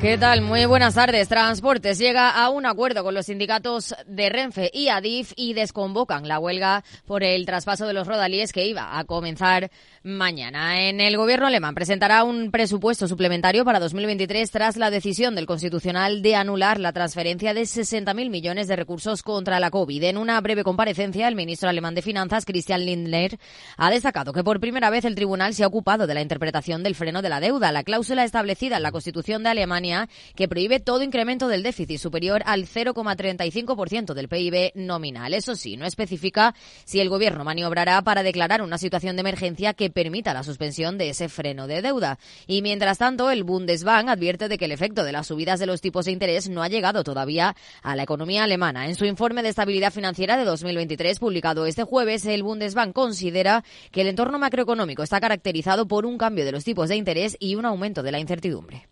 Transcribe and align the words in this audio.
¿Qué 0.00 0.16
tal? 0.16 0.42
Muy 0.42 0.64
buenas 0.64 0.94
tardes. 0.94 1.26
Transportes 1.26 1.98
llega 1.98 2.30
a 2.30 2.50
un 2.50 2.66
acuerdo 2.66 3.02
con 3.02 3.14
los 3.14 3.26
sindicatos 3.26 3.96
de 4.06 4.28
Renfe 4.28 4.70
y 4.72 4.90
Adif 4.90 5.32
y 5.34 5.54
desconvocan 5.54 6.28
la 6.28 6.38
huelga 6.38 6.84
por 7.04 7.24
el 7.24 7.44
traspaso 7.44 7.84
de 7.84 7.94
los 7.94 8.06
rodalíes 8.06 8.52
que 8.52 8.64
iba 8.64 8.96
a 8.96 9.04
comenzar 9.04 9.72
mañana. 10.04 10.88
En 10.88 11.00
el 11.00 11.16
gobierno 11.16 11.48
alemán 11.48 11.74
presentará 11.74 12.22
un 12.22 12.52
presupuesto 12.52 13.08
suplementario 13.08 13.64
para 13.64 13.80
2023 13.80 14.48
tras 14.52 14.76
la 14.76 14.90
decisión 14.90 15.34
del 15.34 15.46
Constitucional 15.46 16.22
de 16.22 16.36
anular 16.36 16.78
la 16.78 16.92
transferencia 16.92 17.52
de 17.52 17.62
60.000 17.62 18.30
millones 18.30 18.68
de 18.68 18.76
recursos 18.76 19.24
contra 19.24 19.58
la 19.58 19.72
COVID. 19.72 20.04
En 20.04 20.16
una 20.16 20.40
breve 20.40 20.62
comparecencia, 20.62 21.26
el 21.26 21.34
ministro 21.34 21.68
alemán 21.68 21.96
de 21.96 22.02
Finanzas, 22.02 22.44
Christian 22.44 22.86
Lindner, 22.86 23.36
ha 23.76 23.90
destacado 23.90 24.32
que 24.32 24.44
por 24.44 24.60
primera 24.60 24.90
vez 24.90 25.04
el 25.04 25.16
tribunal 25.16 25.54
se 25.54 25.64
ha 25.64 25.66
ocupado 25.66 26.06
de 26.06 26.14
la 26.14 26.22
interpretación 26.22 26.84
del 26.84 26.94
freno 26.94 27.20
de 27.20 27.30
la 27.30 27.40
deuda, 27.40 27.72
la 27.72 27.82
cláusula 27.82 28.22
establecida 28.22 28.76
en 28.76 28.84
la 28.84 28.92
Constitución 28.92 29.42
de 29.42 29.48
Alemania 29.48 29.87
que 30.34 30.48
prohíbe 30.48 30.80
todo 30.80 31.02
incremento 31.02 31.48
del 31.48 31.62
déficit 31.62 31.98
superior 31.98 32.42
al 32.46 32.66
0,35% 32.66 34.14
del 34.14 34.28
PIB 34.28 34.72
nominal. 34.74 35.34
Eso 35.34 35.56
sí, 35.56 35.76
no 35.76 35.86
especifica 35.86 36.54
si 36.84 37.00
el 37.00 37.08
Gobierno 37.08 37.44
maniobrará 37.44 38.00
para 38.02 38.22
declarar 38.22 38.62
una 38.62 38.78
situación 38.78 39.16
de 39.16 39.20
emergencia 39.20 39.74
que 39.74 39.90
permita 39.90 40.34
la 40.34 40.42
suspensión 40.42 40.98
de 40.98 41.10
ese 41.10 41.28
freno 41.28 41.66
de 41.66 41.82
deuda. 41.82 42.18
Y 42.46 42.62
mientras 42.62 42.98
tanto, 42.98 43.30
el 43.30 43.44
Bundesbank 43.44 44.08
advierte 44.08 44.48
de 44.48 44.58
que 44.58 44.66
el 44.66 44.72
efecto 44.72 45.04
de 45.04 45.12
las 45.12 45.28
subidas 45.28 45.60
de 45.60 45.66
los 45.66 45.80
tipos 45.80 46.04
de 46.04 46.12
interés 46.12 46.48
no 46.48 46.62
ha 46.62 46.68
llegado 46.68 47.04
todavía 47.04 47.56
a 47.82 47.96
la 47.96 48.02
economía 48.02 48.44
alemana. 48.44 48.86
En 48.86 48.94
su 48.94 49.04
informe 49.04 49.42
de 49.42 49.50
estabilidad 49.50 49.92
financiera 49.92 50.36
de 50.36 50.44
2023, 50.44 51.18
publicado 51.18 51.66
este 51.66 51.84
jueves, 51.84 52.26
el 52.26 52.42
Bundesbank 52.42 52.92
considera 52.92 53.64
que 53.90 54.02
el 54.02 54.08
entorno 54.08 54.38
macroeconómico 54.38 55.02
está 55.02 55.20
caracterizado 55.20 55.86
por 55.86 56.06
un 56.06 56.18
cambio 56.18 56.44
de 56.44 56.52
los 56.52 56.64
tipos 56.64 56.88
de 56.88 56.96
interés 56.96 57.36
y 57.40 57.54
un 57.54 57.64
aumento 57.64 58.02
de 58.02 58.12
la 58.12 58.20
incertidumbre. 58.20 58.88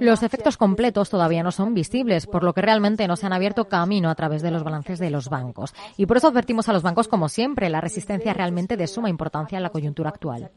Los 0.00 0.22
efectos 0.22 0.56
completos 0.56 1.08
todavía 1.08 1.42
no 1.42 1.52
son 1.52 1.74
visibles, 1.74 2.26
por 2.26 2.44
lo 2.44 2.52
que 2.52 2.60
realmente 2.60 3.08
no 3.08 3.16
se 3.16 3.26
han 3.26 3.32
abierto 3.32 3.66
camino 3.66 4.10
a 4.10 4.14
través 4.14 4.42
de 4.42 4.50
los 4.50 4.62
balances 4.62 4.98
de 4.98 5.10
los 5.10 5.28
bancos. 5.28 5.74
Y 5.96 6.06
por 6.06 6.18
eso 6.18 6.28
advertimos 6.28 6.68
a 6.68 6.72
los 6.72 6.82
bancos, 6.82 7.08
como 7.08 7.28
siempre, 7.28 7.70
la 7.70 7.80
resistencia 7.80 8.34
realmente 8.34 8.76
de 8.76 8.86
suma 8.86 9.08
importancia 9.08 9.56
en 9.56 9.62
la 9.62 9.70
coyuntura 9.70 10.10
actual. 10.10 10.50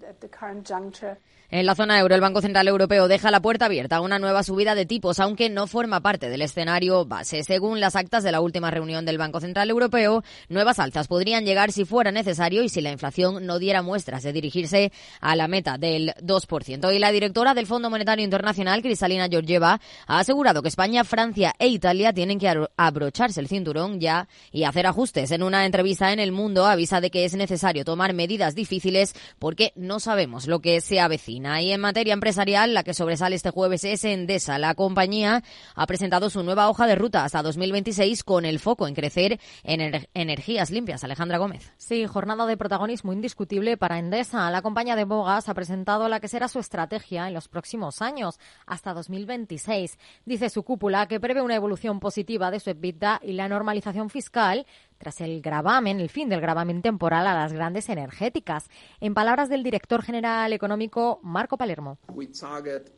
En 1.56 1.68
la 1.68 1.76
zona 1.76 2.00
euro, 2.00 2.16
el 2.16 2.22
Banco 2.22 2.42
Central 2.42 2.68
Europeo 2.68 3.08
deja 3.08 3.30
la 3.30 3.40
puerta 3.40 3.66
abierta 3.66 3.98
a 3.98 4.02
una 4.02 4.18
nueva 4.18 4.42
subida 4.42 4.74
de 4.74 4.88
tipos, 4.88 5.20
aunque 5.20 5.52
no 5.52 5.68
forma 5.68 6.02
parte 6.02 6.28
del 6.32 6.42
escenario 6.42 7.06
base. 7.06 7.44
Según 7.44 7.80
las 7.80 7.96
actas 7.96 8.24
de 8.24 8.32
la 8.32 8.42
última 8.42 8.72
reunión 8.72 9.06
del 9.06 9.20
Banco 9.20 9.40
Central 9.40 9.70
Europeo, 9.70 10.24
nuevas 10.50 10.80
alzas 10.80 11.08
podrían 11.08 11.46
llegar 11.46 11.72
si 11.72 11.86
fuera 11.86 12.12
necesario 12.12 12.64
y 12.64 12.70
si 12.70 12.82
la 12.82 12.92
inflación 12.92 13.46
no 13.46 13.60
diera 13.60 13.84
muestras 13.84 14.24
de 14.24 14.34
dirigirse 14.34 14.92
a 15.22 15.36
la 15.36 15.48
meta 15.48 15.78
del 15.78 16.16
2%. 16.24 16.92
Y 16.92 16.98
la 16.98 17.12
directora 17.12 17.54
del 17.54 17.68
Fondo 17.68 17.92
Monetario 17.92 18.26
Internacional, 18.26 18.82
Cristalina 18.82 19.28
Georgieva, 19.30 19.80
ha 20.08 20.18
asegurado 20.18 20.64
que 20.64 20.70
España, 20.70 21.04
Francia 21.04 21.54
e 21.60 21.68
Italia 21.68 22.14
tienen 22.14 22.40
que 22.40 22.52
abrocharse 22.78 23.40
el 23.40 23.48
cinturón 23.48 24.00
ya 24.00 24.28
y 24.52 24.64
hacer 24.64 24.88
ajustes. 24.88 25.30
En 25.30 25.44
una 25.44 25.68
entrevista 25.68 26.14
en 26.14 26.20
El 26.20 26.32
Mundo 26.32 26.66
avisa 26.66 27.00
de 27.00 27.12
que 27.12 27.26
es 27.26 27.36
necesario 27.36 27.86
tomar 27.86 28.16
medidas 28.16 28.56
difíciles 28.56 29.14
porque 29.38 29.72
no 29.76 30.00
sabemos 30.00 30.48
lo 30.48 30.60
que 30.60 30.82
se 30.82 31.00
avecina. 31.00 31.43
Y 31.44 31.72
en 31.72 31.82
materia 31.82 32.14
empresarial, 32.14 32.74
la 32.74 32.84
que 32.84 32.94
sobresale 32.94 33.36
este 33.36 33.50
jueves 33.50 33.84
es 33.84 34.06
Endesa. 34.06 34.58
La 34.58 34.76
compañía 34.76 35.44
ha 35.76 35.88
presentado 35.88 36.30
su 36.30 36.42
nueva 36.42 36.70
hoja 36.70 36.88
de 36.88 36.96
ruta 36.96 37.26
hasta 37.26 37.42
2026 37.42 38.24
con 38.24 38.46
el 38.46 38.60
foco 38.60 38.88
en 38.88 38.96
crecer 38.96 39.40
en 39.64 40.08
energías 40.14 40.72
limpias. 40.72 41.04
Alejandra 41.04 41.38
Gómez. 41.38 41.74
Sí, 41.78 42.08
jornada 42.08 42.46
de 42.46 42.56
protagonismo 42.56 43.12
indiscutible 43.12 43.76
para 43.76 44.00
Endesa. 44.00 44.50
La 44.52 44.62
compañía 44.62 44.96
de 44.96 45.04
Bogas 45.04 45.50
ha 45.50 45.54
presentado 45.54 46.08
la 46.08 46.22
que 46.22 46.30
será 46.30 46.48
su 46.48 46.60
estrategia 46.60 47.28
en 47.28 47.34
los 47.34 47.50
próximos 47.50 48.02
años, 48.02 48.40
hasta 48.66 48.94
2026. 48.94 49.98
Dice 50.26 50.50
su 50.50 50.64
cúpula 50.64 51.08
que 51.08 51.20
prevé 51.20 51.42
una 51.42 51.56
evolución 51.56 52.00
positiva 52.00 52.52
de 52.52 52.62
su 52.62 52.70
EBITDA 52.70 53.20
y 53.22 53.34
la 53.34 53.50
normalización 53.50 54.10
fiscal 54.10 54.66
tras 55.04 55.20
el 55.20 55.42
gravamen, 55.42 56.00
el 56.00 56.08
fin 56.08 56.30
del 56.30 56.40
gravamen 56.40 56.82
temporal 56.82 57.28
a 57.28 57.34
las 57.34 57.52
grandes 57.52 57.90
energéticas. 57.90 58.70
En 59.02 59.14
palabras 59.14 59.50
del 59.50 59.62
director 59.62 60.02
general 60.02 60.54
económico 60.54 61.20
Marco 61.24 61.58
Palermo. 61.58 61.98
We 62.08 62.28
target 62.28 62.90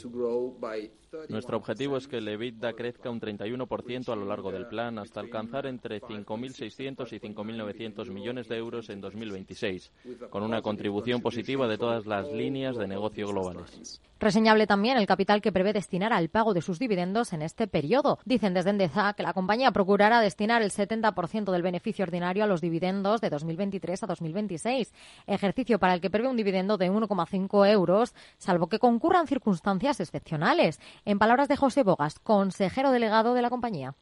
to 0.00 0.08
grow 0.08 0.56
by 0.60 0.88
nuestro 1.28 1.56
objetivo 1.56 1.96
es 1.96 2.06
que 2.06 2.18
el 2.18 2.28
EBITDA 2.28 2.72
crezca 2.74 3.10
un 3.10 3.20
31% 3.20 4.12
a 4.12 4.16
lo 4.16 4.24
largo 4.24 4.52
del 4.52 4.66
plan 4.66 4.98
hasta 4.98 5.20
alcanzar 5.20 5.66
entre 5.66 6.00
5.600 6.00 7.12
y 7.12 7.20
5.900 7.20 8.10
millones 8.10 8.48
de 8.48 8.56
euros 8.56 8.90
en 8.90 9.00
2026, 9.00 9.92
con 10.30 10.42
una 10.42 10.62
contribución 10.62 11.20
positiva 11.20 11.68
de 11.68 11.78
todas 11.78 12.06
las 12.06 12.30
líneas 12.32 12.76
de 12.76 12.86
negocio 12.86 13.28
globales. 13.28 14.00
Reseñable 14.20 14.66
también 14.66 14.96
el 14.96 15.06
capital 15.06 15.40
que 15.40 15.52
prevé 15.52 15.72
destinar 15.72 16.12
al 16.12 16.28
pago 16.28 16.52
de 16.52 16.60
sus 16.60 16.80
dividendos 16.80 17.32
en 17.32 17.40
este 17.40 17.68
periodo. 17.68 18.18
Dicen 18.24 18.52
desde 18.52 18.70
Endesa 18.70 19.12
que 19.12 19.22
la 19.22 19.32
compañía 19.32 19.70
procurará 19.70 20.20
destinar 20.20 20.60
el 20.60 20.72
70% 20.72 21.52
del 21.52 21.62
beneficio 21.62 22.02
ordinario 22.02 22.42
a 22.42 22.48
los 22.48 22.60
dividendos 22.60 23.20
de 23.20 23.30
2023 23.30 24.02
a 24.02 24.06
2026, 24.08 24.92
ejercicio 25.28 25.78
para 25.78 25.94
el 25.94 26.00
que 26.00 26.10
prevé 26.10 26.26
un 26.26 26.36
dividendo 26.36 26.76
de 26.78 26.90
1,5 26.90 27.70
euros, 27.70 28.12
salvo 28.38 28.68
que 28.68 28.80
concurran 28.80 29.28
circunstancias 29.28 30.00
excepcionales. 30.00 30.80
En 31.04 31.18
palabras 31.18 31.48
de 31.48 31.56
José 31.56 31.82
Bogas, 31.82 32.18
consejero 32.18 32.90
delegado 32.90 33.34
de 33.34 33.42
la 33.42 33.50
compañía. 33.50 33.94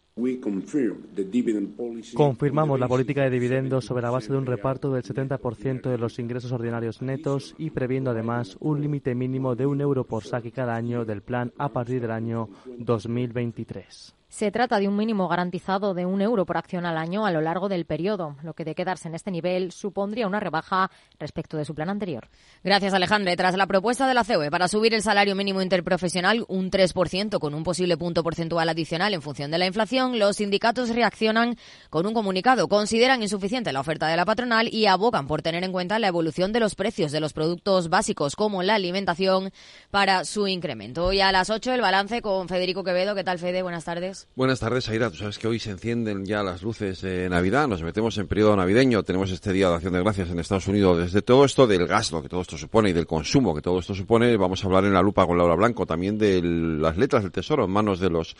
Confirmamos 2.15 2.81
la 2.81 2.89
política 2.89 3.23
de 3.23 3.31
dividendos 3.31 3.85
sobre 3.85 4.03
la 4.03 4.11
base 4.11 4.33
de 4.33 4.39
un 4.39 4.47
reparto 4.47 4.91
del 4.91 5.03
70% 5.03 5.91
de 5.91 5.99
los 5.99 6.19
ingresos 6.19 6.53
ordinarios 6.53 7.03
netos 7.03 7.55
y 7.59 7.69
previendo 7.69 8.13
además 8.13 8.57
un 8.61 8.81
límite 8.81 9.15
mínimo 9.15 9.55
de 9.57 9.67
un 9.67 9.83
euro 9.83 10.05
por 10.05 10.25
saque 10.25 10.53
cada 10.53 10.75
año 10.75 11.05
del 11.05 11.21
plan 11.21 11.53
a 11.59 11.69
partir 11.69 12.01
del 12.01 12.13
año 12.13 12.49
2023. 12.79 14.16
Se 14.37 14.51
trata 14.51 14.79
de 14.79 14.87
un 14.87 14.99
mínimo 14.99 15.29
garantizado 15.29 15.95
de 15.95 16.05
un 16.05 16.21
euro 16.21 16.45
por 16.45 16.59
acción 16.59 16.85
al 16.85 16.99
año 16.99 17.25
a 17.25 17.31
lo 17.31 17.41
largo 17.41 17.71
del 17.71 17.87
periodo, 17.87 18.37
lo 18.43 18.53
que 18.53 18.67
de 18.67 18.75
quedarse 18.75 19.09
en 19.09 19.15
este 19.15 19.31
nivel 19.31 19.73
supondría 19.73 20.27
una 20.27 20.41
rebaja 20.41 20.91
respecto 21.19 21.57
de 21.57 21.65
su 21.65 21.75
plan 21.75 21.89
anterior. 21.89 22.29
Gracias, 22.63 22.93
Alejandra. 22.93 23.35
Tras 23.35 23.57
la 23.57 23.67
propuesta 23.67 24.07
de 24.07 24.13
la 24.13 24.25
COE 24.25 24.51
para 24.51 24.69
subir 24.69 24.93
el 24.93 25.01
salario 25.01 25.35
mínimo 25.35 25.63
interprofesional 25.63 26.45
un 26.49 26.71
3% 26.71 27.39
con 27.39 27.55
un 27.55 27.65
posible 27.65 27.97
punto 27.97 28.23
porcentual 28.23 28.69
adicional 28.69 29.15
en 29.15 29.23
función 29.23 29.51
de 29.51 29.57
la 29.57 29.65
inflación, 29.65 30.19
los 30.19 30.37
sindicatos 30.37 30.91
reaccionan 30.91 31.57
con 31.89 32.07
un 32.07 32.13
comunicado. 32.13 32.69
Consideran 32.69 33.23
insuficiente 33.23 33.73
la 33.73 33.81
oferta 33.81 34.07
de 34.07 34.19
la 34.19 34.27
patronal 34.27 34.69
y 34.71 34.85
abogan 34.85 35.27
por 35.27 35.41
tener 35.41 35.65
en 35.65 35.73
cuenta 35.73 35.99
la 35.99 36.09
evolución 36.09 36.53
de 36.53 36.61
los 36.61 36.75
precios 36.75 37.11
de 37.11 37.21
los 37.21 37.33
productos 37.33 37.89
básicos 37.89 38.37
como 38.37 38.63
la 38.63 38.75
alimentación 38.75 39.51
para 39.91 40.27
su 40.27 40.47
incremento. 40.47 41.07
Hoy 41.07 41.23
a 41.23 41.33
las 41.33 41.49
8 41.49 41.73
el 41.73 41.81
balance 41.81 42.21
con 42.21 42.49
Federico 42.49 42.85
Quevedo. 42.85 43.15
¿Qué 43.15 43.25
tal, 43.25 43.39
Fede? 43.39 43.63
Buenas 43.63 43.87
tardes. 43.87 44.26
Buenas 44.35 44.61
tardes, 44.61 44.89
Aira. 44.91 45.11
Tú 45.11 45.17
sabes 45.17 45.39
que 45.39 45.49
hoy 45.49 45.59
se 45.59 45.71
encienden 45.71 46.27
ya 46.27 46.43
las 46.43 46.63
luces 46.63 47.01
de 47.01 47.29
Navidad, 47.31 47.69
nos 47.69 47.83
metemos 47.83 48.19
en 48.19 48.27
periodo 48.27 48.55
navideño, 48.55 49.03
tenemos 49.03 49.31
este 49.31 49.53
Día 49.53 49.71
de 49.71 49.77
Acción 49.77 49.95
de 49.95 50.03
Gracias 50.03 50.29
en 50.29 50.39
Estados 50.39 50.69
Unidos. 50.69 50.99
Desde 50.99 51.23
todo 51.23 51.45
esto 51.47 51.67
del 51.67 51.87
gasto 51.87 52.23
que 52.23 52.29
todo 52.29 52.43
esto 52.43 52.59
supone 52.59 52.91
y 52.91 52.93
del 52.93 53.07
consumo 53.07 53.55
que 53.55 53.63
todo 53.63 53.79
esto 53.79 53.95
supone, 53.95 54.37
vamos 54.37 54.63
a 54.63 54.67
hablar 54.67 54.85
en 54.85 54.93
la 54.93 55.01
lupa 55.01 55.27
con 55.27 55.39
Laura 55.39 55.55
Blanco, 55.55 55.87
también 55.87 56.19
de 56.19 56.43
las 56.43 56.99
letras 56.99 57.23
del 57.23 57.33
Tesoro 57.33 57.65
en 57.65 57.71
manos 57.71 57.99
de 57.99 58.11
los 58.11 58.37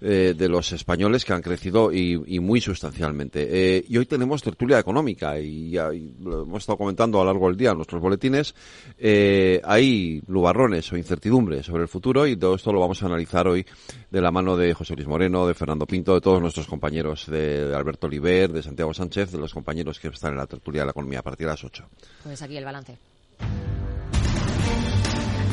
eh, 0.00 0.34
de 0.36 0.48
los 0.48 0.72
españoles 0.72 1.24
que 1.24 1.32
han 1.32 1.40
crecido 1.40 1.90
y, 1.92 2.38
muy 2.38 2.60
sustancialmente. 2.60 3.46
Eh, 3.48 3.84
y 3.88 3.96
hoy 3.96 4.06
tenemos 4.06 4.42
tertulia 4.42 4.78
económica 4.78 5.38
y, 5.38 5.72
lo 6.20 6.42
hemos 6.42 6.62
estado 6.62 6.76
comentando 6.76 7.18
a 7.18 7.24
lo 7.24 7.32
largo 7.32 7.48
del 7.48 7.56
día 7.56 7.70
en 7.70 7.76
nuestros 7.76 8.02
boletines. 8.02 8.54
Eh, 8.98 9.60
hay 9.64 10.22
lubarrones 10.26 10.92
o 10.92 10.96
incertidumbres 10.96 11.66
sobre 11.66 11.82
el 11.82 11.88
futuro 11.88 12.26
y 12.26 12.36
todo 12.36 12.56
esto 12.56 12.72
lo 12.72 12.80
vamos 12.80 13.02
a 13.02 13.06
analizar 13.06 13.48
hoy 13.48 13.64
de 14.10 14.20
la 14.20 14.30
mano 14.30 14.56
de 14.56 14.74
José 14.74 14.94
Luis 14.94 15.08
Moreno, 15.08 15.46
de 15.46 15.54
Fernando 15.54 15.86
Pinto, 15.86 16.14
de 16.14 16.20
todos 16.20 16.40
nuestros 16.42 16.66
compañeros, 16.66 17.26
de, 17.26 17.68
de 17.68 17.74
Alberto 17.74 18.06
Oliver, 18.06 18.52
de 18.52 18.62
Santiago 18.62 18.92
Sánchez, 18.92 19.32
de 19.32 19.38
los 19.38 19.54
compañeros 19.54 19.98
que 19.98 20.08
están 20.08 20.32
en 20.32 20.38
la 20.38 20.46
tertulia 20.46 20.82
de 20.82 20.86
la 20.86 20.90
economía 20.90 21.20
a 21.20 21.22
partir 21.22 21.46
de 21.46 21.52
las 21.52 21.64
8. 21.64 21.88
Pues 22.22 22.42
aquí 22.42 22.56
el 22.56 22.64
balance. 22.64 22.98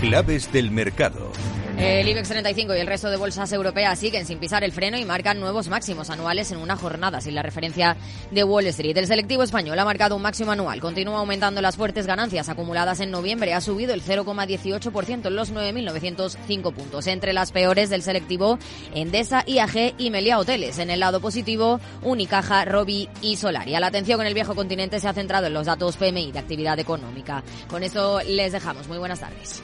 Claves 0.01 0.51
del 0.51 0.69
mercado. 0.69 1.31
El 1.78 2.08
IBEX 2.08 2.30
35 2.30 2.75
y 2.75 2.80
el 2.80 2.88
resto 2.88 3.10
de 3.10 3.18
bolsas 3.18 3.52
europeas 3.52 3.98
siguen 3.98 4.25
sin 4.25 4.38
pisar 4.38 4.64
el 4.64 4.72
freno 4.72 4.98
y 4.98 5.06
marcan 5.06 5.40
nuevos 5.40 5.70
máximos 5.70 6.10
anuales 6.10 6.52
en 6.52 6.60
una 6.60 6.75
jornada 6.75 7.20
sin 7.20 7.34
la 7.34 7.42
referencia 7.42 7.98
de 8.31 8.44
Wall 8.44 8.68
Street. 8.68 8.96
El 8.96 9.08
selectivo 9.08 9.44
español 9.44 9.78
ha 9.80 9.86
marcado 9.86 10.16
un 10.16 10.22
máximo 10.22 10.52
anual, 10.52 10.80
continúa 10.80 11.20
aumentando 11.20 11.62
las 11.62 11.75
fuertes 11.75 12.06
ganancias 12.06 12.48
acumuladas 12.48 13.00
en 13.00 13.12
noviembre, 13.12 13.54
ha 13.54 13.62
subido 13.62 13.94
el 13.94 14.04
0,18% 14.04 15.25
en 15.25 15.36
los 15.36 15.52
9.905 15.52 16.74
puntos. 16.74 17.08
Entre 17.08 17.34
las 17.34 17.52
peores 17.52 17.90
del 17.90 18.04
selectivo, 18.04 18.60
Endesa, 18.94 19.44
IAG 19.46 19.96
y 19.98 20.10
Meliá 20.10 20.40
Hoteles. 20.40 20.78
En 20.78 20.90
el 20.90 21.00
lado 21.00 21.22
positivo, 21.22 21.80
Unicaja, 22.02 22.66
Robi 22.66 23.10
y 23.22 23.38
Solaria. 23.38 23.80
La 23.80 23.88
atención 23.88 24.22
en 24.22 24.28
el 24.28 24.34
viejo 24.34 24.56
continente 24.56 25.00
se 25.00 25.08
ha 25.08 25.14
centrado 25.14 25.48
en 25.48 25.54
los 25.54 25.66
datos 25.66 25.98
PMI 25.98 26.31
de 26.31 26.40
actividad 26.40 26.80
económica. 26.80 27.44
Con 27.68 27.84
esto 27.84 28.22
les 28.22 28.52
dejamos. 28.52 28.88
Muy 28.88 29.00
buenas 29.00 29.19
tardes. 29.19 29.64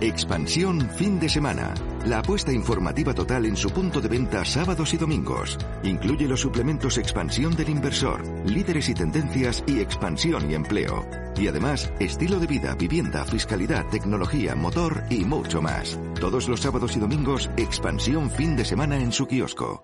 Expansión 0.00 0.90
fin 0.90 1.18
de 1.18 1.26
semana. 1.26 1.72
La 2.04 2.18
apuesta 2.18 2.52
informativa 2.52 3.14
total 3.14 3.46
en 3.46 3.56
su 3.56 3.70
punto 3.70 3.98
de 3.98 4.08
venta 4.08 4.44
sábados 4.44 4.92
y 4.92 4.98
domingos. 4.98 5.56
Incluye 5.84 6.28
los 6.28 6.40
suplementos 6.40 6.98
Expansión 6.98 7.56
del 7.56 7.70
Inversor, 7.70 8.22
líderes 8.44 8.90
y 8.90 8.94
tendencias 8.94 9.64
y 9.66 9.80
expansión 9.80 10.50
y 10.50 10.54
empleo. 10.54 11.08
Y 11.34 11.48
además, 11.48 11.90
estilo 11.98 12.38
de 12.38 12.46
vida, 12.46 12.74
vivienda, 12.74 13.24
fiscalidad, 13.24 13.86
tecnología, 13.86 14.54
motor 14.54 15.02
y 15.08 15.24
mucho 15.24 15.62
más. 15.62 15.98
Todos 16.20 16.46
los 16.46 16.60
sábados 16.60 16.94
y 16.94 17.00
domingos, 17.00 17.50
Expansión 17.56 18.30
fin 18.30 18.54
de 18.54 18.66
semana 18.66 18.98
en 18.98 19.12
su 19.12 19.26
kiosco. 19.26 19.82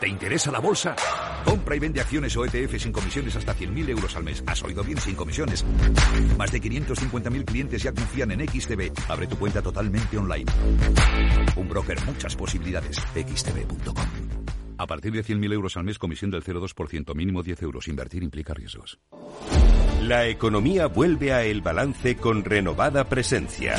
¿Te 0.00 0.08
interesa 0.08 0.50
la 0.50 0.58
bolsa? 0.58 0.94
Compra 1.44 1.76
y 1.76 1.78
vende 1.78 2.00
acciones 2.00 2.36
o 2.36 2.44
ETF 2.44 2.78
sin 2.78 2.92
comisiones 2.92 3.36
hasta 3.36 3.54
100.000 3.54 3.88
euros 3.90 4.16
al 4.16 4.24
mes. 4.24 4.42
¿Has 4.46 4.62
oído 4.62 4.82
bien? 4.82 4.98
Sin 4.98 5.14
comisiones. 5.14 5.64
Más 6.38 6.50
de 6.52 6.60
550.000 6.60 7.44
clientes 7.44 7.82
ya 7.82 7.92
confían 7.92 8.30
en 8.32 8.48
XTB. 8.48 8.92
Abre 9.08 9.26
tu 9.26 9.36
cuenta 9.36 9.62
totalmente 9.62 10.18
online. 10.18 10.50
Un 11.56 11.68
broker, 11.68 11.98
muchas 12.06 12.36
posibilidades. 12.36 12.96
XTB.com. 13.14 14.06
A 14.78 14.86
partir 14.86 15.12
de 15.12 15.22
100.000 15.24 15.52
euros 15.52 15.76
al 15.76 15.84
mes, 15.84 15.98
comisión 15.98 16.30
del 16.30 16.42
0,2%, 16.42 17.14
mínimo 17.14 17.42
10 17.42 17.62
euros. 17.62 17.88
Invertir 17.88 18.22
implica 18.22 18.54
riesgos. 18.54 18.98
La 20.02 20.26
economía 20.26 20.86
vuelve 20.86 21.32
a 21.32 21.44
el 21.44 21.60
balance 21.60 22.16
con 22.16 22.44
renovada 22.44 23.04
presencia. 23.04 23.76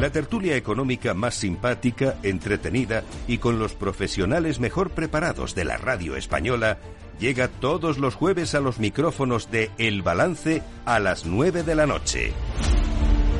La 0.00 0.10
tertulia 0.10 0.56
económica 0.56 1.14
más 1.14 1.36
simpática, 1.36 2.16
entretenida 2.22 3.04
y 3.28 3.38
con 3.38 3.58
los 3.58 3.74
profesionales 3.74 4.58
mejor 4.58 4.90
preparados 4.90 5.54
de 5.54 5.64
la 5.64 5.76
radio 5.76 6.16
española 6.16 6.78
llega 7.20 7.48
todos 7.48 7.98
los 7.98 8.16
jueves 8.16 8.54
a 8.54 8.60
los 8.60 8.78
micrófonos 8.80 9.50
de 9.50 9.70
El 9.78 10.02
Balance 10.02 10.62
a 10.84 10.98
las 10.98 11.26
9 11.26 11.62
de 11.62 11.74
la 11.76 11.86
noche. 11.86 12.32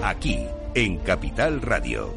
Aquí, 0.02 0.46
en 0.74 0.98
Capital 0.98 1.60
Radio. 1.60 2.14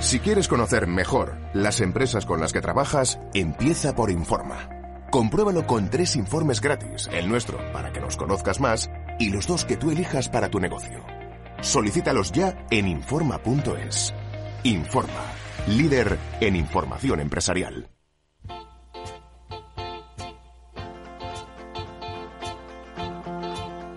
Si 0.00 0.20
quieres 0.20 0.46
conocer 0.46 0.86
mejor 0.86 1.36
las 1.52 1.80
empresas 1.80 2.26
con 2.26 2.40
las 2.40 2.52
que 2.52 2.60
trabajas, 2.60 3.18
empieza 3.34 3.96
por 3.96 4.12
Informa. 4.12 4.68
Compruébalo 5.10 5.66
con 5.66 5.90
tres 5.90 6.14
informes 6.14 6.60
gratis, 6.60 7.08
el 7.12 7.28
nuestro 7.28 7.58
para 7.72 7.92
que 7.92 8.00
nos 8.00 8.16
conozcas 8.16 8.60
más 8.60 8.88
y 9.18 9.30
los 9.30 9.46
dos 9.46 9.64
que 9.64 9.76
tú 9.76 9.90
elijas 9.90 10.28
para 10.28 10.48
tu 10.50 10.60
negocio. 10.60 11.04
Solicítalos 11.60 12.32
ya 12.32 12.66
en 12.70 12.88
Informa.es. 12.88 14.14
Informa, 14.62 15.32
líder 15.68 16.18
en 16.40 16.56
información 16.56 17.20
empresarial. 17.20 17.88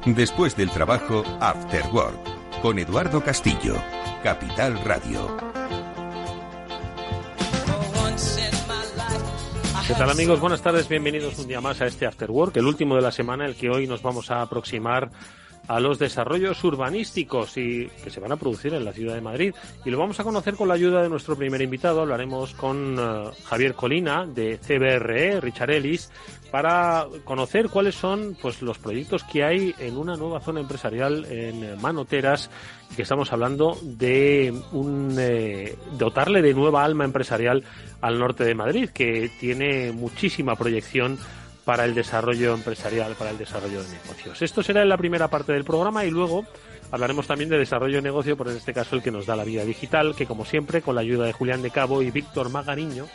Después 0.06 0.56
del 0.56 0.72
trabajo, 0.72 1.24
After 1.40 1.86
Work, 1.94 2.62
con 2.62 2.80
Eduardo 2.80 3.24
Castillo, 3.24 3.76
Capital 4.24 4.84
Radio. 4.84 5.49
¿Qué 9.90 9.96
tal 9.96 10.12
amigos? 10.12 10.40
Buenas 10.40 10.62
tardes, 10.62 10.88
bienvenidos 10.88 11.40
un 11.40 11.48
día 11.48 11.62
más 11.62 11.82
a 11.82 11.88
este 11.88 12.06
After 12.06 12.30
Work, 12.30 12.56
el 12.58 12.68
último 12.68 12.96
de 12.96 13.02
la 13.02 13.12
semana, 13.12 13.48
el 13.48 13.56
que 13.56 13.72
hoy 13.72 13.88
nos 13.88 14.04
vamos 14.04 14.30
a 14.30 14.44
aproximar 14.44 15.10
a 15.70 15.80
los 15.80 16.00
desarrollos 16.00 16.64
urbanísticos 16.64 17.56
y 17.58 17.88
que 18.04 18.10
se 18.10 18.20
van 18.20 18.32
a 18.32 18.38
producir 18.38 18.74
en 18.74 18.84
la 18.84 18.92
ciudad 18.92 19.14
de 19.14 19.22
Madrid. 19.22 19.54
Y 19.86 19.92
lo 19.92 20.00
vamos 20.00 20.20
a 20.20 20.24
conocer 20.24 20.56
con 20.56 20.68
la 20.68 20.74
ayuda 20.74 21.04
de 21.04 21.10
nuestro 21.10 21.36
primer 21.36 21.62
invitado. 21.62 22.02
Hablaremos 22.02 22.56
con 22.56 22.98
eh, 23.00 23.32
Javier 23.46 23.76
Colina 23.76 24.26
de 24.26 24.58
CBRE, 24.58 25.40
Richard 25.40 25.70
Ellis, 25.70 26.10
para 26.50 27.06
conocer 27.24 27.70
cuáles 27.70 27.94
son 27.94 28.36
pues 28.42 28.64
los 28.64 28.80
proyectos 28.80 29.24
que 29.24 29.44
hay 29.44 29.76
en 29.78 29.96
una 29.98 30.16
nueva 30.16 30.40
zona 30.40 30.60
empresarial 30.60 31.26
en 31.26 31.80
Manoteras, 31.80 32.50
que 32.96 33.04
estamos 33.04 33.32
hablando 33.32 33.78
de 33.84 34.52
un 34.72 35.18
eh, 35.20 35.78
dotarle 36.00 36.42
de 36.42 36.56
nueva 36.56 36.84
alma 36.84 37.06
empresarial 37.06 37.64
al 38.02 38.18
norte 38.18 38.44
de 38.44 38.56
Madrid, 38.56 38.90
que 38.90 39.30
tiene 39.40 39.92
muchísima 39.92 40.56
proyección 40.56 41.20
para 41.70 41.86
el 41.86 41.94
desarrollo 41.94 42.56
empresarial, 42.56 43.14
para 43.14 43.30
el 43.30 43.38
desarrollo 43.38 43.84
de 43.84 43.90
negocios. 43.90 44.42
Esto 44.42 44.64
será 44.64 44.82
en 44.82 44.90
la 44.90 44.98
primera 44.98 45.28
parte 45.28 45.54
del 45.54 45.64
programa 45.64 46.04
y 46.04 46.10
luego 46.10 46.44
hablaremos 46.90 47.28
también 47.28 47.48
de 47.48 47.60
desarrollo 47.60 47.98
de 47.98 48.02
negocio, 48.02 48.36
por 48.36 48.50
en 48.50 48.58
este 48.58 48.74
caso 48.74 48.96
el 48.96 49.04
que 49.04 49.12
nos 49.12 49.28
da 49.28 49.36
la 49.36 49.44
vida 49.44 49.64
digital, 49.64 50.16
que 50.16 50.26
como 50.26 50.46
siempre, 50.46 50.82
con 50.82 50.96
la 50.96 51.02
ayuda 51.02 51.28
de 51.28 51.34
Julián 51.34 51.62
de 51.62 51.70
Cabo 51.70 52.02
y 52.02 52.10
Víctor 52.10 52.50
Magariño, 52.50 53.06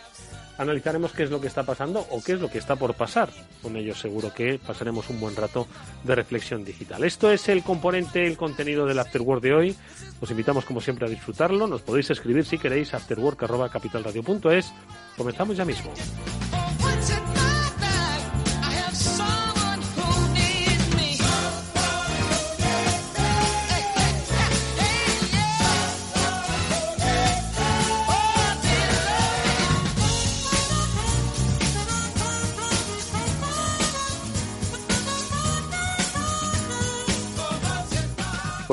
analizaremos 0.56 1.10
qué 1.10 1.24
es 1.24 1.30
lo 1.30 1.40
que 1.40 1.48
está 1.48 1.64
pasando 1.64 2.06
o 2.10 2.22
qué 2.22 2.34
es 2.34 2.40
lo 2.40 2.48
que 2.48 2.58
está 2.58 2.76
por 2.76 2.94
pasar. 2.94 3.28
Con 3.60 3.76
ellos 3.76 3.98
seguro 3.98 4.32
que 4.32 4.60
pasaremos 4.64 5.10
un 5.10 5.18
buen 5.18 5.34
rato 5.34 5.66
de 6.04 6.14
reflexión 6.14 6.64
digital. 6.64 7.02
Esto 7.02 7.32
es 7.32 7.48
el 7.48 7.64
componente, 7.64 8.24
el 8.24 8.36
contenido 8.36 8.86
del 8.86 9.00
Afterwork 9.00 9.42
de 9.42 9.52
hoy. 9.52 9.76
Os 10.20 10.30
invitamos 10.30 10.64
como 10.64 10.80
siempre 10.80 11.06
a 11.06 11.10
disfrutarlo. 11.10 11.66
Nos 11.66 11.82
podéis 11.82 12.08
escribir 12.10 12.44
si 12.44 12.58
queréis 12.58 12.94
afterwork.capitalradio.es. 12.94 14.72
Comenzamos 15.16 15.56
ya 15.56 15.64
mismo. 15.64 15.92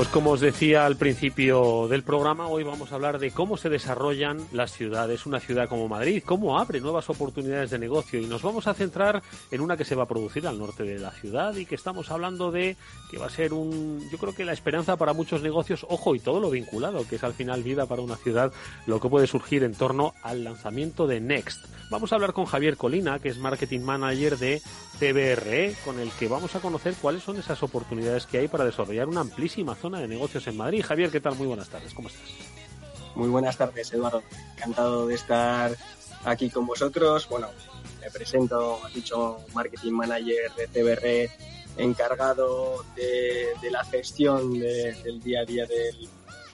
Pues 0.02 0.10
como 0.10 0.32
os 0.32 0.40
decía 0.40 0.88
al 0.88 0.96
principio 0.96 1.88
del 1.88 2.02
programa, 2.02 2.48
hoy 2.48 2.64
vamos 2.64 2.92
a 2.92 2.96
hablar 2.96 3.20
de 3.20 3.30
cómo 3.30 3.56
se 3.56 3.70
desarrollan 3.70 4.40
las 4.52 4.72
ciudades, 4.72 5.28
una 5.28 5.40
ciudad 5.40 5.70
como 5.70 5.88
Madrid, 5.88 6.24
cómo 6.26 6.58
abre 6.58 6.82
nuevas 6.82 7.08
oportunidades 7.12 7.70
de 7.70 7.78
negocio 7.78 8.20
y 8.20 8.26
nos 8.26 8.42
vamos 8.42 8.66
a 8.66 8.74
centrar 8.74 9.22
en 9.52 9.62
una 9.62 9.78
que 9.78 9.86
se 9.86 9.94
va 9.94 10.02
a 10.02 10.08
producir 10.08 10.48
al 10.48 10.58
norte 10.58 10.86
de 10.86 10.98
la 10.98 11.12
ciudad 11.12 11.56
y 11.56 11.68
que 11.68 11.76
estamos 11.76 12.10
hablando 12.10 12.50
de 12.50 12.78
que 13.12 13.20
va 13.20 13.28
a 13.28 13.30
ser 13.30 13.54
un, 13.54 14.02
yo 14.12 14.18
creo 14.18 14.34
que 14.34 14.44
la 14.44 14.54
esperanza 14.54 14.98
para 14.98 15.14
muchos 15.14 15.44
negocios, 15.44 15.86
ojo, 15.88 16.16
y 16.16 16.20
todo 16.20 16.40
lo 16.40 16.50
vinculado, 16.50 17.08
que 17.08 17.18
es 17.18 17.24
al 17.24 17.36
final 17.36 17.62
vida 17.62 17.86
para 17.86 18.02
una 18.02 18.16
ciudad, 18.16 18.52
lo 18.88 19.00
que 19.00 19.08
puede 19.08 19.28
surgir 19.28 19.64
en 19.64 19.76
torno 19.76 20.16
al 20.24 20.44
lanzamiento 20.44 21.06
de 21.06 21.22
Next. 21.22 21.64
Vamos 21.92 22.12
a 22.12 22.16
hablar 22.16 22.34
con 22.34 22.46
Javier 22.46 22.76
Colina, 22.76 23.20
que 23.20 23.30
es 23.30 23.38
Marketing 23.38 23.82
Manager 23.82 24.36
de 24.40 24.64
CBRE, 25.02 25.76
con 25.84 26.00
el 26.00 26.12
que 26.12 26.28
vamos 26.28 26.54
a 26.54 26.60
conocer 26.60 26.94
cuáles 27.02 27.24
son 27.24 27.40
esas 27.40 27.64
oportunidades 27.64 28.28
que 28.28 28.38
hay 28.38 28.48
para 28.48 28.66
desarrollar 28.66 29.08
una 29.08 29.22
amplísima 29.22 29.74
zona 29.74 30.00
de 30.00 30.08
negocios 30.08 30.46
en 30.46 30.56
Madrid. 30.56 30.84
Javier, 30.88 31.10
¿qué 31.10 31.20
tal? 31.20 31.34
Muy 31.34 31.48
buenas 31.48 31.70
tardes, 31.70 31.92
¿cómo 31.96 32.08
estás? 32.08 32.22
Muy 33.16 33.30
buenas 33.30 33.58
tardes, 33.58 33.92
Eduardo. 33.92 34.22
Encantado 34.58 35.08
de 35.08 35.16
estar 35.16 35.76
aquí 36.24 36.52
con 36.52 36.68
vosotros. 36.68 37.28
Bueno, 37.30 37.48
me 38.00 38.12
presento, 38.12 38.80
has 38.86 38.94
dicho, 38.94 39.40
Marketing 39.56 39.94
Manager 39.94 40.52
de 40.56 40.68
CBR, 40.68 41.82
encargado 41.82 42.86
de, 42.96 43.72
la 43.72 43.84
gestión 43.86 44.60
del 44.60 45.20
día 45.20 45.42
a 45.42 45.46
día 45.46 45.66
del, 45.66 46.08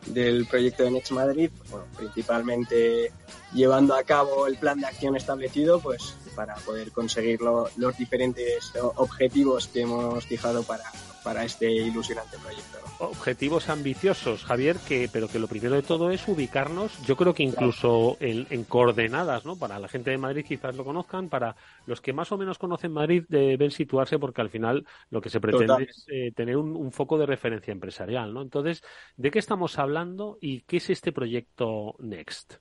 del 0.07 0.45
proyecto 0.45 0.83
de 0.83 0.91
Next 0.91 1.11
Madrid, 1.11 1.49
bueno, 1.69 1.85
principalmente 1.95 3.11
llevando 3.53 3.95
a 3.95 4.03
cabo 4.03 4.47
el 4.47 4.57
plan 4.57 4.79
de 4.79 4.87
acción 4.87 5.15
establecido, 5.15 5.79
pues 5.79 6.15
para 6.35 6.55
poder 6.55 6.91
conseguir 6.91 7.41
los 7.41 7.97
diferentes 7.97 8.71
objetivos 8.95 9.67
que 9.67 9.81
hemos 9.81 10.25
fijado 10.25 10.63
para, 10.63 10.83
para 11.27 11.43
este 11.43 11.69
ilusionante 11.69 12.37
proyecto. 12.37 12.77
Objetivos 12.99 13.67
ambiciosos, 13.67 14.45
Javier, 14.45 14.77
que 14.77 15.09
pero 15.11 15.27
que 15.27 15.39
lo 15.39 15.49
primero 15.49 15.75
de 15.75 15.81
todo 15.81 16.09
es 16.09 16.25
ubicarnos, 16.25 17.05
yo 17.05 17.17
creo 17.17 17.33
que 17.33 17.43
incluso 17.43 18.15
en, 18.21 18.63
coordenadas, 18.63 19.43
¿no? 19.43 19.57
Para 19.57 19.77
la 19.77 19.89
gente 19.89 20.09
de 20.09 20.17
Madrid 20.17 20.45
quizás 20.47 20.77
lo 20.77 20.85
conozcan, 20.85 21.27
para 21.27 21.57
los 21.85 21.99
que 21.99 22.13
más 22.13 22.31
o 22.31 22.37
menos 22.37 22.57
conocen 22.57 22.93
Madrid 22.93 23.25
deben 23.27 23.71
situarse 23.71 24.17
porque 24.19 24.39
al 24.39 24.49
final 24.49 24.87
lo 25.09 25.19
que 25.19 25.29
se 25.29 25.41
pretende 25.41 25.83
es 25.89 26.05
eh, 26.07 26.31
tener 26.33 26.55
un, 26.55 26.77
un, 26.77 26.93
foco 26.93 27.17
de 27.17 27.25
referencia 27.25 27.73
empresarial, 27.73 28.33
¿no? 28.33 28.41
Entonces, 28.41 28.81
¿de 29.17 29.29
qué 29.29 29.39
estamos 29.39 29.77
hablando 29.77 30.37
y 30.39 30.61
qué 30.61 30.77
es 30.77 30.89
este 30.89 31.11
proyecto 31.11 31.95
Next? 31.99 32.53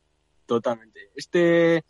Totalmente. 0.45 1.13
Este 1.15 1.85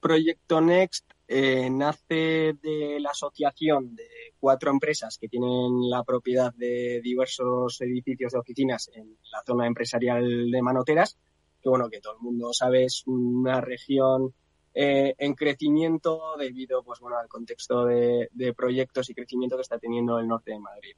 proyecto 0.00 0.62
Next 0.62 1.11
eh, 1.28 1.70
nace 1.70 2.54
de 2.60 2.98
la 3.00 3.10
asociación 3.10 3.94
de 3.94 4.08
cuatro 4.38 4.70
empresas 4.70 5.18
que 5.18 5.28
tienen 5.28 5.88
la 5.88 6.02
propiedad 6.04 6.52
de 6.54 7.00
diversos 7.02 7.80
edificios 7.80 8.32
de 8.32 8.38
oficinas 8.38 8.90
en 8.94 9.16
la 9.30 9.42
zona 9.46 9.66
empresarial 9.66 10.50
de 10.50 10.62
Manoteras, 10.62 11.18
que 11.62 11.68
bueno, 11.68 11.88
que 11.88 12.00
todo 12.00 12.14
el 12.14 12.20
mundo 12.20 12.52
sabe 12.52 12.84
es 12.84 13.04
una 13.06 13.60
región 13.60 14.34
eh, 14.74 15.14
en 15.18 15.34
crecimiento 15.34 16.34
debido 16.38 16.82
pues 16.82 16.98
bueno 16.98 17.18
al 17.18 17.28
contexto 17.28 17.84
de, 17.84 18.28
proyectos 18.56 19.10
y 19.10 19.14
crecimiento 19.14 19.56
que 19.56 19.62
está 19.62 19.78
teniendo 19.78 20.18
el 20.18 20.26
norte 20.26 20.52
de 20.52 20.58
Madrid. 20.58 20.96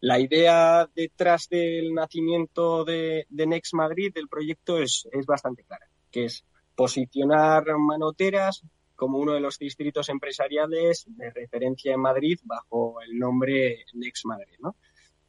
La 0.00 0.18
idea 0.18 0.88
detrás 0.94 1.48
del 1.48 1.94
nacimiento 1.94 2.84
de, 2.84 3.26
Next 3.30 3.74
Madrid, 3.74 4.12
del 4.12 4.28
proyecto, 4.28 4.78
es, 4.78 5.06
es 5.12 5.24
bastante 5.26 5.62
clara, 5.62 5.86
que 6.10 6.24
es 6.24 6.44
posicionar 6.74 7.64
manoteras 7.78 8.64
como 9.02 9.18
uno 9.18 9.32
de 9.32 9.40
los 9.40 9.58
distritos 9.58 10.08
empresariales 10.10 11.06
de 11.08 11.28
referencia 11.32 11.92
en 11.92 11.98
Madrid 11.98 12.38
bajo 12.44 13.00
el 13.02 13.18
nombre 13.18 13.84
Next 13.94 14.24
Madrid. 14.26 14.54
¿no? 14.60 14.76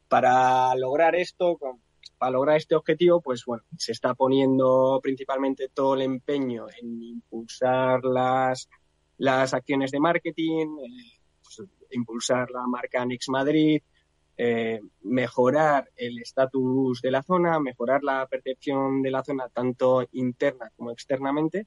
Para 0.07 0.75
lograr 0.75 1.15
esto, 1.15 1.57
para 2.19 2.33
lograr 2.33 2.57
este 2.57 2.75
objetivo, 2.75 3.19
pues 3.19 3.43
bueno, 3.45 3.63
se 3.75 3.93
está 3.93 4.13
poniendo 4.13 4.99
principalmente 5.01 5.69
todo 5.73 5.95
el 5.95 6.03
empeño 6.03 6.67
en 6.69 7.01
impulsar 7.01 8.05
las, 8.05 8.69
las 9.17 9.55
acciones 9.55 9.89
de 9.89 9.99
marketing, 9.99 10.77
eh, 10.77 11.19
pues, 11.41 11.67
impulsar 11.89 12.51
la 12.51 12.67
marca 12.67 13.03
Next 13.03 13.29
Madrid, 13.29 13.81
eh, 14.37 14.81
mejorar 15.01 15.89
el 15.95 16.19
estatus 16.19 17.01
de 17.01 17.09
la 17.09 17.23
zona, 17.23 17.59
mejorar 17.59 18.03
la 18.03 18.27
percepción 18.27 19.01
de 19.01 19.09
la 19.09 19.23
zona 19.23 19.49
tanto 19.49 20.07
interna 20.11 20.71
como 20.75 20.91
externamente, 20.91 21.65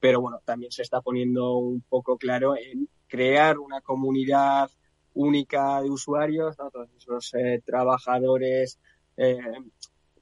pero 0.00 0.20
bueno, 0.20 0.40
también 0.44 0.72
se 0.72 0.82
está 0.82 1.00
poniendo 1.00 1.56
un 1.56 1.80
poco 1.82 2.16
claro 2.16 2.56
en 2.56 2.88
crear 3.06 3.58
una 3.58 3.80
comunidad 3.80 4.70
única 5.14 5.80
de 5.80 5.90
usuarios, 5.90 6.56
todos 6.56 6.88
esos 6.96 7.34
eh, 7.34 7.62
trabajadores, 7.64 8.78
eh, 9.16 9.38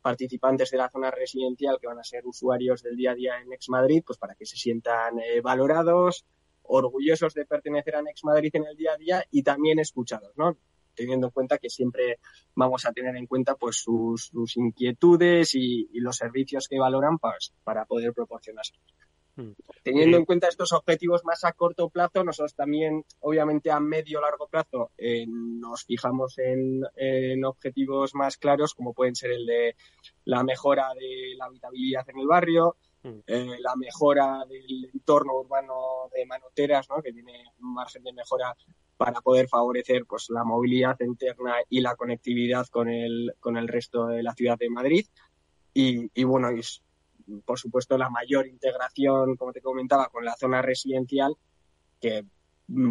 participantes 0.00 0.70
de 0.70 0.78
la 0.78 0.90
zona 0.90 1.10
residencial 1.10 1.78
que 1.80 1.86
van 1.86 1.98
a 1.98 2.04
ser 2.04 2.26
usuarios 2.26 2.82
del 2.82 2.94
día 2.94 3.12
a 3.12 3.14
día 3.14 3.40
en 3.40 3.52
Ex 3.52 3.68
Madrid, 3.70 4.02
pues 4.06 4.18
para 4.18 4.34
que 4.34 4.44
se 4.44 4.56
sientan 4.56 5.14
valorados, 5.42 6.26
orgullosos 6.62 7.34
de 7.34 7.46
pertenecer 7.46 7.96
a 7.96 8.02
Next 8.02 8.24
Madrid 8.24 8.50
en 8.54 8.66
el 8.66 8.76
día 8.76 8.92
a 8.92 8.96
día 8.96 9.24
y 9.30 9.42
también 9.42 9.78
escuchados, 9.78 10.32
¿no? 10.36 10.56
teniendo 10.94 11.26
en 11.26 11.32
cuenta 11.32 11.58
que 11.58 11.68
siempre 11.68 12.18
vamos 12.54 12.86
a 12.86 12.92
tener 12.92 13.16
en 13.16 13.26
cuenta 13.26 13.56
pues 13.56 13.76
sus, 13.76 14.30
inquietudes 14.56 15.54
y, 15.54 15.88
los 15.94 16.16
servicios 16.16 16.68
que 16.68 16.78
valoran 16.78 17.18
pues, 17.18 17.52
para 17.64 17.84
poder 17.84 18.12
proporcionarlos. 18.12 18.80
Teniendo 19.82 20.16
en 20.16 20.24
cuenta 20.24 20.48
estos 20.48 20.72
objetivos 20.72 21.24
más 21.24 21.44
a 21.44 21.52
corto 21.52 21.88
plazo, 21.88 22.22
nosotros 22.22 22.54
también, 22.54 23.04
obviamente, 23.20 23.70
a 23.70 23.80
medio 23.80 24.20
largo 24.20 24.46
plazo, 24.46 24.92
eh, 24.96 25.26
nos 25.26 25.84
fijamos 25.84 26.38
en, 26.38 27.44
objetivos 27.44 28.14
más 28.14 28.36
claros, 28.36 28.74
como 28.74 28.94
pueden 28.94 29.16
ser 29.16 29.32
el 29.32 29.46
de 29.46 29.76
la 30.24 30.44
mejora 30.44 30.88
de 30.94 31.34
la 31.36 31.46
habitabilidad 31.46 32.08
en 32.08 32.18
el 32.20 32.26
barrio, 32.26 32.76
hmm. 33.02 33.18
eh, 33.26 33.56
la 33.60 33.74
mejora 33.76 34.44
del 34.48 34.90
entorno 34.92 35.34
urbano 35.34 36.08
de 36.14 36.26
Manoteras, 36.26 36.88
¿no? 36.88 37.02
que 37.02 37.12
tiene 37.12 37.44
un 37.60 37.74
margen 37.74 38.04
de 38.04 38.12
mejora 38.12 38.54
para 38.96 39.20
poder 39.20 39.48
favorecer 39.48 40.04
pues, 40.06 40.30
la 40.30 40.44
movilidad 40.44 40.96
interna 41.00 41.56
y 41.68 41.80
la 41.80 41.96
conectividad 41.96 42.66
con 42.68 42.88
el, 42.88 43.34
con 43.40 43.56
el 43.56 43.68
resto 43.68 44.06
de 44.06 44.22
la 44.22 44.34
ciudad 44.34 44.58
de 44.58 44.70
Madrid. 44.70 45.06
Y, 45.76 46.22
bueno, 46.22 46.52
y 46.52 46.60
por 47.44 47.58
supuesto 47.58 47.98
la 47.98 48.10
mayor 48.10 48.46
integración, 48.46 49.36
como 49.36 49.52
te 49.52 49.60
comentaba, 49.60 50.08
con 50.08 50.24
la 50.24 50.34
zona 50.36 50.62
residencial, 50.62 51.36
que 52.00 52.24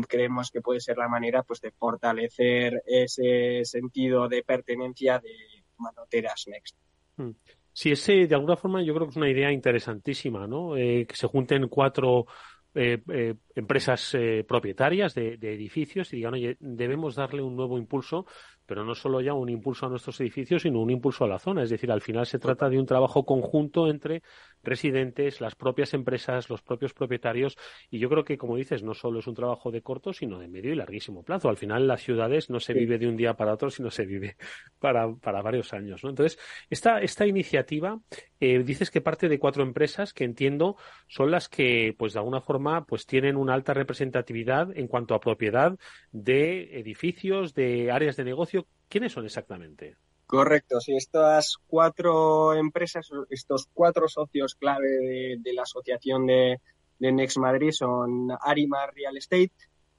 creemos 0.08 0.52
que 0.52 0.62
puede 0.62 0.80
ser 0.80 0.98
la 0.98 1.08
manera 1.08 1.44
pues, 1.44 1.62
de 1.62 1.72
fortalecer 1.72 2.84
ese 2.86 3.66
sentido 3.66 4.28
de 4.28 4.44
pertenencia 4.44 5.20
de 5.20 5.34
Manoteras 5.78 6.46
Next. 6.48 6.76
Hmm. 7.18 7.32
Sí, 7.72 7.92
ese 7.92 8.28
de 8.28 8.36
alguna 8.36 8.56
forma 8.56 8.84
yo 8.84 8.94
creo 8.94 9.08
que 9.08 9.12
es 9.12 9.18
una 9.18 9.30
idea 9.30 9.52
interesantísima, 9.52 10.46
¿no? 10.46 10.78
Eh, 10.78 11.08
que 11.08 11.16
se 11.16 11.28
junten 11.28 11.68
cuatro 11.70 12.28
eh, 12.76 13.04
eh, 13.08 13.36
empresas 13.54 14.16
eh, 14.16 14.44
propietarias 14.48 15.14
de, 15.14 15.38
de, 15.38 15.54
edificios 15.54 16.12
y 16.12 16.16
digan, 16.18 16.34
oye, 16.34 16.58
debemos 16.60 17.14
darle 17.14 17.44
un 17.44 17.56
nuevo 17.56 17.78
impulso 17.78 18.26
pero 18.66 18.84
no 18.84 18.96
solo 18.96 19.22
ya 19.22 19.34
un 19.34 19.50
impulso 19.50 19.86
a 19.86 19.90
nuestros 19.90 20.20
edificios, 20.22 20.62
sino 20.62 20.82
un 20.82 20.90
impulso 20.90 21.26
a 21.26 21.28
la 21.28 21.40
zona. 21.40 21.64
Es 21.64 21.70
decir, 21.70 21.92
al 21.92 22.02
final 22.02 22.26
se 22.26 22.40
trata 22.40 22.70
de 22.70 22.80
un 22.80 22.86
trabajo 22.86 23.26
conjunto 23.26 23.88
entre 23.88 24.24
residentes, 24.64 25.42
las 25.42 25.56
propias 25.56 25.94
empresas, 25.94 26.50
los 26.50 26.62
propios 26.62 26.94
propietarios. 26.94 27.58
Y 27.90 28.00
yo 28.00 28.10
creo 28.10 28.24
que, 28.24 28.38
como 28.38 28.56
dices, 28.56 28.84
no 28.84 28.94
solo 28.94 29.20
es 29.20 29.28
un 29.28 29.36
trabajo 29.36 29.72
de 29.72 29.82
corto, 29.82 30.14
sino 30.14 30.40
de 30.40 30.48
medio 30.48 30.72
y 30.72 30.76
larguísimo 30.76 31.24
plazo. 31.24 31.50
Al 31.50 31.58
final, 31.58 31.88
las 31.88 32.02
ciudades 32.02 32.50
no 32.50 32.60
se 32.60 32.74
vive 32.74 32.98
de 32.98 33.08
un 33.08 33.18
día 33.18 33.34
para 33.34 33.54
otro, 33.54 33.70
sino 33.70 33.92
se 33.92 34.06
vive 34.06 34.38
para, 34.80 35.14
para 35.16 35.42
varios 35.42 35.74
años. 35.74 36.04
¿no? 36.04 36.10
Entonces, 36.10 36.40
esta, 36.70 37.02
esta 37.02 37.28
iniciativa, 37.28 38.00
eh, 38.40 38.64
dices 38.64 38.92
que 38.92 39.02
parte 39.02 39.28
de 39.28 39.40
cuatro 39.40 39.64
empresas 39.64 40.14
que 40.14 40.24
entiendo 40.24 40.78
son 41.08 41.32
las 41.32 41.50
que, 41.50 41.94
pues 41.98 42.14
de 42.14 42.20
alguna 42.20 42.42
forma, 42.42 42.86
pues 42.86 43.06
tienen 43.06 43.36
una 43.36 43.54
alta 43.54 43.74
representatividad 43.74 44.76
en 44.78 44.88
cuanto 44.88 45.16
a 45.16 45.20
propiedad 45.20 45.78
de 46.12 46.80
edificios, 46.80 47.54
de 47.54 47.92
áreas 47.92 48.16
de 48.16 48.24
negocio 48.24 48.53
¿quiénes 48.94 49.14
son 49.14 49.26
exactamente? 49.26 49.98
Correcto, 50.28 50.80
sí, 50.80 50.96
estas 50.96 51.58
cuatro 51.66 52.54
empresas, 52.54 53.10
estos 53.32 53.68
cuatro 53.74 54.08
socios 54.08 54.54
clave 54.54 55.40
de, 55.40 55.54
la 55.54 55.64
asociación 55.64 56.28
de, 56.28 56.62
Next 57.00 57.38
Madrid 57.38 57.72
son 57.72 58.30
Arimar 58.40 58.94
Real 58.94 59.18
Estate, 59.18 59.52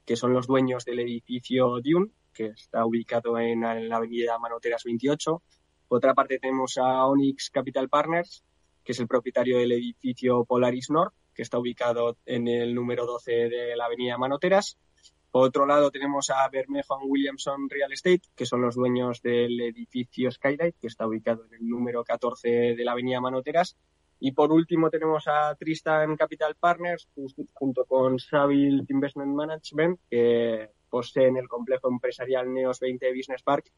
que 0.06 0.14
son 0.14 0.32
los 0.32 0.46
dueños 0.46 0.84
del 0.84 1.00
edificio 1.00 1.80
Dune, 1.82 2.12
que 2.32 2.46
está 2.46 2.86
ubicado 2.86 3.36
en, 3.36 3.62
la 3.62 3.96
avenida 3.96 4.38
Manoteras 4.38 4.84
28. 4.84 5.42
Por 5.88 5.98
otra 5.98 6.14
parte 6.14 6.38
tenemos 6.38 6.78
a 6.78 7.04
Onyx 7.04 7.50
Capital 7.50 7.88
Partners, 7.88 8.44
que 8.84 8.92
es 8.92 9.00
el 9.00 9.08
propietario 9.08 9.58
del 9.58 9.72
edificio 9.72 10.44
Polaris 10.44 10.88
North, 10.90 11.14
que 11.34 11.42
está 11.42 11.58
ubicado 11.58 12.16
en 12.26 12.46
el 12.46 12.76
número 12.76 13.06
12 13.06 13.32
de 13.32 13.76
la 13.76 13.86
avenida 13.86 14.18
Manoteras. 14.18 14.78
Por 15.34 15.48
otro 15.48 15.66
lado, 15.66 15.90
tenemos 15.90 16.30
a 16.30 16.48
Bermejo 16.48 16.96
Williamson 17.06 17.68
Real 17.68 17.90
Estate, 17.90 18.22
que 18.36 18.46
son 18.46 18.62
los 18.62 18.76
dueños 18.76 19.20
del 19.20 19.60
edificio 19.62 20.30
Skylight, 20.30 20.76
que 20.80 20.86
está 20.86 21.08
ubicado 21.08 21.44
en 21.46 21.54
el 21.54 21.68
número 21.68 22.04
14 22.04 22.76
de 22.76 22.84
la 22.84 22.92
avenida 22.92 23.20
Manoteras. 23.20 23.76
Y 24.20 24.30
por 24.30 24.52
último, 24.52 24.90
tenemos 24.90 25.26
a 25.26 25.52
Tristan 25.56 26.14
Capital 26.16 26.54
Partners, 26.54 27.08
junto 27.52 27.84
con 27.84 28.20
Savile 28.20 28.84
Investment 28.88 29.34
Management, 29.34 29.98
que 30.08 30.70
poseen 30.88 31.36
el 31.36 31.48
complejo 31.48 31.88
empresarial 31.88 32.54
Neos 32.54 32.78
20 32.78 33.12
Business 33.12 33.42
Park, 33.42 33.72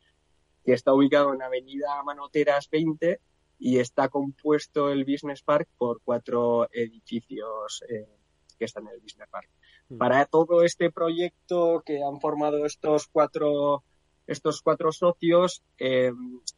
que 0.63 0.75
está 0.75 0.93
ubicado 0.93 1.33
en 1.33 1.41
avenida 1.41 2.03
Manoteras 2.05 2.69
20 2.69 3.19
y 3.61 3.79
está 3.79 4.11
compuesto 4.11 4.91
el 4.91 5.07
Business 5.07 5.41
Park 5.41 5.71
por 5.79 6.03
cuatro 6.05 6.69
edificios 6.71 7.83
eh, 7.89 8.26
que 8.59 8.65
están 8.65 8.87
en 8.87 8.95
el 8.95 9.01
Business 9.01 9.29
Park. 9.31 9.49
Mm. 9.89 9.99
Para 9.99 10.25
todo 10.27 10.63
este 10.63 10.91
proyecto 10.91 11.83
que 11.85 12.03
han 12.03 12.21
formado 12.21 12.65
estos 12.65 13.09
cuatro, 13.09 13.85
estos 14.27 14.63
cuatro 14.63 14.93
socios, 14.93 15.63
eh, 15.79 16.13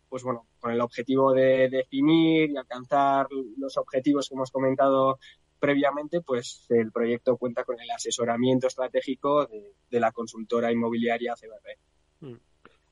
pues 0.09 0.23
bueno, 0.23 0.47
con 0.59 0.73
el 0.73 0.81
objetivo 0.81 1.33
de 1.33 1.69
definir 1.69 2.51
y 2.51 2.57
alcanzar 2.57 3.27
los 3.57 3.77
objetivos 3.77 4.29
que 4.29 4.35
hemos 4.35 4.51
comentado 4.51 5.19
previamente, 5.59 6.21
pues 6.21 6.67
el 6.71 6.93
proyecto 6.93 7.37
cuenta 7.37 7.65
con 7.65 7.81
el 7.81 7.91
asesoramiento 7.91 8.69
estratégico 8.69 9.47
de, 9.47 10.01
la 10.01 10.13
consultora 10.13 10.71
inmobiliaria 10.71 11.35
CBR. 11.35 12.29
Mm. 12.29 12.37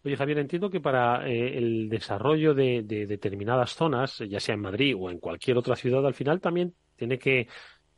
Oye, 0.04 0.16
Javier, 0.16 0.38
entiendo 0.38 0.70
que 0.70 0.80
para 0.80 1.28
eh, 1.28 1.58
el 1.58 1.88
desarrollo 1.88 2.54
de, 2.54 2.82
determinadas 2.82 3.74
zonas, 3.74 4.18
ya 4.28 4.38
sea 4.38 4.54
en 4.54 4.60
Madrid 4.60 4.94
o 4.96 5.10
en 5.10 5.18
cualquier 5.18 5.58
otra 5.58 5.74
ciudad, 5.74 6.06
al 6.06 6.14
final 6.14 6.40
también 6.40 6.74
tiene 6.94 7.18
que 7.18 7.48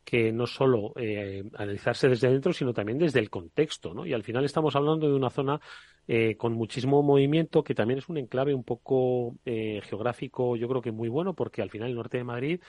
que 0.09 0.31
no 0.31 0.47
solo 0.47 0.91
eh, 0.95 1.43
analizarse 1.53 2.09
desde 2.09 2.31
dentro, 2.31 2.51
sino 2.51 2.73
también 2.73 2.97
desde 2.97 3.19
el 3.19 3.29
contexto, 3.29 3.93
¿no? 3.93 4.07
Y 4.07 4.13
al 4.13 4.23
final 4.23 4.43
estamos 4.43 4.75
hablando 4.75 5.07
de 5.07 5.13
una 5.13 5.29
zona 5.29 5.61
eh, 6.07 6.35
con 6.35 6.53
muchísimo 6.53 7.03
movimiento, 7.03 7.63
que 7.63 7.75
también 7.75 7.99
es 7.99 8.09
un 8.09 8.17
enclave 8.17 8.55
un 8.55 8.63
poco 8.63 9.35
eh, 9.45 9.81
geográfico, 9.83 10.55
yo 10.55 10.67
creo 10.67 10.81
que 10.81 10.91
muy 10.91 11.09
bueno, 11.09 11.35
porque 11.35 11.61
al 11.61 11.69
final 11.69 11.91
el 11.91 11.95
norte 11.95 12.17
de 12.17 12.23
Madrid 12.23 12.59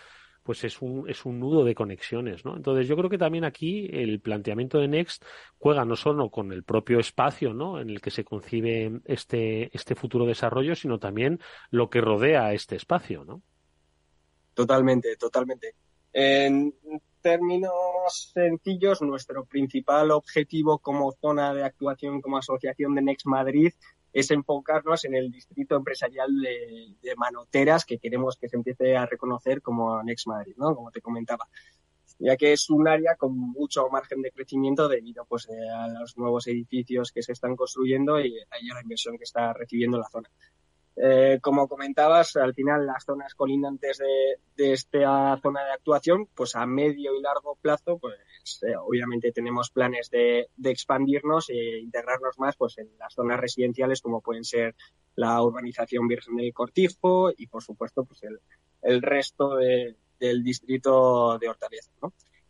pues 0.42 0.64
es 0.64 0.82
un, 0.82 1.08
es 1.08 1.24
un 1.24 1.40
nudo 1.40 1.64
de 1.64 1.74
conexiones, 1.74 2.44
¿no? 2.44 2.56
Entonces 2.56 2.86
yo 2.86 2.94
creo 2.94 3.08
que 3.08 3.16
también 3.16 3.44
aquí 3.44 3.88
el 3.90 4.20
planteamiento 4.20 4.78
de 4.78 4.88
Next 4.88 5.24
juega 5.58 5.86
no 5.86 5.96
solo 5.96 6.30
con 6.30 6.52
el 6.52 6.62
propio 6.62 6.98
espacio, 6.98 7.54
¿no? 7.54 7.80
En 7.80 7.88
el 7.88 8.02
que 8.02 8.10
se 8.10 8.24
concibe 8.24 9.00
este, 9.06 9.74
este 9.74 9.94
futuro 9.94 10.26
desarrollo, 10.26 10.74
sino 10.74 10.98
también 10.98 11.40
lo 11.70 11.88
que 11.88 12.02
rodea 12.02 12.52
este 12.52 12.76
espacio, 12.76 13.24
¿no? 13.24 13.42
Totalmente, 14.52 15.16
totalmente. 15.16 15.74
En 16.12 16.74
términos 17.20 18.32
sencillos, 18.34 19.02
nuestro 19.02 19.44
principal 19.44 20.10
objetivo 20.10 20.78
como 20.78 21.12
zona 21.12 21.54
de 21.54 21.64
actuación, 21.64 22.20
como 22.20 22.38
asociación 22.38 22.94
de 22.94 23.02
Next 23.02 23.26
Madrid, 23.26 23.72
es 24.12 24.30
enfocarnos 24.30 25.04
en 25.04 25.14
el 25.14 25.30
distrito 25.30 25.76
empresarial 25.76 26.28
de, 26.40 27.14
Manoteras, 27.16 27.84
que 27.84 27.98
queremos 27.98 28.36
que 28.36 28.48
se 28.48 28.56
empiece 28.56 28.96
a 28.96 29.06
reconocer 29.06 29.62
como 29.62 30.02
Next 30.02 30.26
Madrid, 30.26 30.54
¿no? 30.56 30.74
Como 30.74 30.90
te 30.90 31.00
comentaba. 31.00 31.48
ya 32.18 32.36
que 32.36 32.52
es 32.52 32.68
un 32.68 32.86
área 32.86 33.16
con 33.16 33.36
mucho 33.36 33.88
margen 33.88 34.20
de 34.20 34.30
crecimiento 34.30 34.88
debido 34.88 35.24
pues, 35.26 35.48
a 35.48 35.88
los 35.88 36.18
nuevos 36.18 36.46
edificios 36.48 37.12
que 37.12 37.22
se 37.22 37.32
están 37.32 37.56
construyendo 37.56 38.20
y 38.20 38.38
a 38.38 38.74
la 38.74 38.82
inversión 38.82 39.16
que 39.16 39.24
está 39.24 39.52
recibiendo 39.52 39.98
la 39.98 40.08
zona. 40.08 40.28
Eh, 40.96 41.38
como 41.40 41.68
comentabas, 41.68 42.36
al 42.36 42.52
final 42.52 42.86
las 42.86 43.04
zonas 43.04 43.34
colindantes 43.34 43.98
de, 43.98 44.72
esta 44.72 45.38
zona 45.40 45.64
de 45.64 45.72
actuación, 45.72 46.26
pues 46.34 46.54
a 46.56 46.66
medio 46.66 47.16
y 47.16 47.22
largo 47.22 47.56
plazo, 47.56 47.98
pues 47.98 48.18
eh, 48.62 48.76
obviamente 48.76 49.32
tenemos 49.32 49.70
planes 49.70 50.10
de, 50.10 50.48
expandirnos 50.62 51.48
e 51.50 51.78
integrarnos 51.78 52.38
más 52.38 52.56
pues 52.56 52.76
en 52.78 52.90
las 52.98 53.14
zonas 53.14 53.40
residenciales 53.40 54.02
como 54.02 54.20
pueden 54.20 54.44
ser 54.44 54.74
la 55.14 55.42
urbanización 55.42 56.06
Virgen 56.06 56.36
del 56.36 56.52
Cortijo 56.52 57.30
y 57.36 57.46
por 57.46 57.62
supuesto 57.62 58.04
pues 58.04 58.20
el, 58.82 59.02
resto 59.02 59.56
de, 59.56 59.96
del 60.18 60.42
distrito 60.42 61.38
de 61.38 61.48
Hortaleza. 61.48 61.90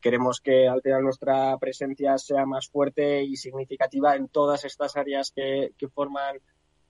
Queremos 0.00 0.40
que 0.40 0.66
al 0.66 0.80
final 0.80 1.04
nuestra 1.04 1.56
presencia 1.58 2.16
sea 2.18 2.46
más 2.46 2.68
fuerte 2.68 3.22
y 3.22 3.36
significativa 3.36 4.16
en 4.16 4.28
todas 4.28 4.64
estas 4.64 4.96
áreas 4.96 5.30
que 5.30 5.72
forman 5.94 6.40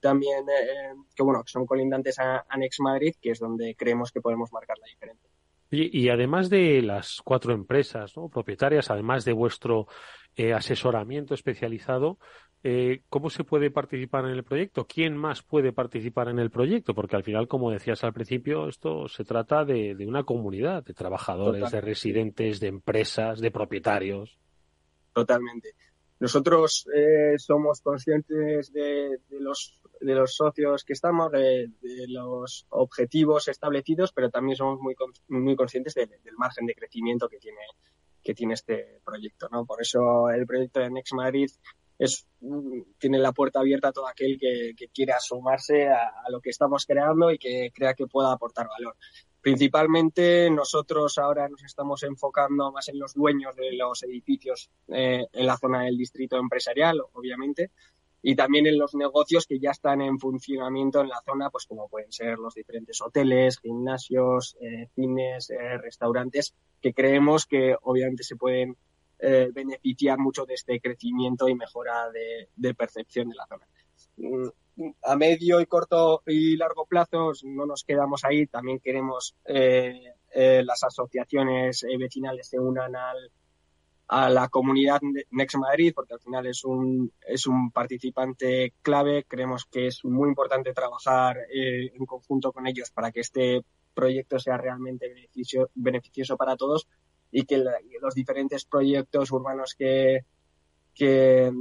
también, 0.00 0.49
eh, 0.49 0.95
que 1.14 1.23
bueno, 1.23 1.42
que 1.45 1.52
son 1.52 1.66
colindantes 1.66 2.19
a, 2.19 2.45
a 2.49 2.57
Next 2.57 2.80
Madrid, 2.80 3.14
que 3.21 3.30
es 3.30 3.38
donde 3.38 3.75
creemos 3.76 4.11
que 4.12 4.21
podemos 4.21 4.52
marcar 4.52 4.78
la 4.78 4.87
diferencia. 4.87 5.30
Y, 5.71 6.00
y 6.00 6.09
además 6.09 6.50
de 6.50 6.83
las 6.83 7.21
cuatro 7.23 7.52
empresas 7.52 8.16
¿no? 8.16 8.28
propietarias, 8.28 8.90
además 8.90 9.25
de 9.25 9.33
vuestro 9.33 9.87
eh, 10.37 10.52
asesoramiento 10.52 11.35
especializado, 11.35 12.19
eh, 12.62 13.02
¿cómo 13.09 13.30
se 13.30 13.45
puede 13.45 13.71
participar 13.71 14.26
en 14.26 14.33
el 14.33 14.45
proyecto? 14.45 14.87
¿Quién 14.87 15.16
más 15.16 15.42
puede 15.42 15.73
participar 15.73 16.28
en 16.28 16.38
el 16.38 16.50
proyecto? 16.50 16.95
Porque 16.95 17.16
al 17.16 17.23
final, 17.23 17.49
como 17.49 17.71
decías 17.71 18.04
al 18.04 18.12
principio, 18.12 18.69
esto 18.69 19.09
se 19.09 19.25
trata 19.25 19.64
de, 19.64 19.95
de 19.95 20.07
una 20.07 20.25
comunidad 20.25 20.85
de 20.85 20.92
trabajadores, 20.92 21.71
de 21.71 21.80
residentes, 21.80 22.61
de 22.61 22.66
empresas, 22.66 23.40
de 23.40 23.50
propietarios. 23.50 24.38
Totalmente. 25.14 25.75
Nosotros 26.19 26.87
eh, 26.95 27.38
somos 27.38 27.80
conscientes 27.80 28.71
de, 28.75 29.19
de, 29.30 29.40
los, 29.40 29.80
de 30.00 30.14
los 30.14 30.35
socios 30.35 30.85
que 30.85 30.95
estamos, 30.95 31.30
de, 31.30 31.69
de, 31.80 32.09
los 32.09 32.66
objetivos 32.71 33.49
establecidos, 33.49 34.12
pero 34.12 34.30
también 34.30 34.57
somos 34.57 34.80
muy, 34.80 34.95
muy 35.28 35.57
conscientes 35.57 35.95
de, 35.95 36.07
del 36.07 36.37
margen 36.37 36.66
de 36.66 36.75
crecimiento 36.75 37.28
que 37.28 37.38
tiene, 37.38 37.61
que 38.23 38.35
tiene 38.35 38.54
este 38.54 39.00
proyecto. 39.04 39.49
¿no? 39.50 39.66
Por 39.66 39.80
eso 39.80 40.30
el 40.30 40.47
proyecto 40.47 40.80
de 40.80 40.90
Next 40.90 41.12
Madrid 41.14 41.50
es, 41.99 42.26
tiene 42.99 43.19
la 43.19 43.33
puerta 43.33 43.61
abierta 43.61 43.88
a 43.88 43.92
todo 43.92 44.09
aquel 44.09 44.38
que, 44.38 44.73
que 44.76 44.88
quiera 44.88 45.21
sumarse 45.21 45.88
a, 45.88 46.09
a, 46.25 46.30
lo 46.30 46.40
que 46.40 46.49
estamos 46.49 46.87
creando 46.87 47.30
y 47.30 47.38
que 47.38 47.71
crea 47.75 47.95
que 47.95 48.07
pueda 48.07 48.33
aportar 48.33 48.69
valor. 48.69 48.97
Principalmente 49.40 50.50
nosotros 50.50 51.16
ahora 51.16 51.49
nos 51.49 51.62
estamos 51.62 52.02
enfocando 52.02 52.71
más 52.73 52.88
en 52.88 52.99
los 52.99 53.14
dueños 53.14 53.57
de 53.57 53.73
los 53.73 54.02
edificios 54.02 54.71
eh, 54.88 55.26
en 55.33 55.47
la 55.47 55.57
zona 55.57 55.85
del 55.85 55.97
distrito 55.97 56.37
empresarial, 56.37 57.00
obviamente, 57.12 57.71
y 58.23 58.37
también 58.37 58.67
en 58.67 58.79
los 58.79 58.95
negocios 58.95 59.47
que 59.47 59.59
ya 59.59 59.71
están 59.71 60.03
en 60.03 60.19
funcionamiento 60.19 61.00
en 61.00 61.09
la 61.09 61.23
zona, 61.25 61.49
pues 61.50 61.67
como 61.67 61.89
pueden 61.89 62.12
ser 62.12 62.39
los 62.39 62.55
diferentes 62.55 63.00
hoteles, 63.00 63.59
gimnasios, 63.61 64.57
eh, 64.61 64.89
cines, 64.95 65.50
eh, 65.50 65.79
restaurantes, 65.79 66.55
que 66.83 66.93
creemos 66.93 67.47
que 67.47 67.75
obviamente 67.83 68.23
se 68.23 68.37
pueden 68.37 68.77
eh, 69.19 69.50
beneficiar 69.53 70.19
mucho 70.19 70.45
de 70.45 70.55
este 70.55 70.81
crecimiento 70.81 71.49
y 71.49 71.55
mejora 71.55 72.11
de, 72.11 72.49
de 72.57 72.75
percepción 72.75 73.31
de 73.31 73.37
la 73.37 73.47
zona. 73.47 73.67
Mm, 74.17 74.49
a 75.03 75.17
medio 75.17 75.61
y 75.61 75.67
corto 75.67 76.23
y 76.27 76.57
largo 76.57 76.87
plazo 76.87 77.33
no 77.45 77.67
nos 77.67 77.85
quedamos 77.85 78.25
ahí, 78.25 78.47
también 78.47 78.81
queremos 78.81 79.35
las 79.45 80.85
asociaciones 80.85 81.85
vecinales 81.99 82.49
se 82.49 82.59
unan 82.59 82.97
al, 82.97 83.31
a 84.12 84.29
la 84.29 84.49
comunidad 84.49 85.00
Next 85.31 85.57
Madrid, 85.57 85.93
porque 85.95 86.14
al 86.14 86.21
final 86.21 86.45
es 86.47 86.64
un, 86.64 87.12
es 87.25 87.47
un 87.47 87.71
participante 87.71 88.75
clave. 88.83 89.25
Creemos 89.28 89.67
que 89.67 89.87
es 89.87 90.04
muy 90.04 90.28
importante 90.28 90.73
trabajar 90.73 91.37
eh, 91.49 91.93
en 91.95 92.06
conjunto 92.06 92.50
con 92.50 92.67
ellos 92.67 92.91
para 92.91 93.13
que 93.13 93.21
este 93.21 93.65
proyecto 93.95 94.41
sea 94.41 94.56
realmente 94.56 95.08
beneficio, 95.08 95.71
beneficioso 95.76 96.37
para 96.37 96.56
todos 96.56 96.89
y 97.30 97.45
que 97.45 97.58
la, 97.58 97.75
los 98.00 98.13
diferentes 98.17 98.65
proyectos 98.65 99.30
urbanos 99.30 99.76
que, 99.78 100.25
que, 100.93 101.52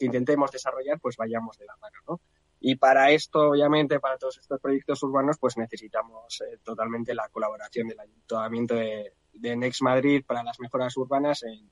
intentemos 0.00 0.50
desarrollar, 0.50 0.98
pues 0.98 1.16
vayamos 1.16 1.56
de 1.56 1.66
la 1.66 1.76
mano, 1.76 1.98
¿no? 2.08 2.20
Y 2.58 2.74
para 2.76 3.12
esto, 3.12 3.50
obviamente, 3.50 4.00
para 4.00 4.18
todos 4.18 4.38
estos 4.38 4.60
proyectos 4.60 5.00
urbanos, 5.04 5.36
pues 5.38 5.56
necesitamos 5.56 6.40
eh, 6.40 6.58
totalmente 6.64 7.14
la 7.14 7.28
colaboración 7.28 7.86
del 7.86 8.00
Ayuntamiento 8.00 8.74
de, 8.74 9.12
de, 9.34 9.56
Next 9.56 9.82
Madrid 9.82 10.24
para 10.26 10.42
las 10.42 10.58
mejoras 10.58 10.96
urbanas 10.96 11.44
en, 11.44 11.70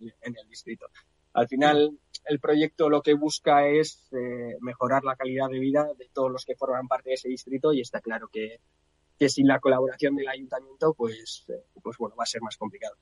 en, 0.00 0.36
el 0.36 0.48
distrito. 0.48 0.86
Al 1.32 1.46
final, 1.48 1.98
el 2.24 2.40
proyecto 2.40 2.88
lo 2.88 3.02
que 3.02 3.14
busca 3.14 3.66
es 3.66 4.08
eh, 4.12 4.56
mejorar 4.60 5.04
la 5.04 5.16
calidad 5.16 5.48
de 5.48 5.60
vida 5.60 5.86
de 5.96 6.08
todos 6.12 6.30
los 6.30 6.44
que 6.44 6.56
forman 6.56 6.88
parte 6.88 7.10
de 7.10 7.14
ese 7.14 7.28
distrito 7.28 7.72
y 7.72 7.80
está 7.80 8.00
claro 8.00 8.28
que, 8.32 8.60
que 9.18 9.28
sin 9.28 9.46
la 9.46 9.60
colaboración 9.60 10.16
del 10.16 10.28
Ayuntamiento, 10.28 10.94
pues, 10.94 11.44
eh, 11.48 11.64
pues 11.82 11.96
bueno, 11.98 12.16
va 12.16 12.24
a 12.24 12.26
ser 12.26 12.42
más 12.42 12.56
complicado. 12.56 12.96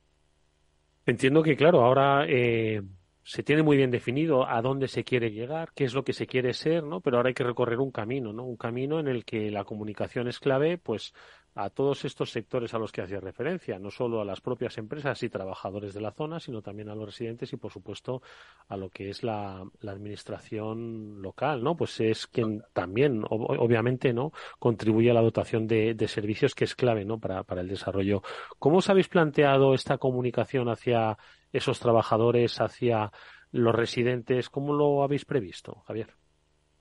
Entiendo 1.07 1.43
que, 1.43 1.57
claro, 1.57 1.83
ahora 1.83 2.27
eh, 2.29 2.83
se 3.23 3.43
tiene 3.43 3.63
muy 3.63 3.77
bien 3.77 3.91
definido 3.91 4.49
a 4.49 4.61
dónde 4.63 4.89
se 4.89 5.05
quiere 5.05 5.31
llegar, 5.31 5.73
qué 5.75 5.85
es 5.85 5.95
lo 5.95 6.03
que 6.03 6.13
se 6.13 6.27
quiere 6.27 6.55
ser, 6.55 6.83
¿no? 6.83 7.01
Pero 7.01 7.19
ahora 7.19 7.29
hay 7.29 7.35
que 7.35 7.45
recorrer 7.45 7.79
un 7.79 7.91
camino, 7.91 8.33
¿no? 8.33 8.45
Un 8.45 8.57
camino 8.57 9.01
en 9.01 9.07
el 9.07 9.25
que 9.25 9.51
la 9.51 9.65
comunicación 9.65 10.29
es 10.29 10.39
clave, 10.39 10.77
pues 10.77 11.13
a 11.59 11.71
todos 11.71 12.05
estos 12.05 12.31
sectores 12.31 12.73
a 12.73 12.79
los 12.79 12.93
que 12.93 13.03
hacía 13.03 13.19
referencia, 13.19 13.81
no 13.81 13.91
solo 13.91 14.21
a 14.21 14.25
las 14.25 14.41
propias 14.41 14.79
empresas 14.79 15.21
y 15.25 15.29
trabajadores 15.29 15.93
de 15.93 16.01
la 16.01 16.13
zona, 16.13 16.39
sino 16.39 16.63
también 16.63 16.89
a 16.89 16.95
los 16.95 17.07
residentes 17.07 17.53
y, 17.53 17.57
por 17.57 17.73
supuesto, 17.73 18.23
a 18.69 18.77
lo 18.77 18.91
que 18.91 19.11
es 19.11 19.25
la, 19.25 19.69
la 19.81 19.91
administración 19.91 21.21
local, 21.21 21.65
¿no? 21.65 21.77
Pues 21.77 21.99
es 21.99 22.29
quien 22.29 22.63
también, 22.73 23.25
ob 23.29 23.51
obviamente, 23.59 24.13
¿no? 24.13 24.31
Contribuye 24.61 25.11
a 25.11 25.15
la 25.15 25.21
dotación 25.21 25.67
de, 25.67 25.95
de, 25.95 26.07
servicios 26.07 26.55
que 26.55 26.63
es 26.63 26.77
clave, 26.77 27.05
¿no? 27.05 27.19
Para, 27.19 27.43
para 27.43 27.63
el 27.63 27.69
desarrollo. 27.69 28.23
¿Cómo 28.61 28.77
os 28.77 28.89
habéis 28.89 29.09
planteado 29.09 29.75
esta 29.75 29.99
comunicación 29.99 30.69
hacia 30.69 31.19
esos 31.53 31.81
trabajadores, 31.81 32.61
hacia 32.61 33.11
los 33.51 33.75
residentes? 33.75 34.49
¿Cómo 34.49 34.75
lo 34.75 35.03
habéis 35.03 35.25
previsto, 35.25 35.83
Javier? 35.89 36.15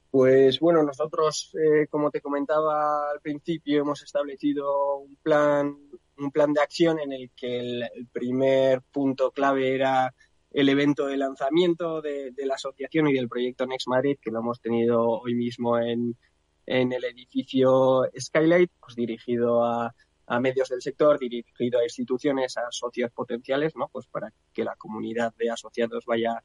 Pues 0.10 0.60
bueno, 0.60 0.84
nosotros, 0.84 1.54
eh, 1.56 1.88
como 1.88 2.10
te 2.10 2.22
comentaba 2.22 3.12
al 3.12 3.20
principio, 3.22 3.82
hemos 3.82 4.02
establecido 4.02 4.98
un 4.98 5.18
plan, 5.18 5.76
un 6.18 6.32
plan 6.32 6.54
de 6.54 6.62
acción 6.62 7.00
en 7.00 7.12
el 7.12 7.32
que 7.36 7.60
el, 7.60 8.08
primer 8.12 8.82
punto 8.92 9.32
clave 9.32 9.76
era 9.76 10.14
el 10.52 10.70
evento 10.70 11.08
de 11.08 11.18
lanzamiento 11.18 12.02
de, 12.02 12.32
de, 12.32 12.46
la 12.46 12.56
asociación 12.56 13.08
y 13.10 13.14
del 13.14 13.28
proyecto 13.28 13.66
Next 13.66 13.88
Madrid, 13.88 14.18
que 14.22 14.32
lo 14.32 14.40
hemos 14.40 14.62
tenido 14.62 15.08
hoy 15.08 15.36
mismo 15.36 15.78
en, 15.78 16.16
en 16.66 16.94
el 16.94 17.04
edificio 17.04 18.10
Skylight, 18.18 18.72
pues 18.80 18.96
dirigido 18.96 19.66
a, 19.66 19.94
a 20.28 20.40
medios 20.40 20.70
del 20.70 20.82
sector, 20.82 21.18
dirigido 21.18 21.80
a 21.80 21.84
instituciones, 21.84 22.58
a 22.58 22.70
socios 22.70 23.12
potenciales, 23.12 23.76
¿no? 23.76 23.88
Pues 23.88 24.06
para 24.08 24.32
que 24.54 24.64
la 24.64 24.76
comunidad 24.76 25.34
de 25.36 25.50
asociados 25.50 26.06
vaya 26.06 26.44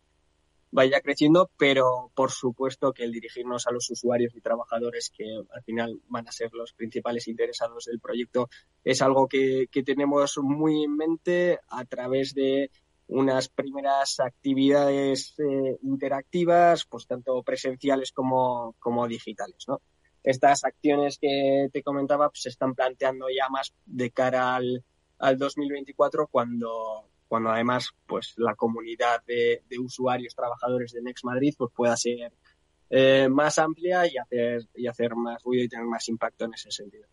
vaya 0.72 1.00
creciendo, 1.00 1.50
pero 1.56 2.11
por 2.14 2.30
supuesto 2.30 2.92
que 2.92 3.04
el 3.04 3.12
dirigirnos 3.12 3.66
a 3.66 3.70
los 3.70 3.88
usuarios 3.90 4.35
y 4.35 4.40
trabajadores 4.40 5.12
que 5.16 5.24
al 5.54 5.62
final 5.62 6.00
van 6.08 6.26
a 6.26 6.32
ser 6.32 6.52
los 6.54 6.72
principales 6.72 7.28
interesados 7.28 7.85
del 7.85 8.00
proyecto 8.00 8.48
es 8.82 9.02
algo 9.02 9.28
que, 9.28 9.68
que 9.70 9.82
tenemos 9.82 10.38
muy 10.38 10.82
en 10.82 10.96
mente 10.96 11.61
a 11.68 11.85
través 11.85 12.35
de 12.35 12.70
unas 13.08 13.48
primeras 13.48 14.18
actividades 14.20 15.35
eh, 15.38 15.78
interactivas, 15.82 16.87
pues 16.87 17.06
tanto 17.06 17.42
presenciales 17.42 18.11
como, 18.11 18.74
como 18.78 19.06
digitales, 19.06 19.64
¿no? 19.68 19.80
Estas 20.24 20.64
acciones 20.64 21.18
que 21.18 21.68
te 21.72 21.82
comentaba 21.82 22.30
pues, 22.30 22.42
se 22.42 22.48
están 22.48 22.74
planteando 22.74 23.26
ya 23.28 23.48
más 23.50 23.74
de 23.85 24.11
cara 24.11 24.54
al, 24.54 24.85
al 25.18 25.37
2024 25.37 26.28
cuando, 26.28 27.11
cuando 27.33 27.49
además 27.49 27.88
pues 28.07 28.35
la 28.37 28.55
comunidad 28.55 29.25
de, 29.25 29.62
de 29.66 29.79
usuarios, 29.79 30.35
trabajadores 30.35 30.92
de 30.92 31.01
Next 31.01 31.25
Madrid 31.25 31.55
pues 31.57 31.73
pueda 31.75 31.97
ser 31.97 32.31
eh, 32.90 33.27
más 33.31 33.59
amplia 33.59 34.07
y 34.07 34.18
hacer, 34.18 34.68
y 34.75 34.87
hacer 34.87 35.14
más 35.14 35.42
ruido 35.42 35.64
y 35.64 35.68
tener 35.71 35.87
más 35.87 36.07
impacto 36.11 36.45
en 36.45 36.53
ese 36.53 36.71
sentido. 36.71 37.07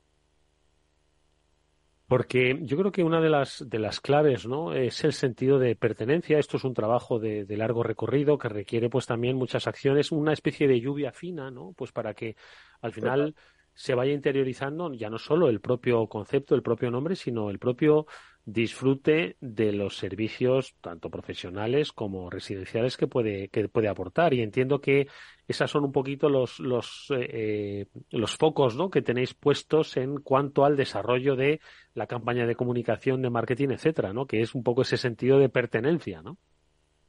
Porque 2.05 2.59
yo 2.63 2.75
creo 2.75 2.91
que 2.91 3.05
una 3.05 3.21
de 3.21 3.29
las, 3.29 3.63
de 3.65 3.79
las 3.79 4.01
claves 4.01 4.45
¿no? 4.45 4.73
es 4.73 5.05
el 5.05 5.13
sentido 5.13 5.57
de 5.57 5.77
pertenencia. 5.77 6.37
Esto 6.37 6.57
es 6.57 6.65
un 6.65 6.73
trabajo 6.73 7.17
de, 7.17 7.45
de, 7.45 7.55
largo 7.55 7.81
recorrido 7.81 8.37
que 8.37 8.49
requiere 8.49 8.89
pues 8.89 9.05
también 9.05 9.37
muchas 9.37 9.67
acciones, 9.67 10.11
una 10.11 10.33
especie 10.33 10.67
de 10.67 10.81
lluvia 10.81 11.13
fina, 11.13 11.49
¿no? 11.49 11.71
Pues 11.77 11.93
para 11.93 12.13
que 12.13 12.35
al 12.81 12.91
final 12.91 13.35
se 13.73 13.95
vaya 13.95 14.11
interiorizando 14.11 14.93
ya 14.93 15.09
no 15.09 15.17
solo 15.17 15.47
el 15.47 15.61
propio 15.61 16.07
concepto, 16.07 16.55
el 16.55 16.61
propio 16.61 16.91
nombre, 16.91 17.15
sino 17.15 17.49
el 17.49 17.59
propio 17.59 18.07
disfrute 18.51 19.37
de 19.39 19.71
los 19.71 19.97
servicios 19.97 20.75
tanto 20.81 21.09
profesionales 21.09 21.91
como 21.91 22.29
residenciales 22.29 22.97
que 22.97 23.07
puede, 23.07 23.49
que 23.49 23.67
puede 23.69 23.87
aportar. 23.87 24.33
Y 24.33 24.41
entiendo 24.41 24.81
que 24.81 25.07
esas 25.47 25.69
son 25.69 25.85
un 25.85 25.91
poquito 25.91 26.29
los, 26.29 26.59
los, 26.59 27.07
eh, 27.11 27.85
los 28.09 28.37
focos 28.37 28.75
¿no? 28.75 28.89
que 28.89 29.01
tenéis 29.01 29.33
puestos 29.33 29.97
en 29.97 30.21
cuanto 30.21 30.65
al 30.65 30.75
desarrollo 30.75 31.35
de 31.35 31.59
la 31.93 32.07
campaña 32.07 32.45
de 32.47 32.55
comunicación, 32.55 33.21
de 33.21 33.29
marketing, 33.29 33.69
etcétera, 33.69 34.13
¿no? 34.13 34.25
que 34.25 34.41
es 34.41 34.55
un 34.55 34.63
poco 34.63 34.81
ese 34.81 34.97
sentido 34.97 35.37
de 35.37 35.49
pertenencia. 35.49 36.21
¿no? 36.21 36.37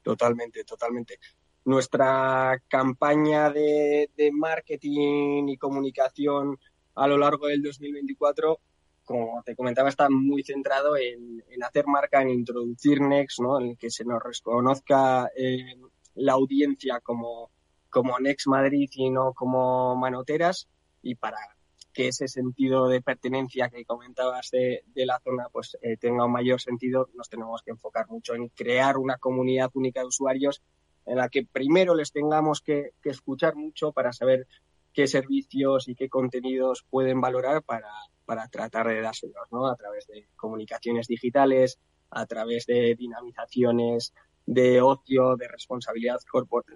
Totalmente, 0.02 0.64
totalmente. 0.64 1.18
Nuestra 1.64 2.62
campaña 2.68 3.50
de, 3.50 4.10
de 4.16 4.32
marketing 4.32 5.48
y 5.48 5.56
comunicación 5.56 6.58
a 6.94 7.06
lo 7.06 7.16
largo 7.16 7.46
del 7.46 7.62
2024 7.62 8.60
como 9.10 9.42
te 9.42 9.56
comentaba, 9.56 9.88
está 9.88 10.08
muy 10.08 10.44
centrado 10.44 10.96
en, 10.96 11.42
hacer 11.64 11.84
marca, 11.88 12.22
en 12.22 12.30
introducir 12.30 13.00
Next, 13.00 13.40
¿no? 13.40 13.60
en 13.60 13.74
que 13.74 13.90
se 13.90 14.04
nos 14.04 14.22
reconozca 14.22 15.28
eh, 15.36 15.74
la 16.14 16.34
audiencia 16.34 17.00
como, 17.00 17.50
como 17.88 18.20
Next 18.20 18.46
Madrid 18.46 18.88
y 18.92 19.10
no 19.10 19.32
como 19.32 19.96
Manoteras 19.96 20.68
y 21.02 21.16
para 21.16 21.38
que 21.92 22.06
ese 22.06 22.28
sentido 22.28 22.86
de 22.86 23.02
pertenencia 23.02 23.68
que 23.68 23.84
comentabas 23.84 24.50
de, 24.52 24.84
la 24.94 25.18
zona 25.24 25.48
pues 25.50 25.76
eh, 25.82 25.96
tenga 25.96 26.26
un 26.26 26.32
mayor 26.32 26.60
sentido, 26.60 27.08
nos 27.14 27.28
tenemos 27.28 27.62
que 27.64 27.72
enfocar 27.72 28.06
mucho 28.08 28.36
en 28.36 28.46
crear 28.50 28.96
una 28.96 29.18
comunidad 29.18 29.72
única 29.74 30.02
de 30.02 30.06
usuarios 30.06 30.62
en 31.04 31.16
la 31.16 31.28
que 31.28 31.44
primero 31.44 31.96
les 31.96 32.12
tengamos 32.12 32.60
que 32.60 32.92
escuchar 33.02 33.56
mucho 33.56 33.90
para 33.90 34.12
saber 34.12 34.46
qué 34.92 35.06
servicios 35.06 35.88
y 35.88 35.94
qué 35.94 36.08
contenidos 36.08 36.84
pueden 36.88 37.20
valorar 37.20 37.62
para, 37.62 37.90
para 38.24 38.48
tratar 38.48 38.88
de 38.88 39.00
dárselos, 39.00 39.46
¿no? 39.50 39.68
A 39.68 39.76
través 39.76 40.06
de 40.06 40.28
comunicaciones 40.36 41.06
digitales, 41.06 41.78
a 42.10 42.26
través 42.26 42.66
de 42.66 42.94
dinamizaciones 42.96 44.12
de 44.46 44.80
ocio, 44.80 45.36
de 45.36 45.46
responsabilidad 45.46 46.18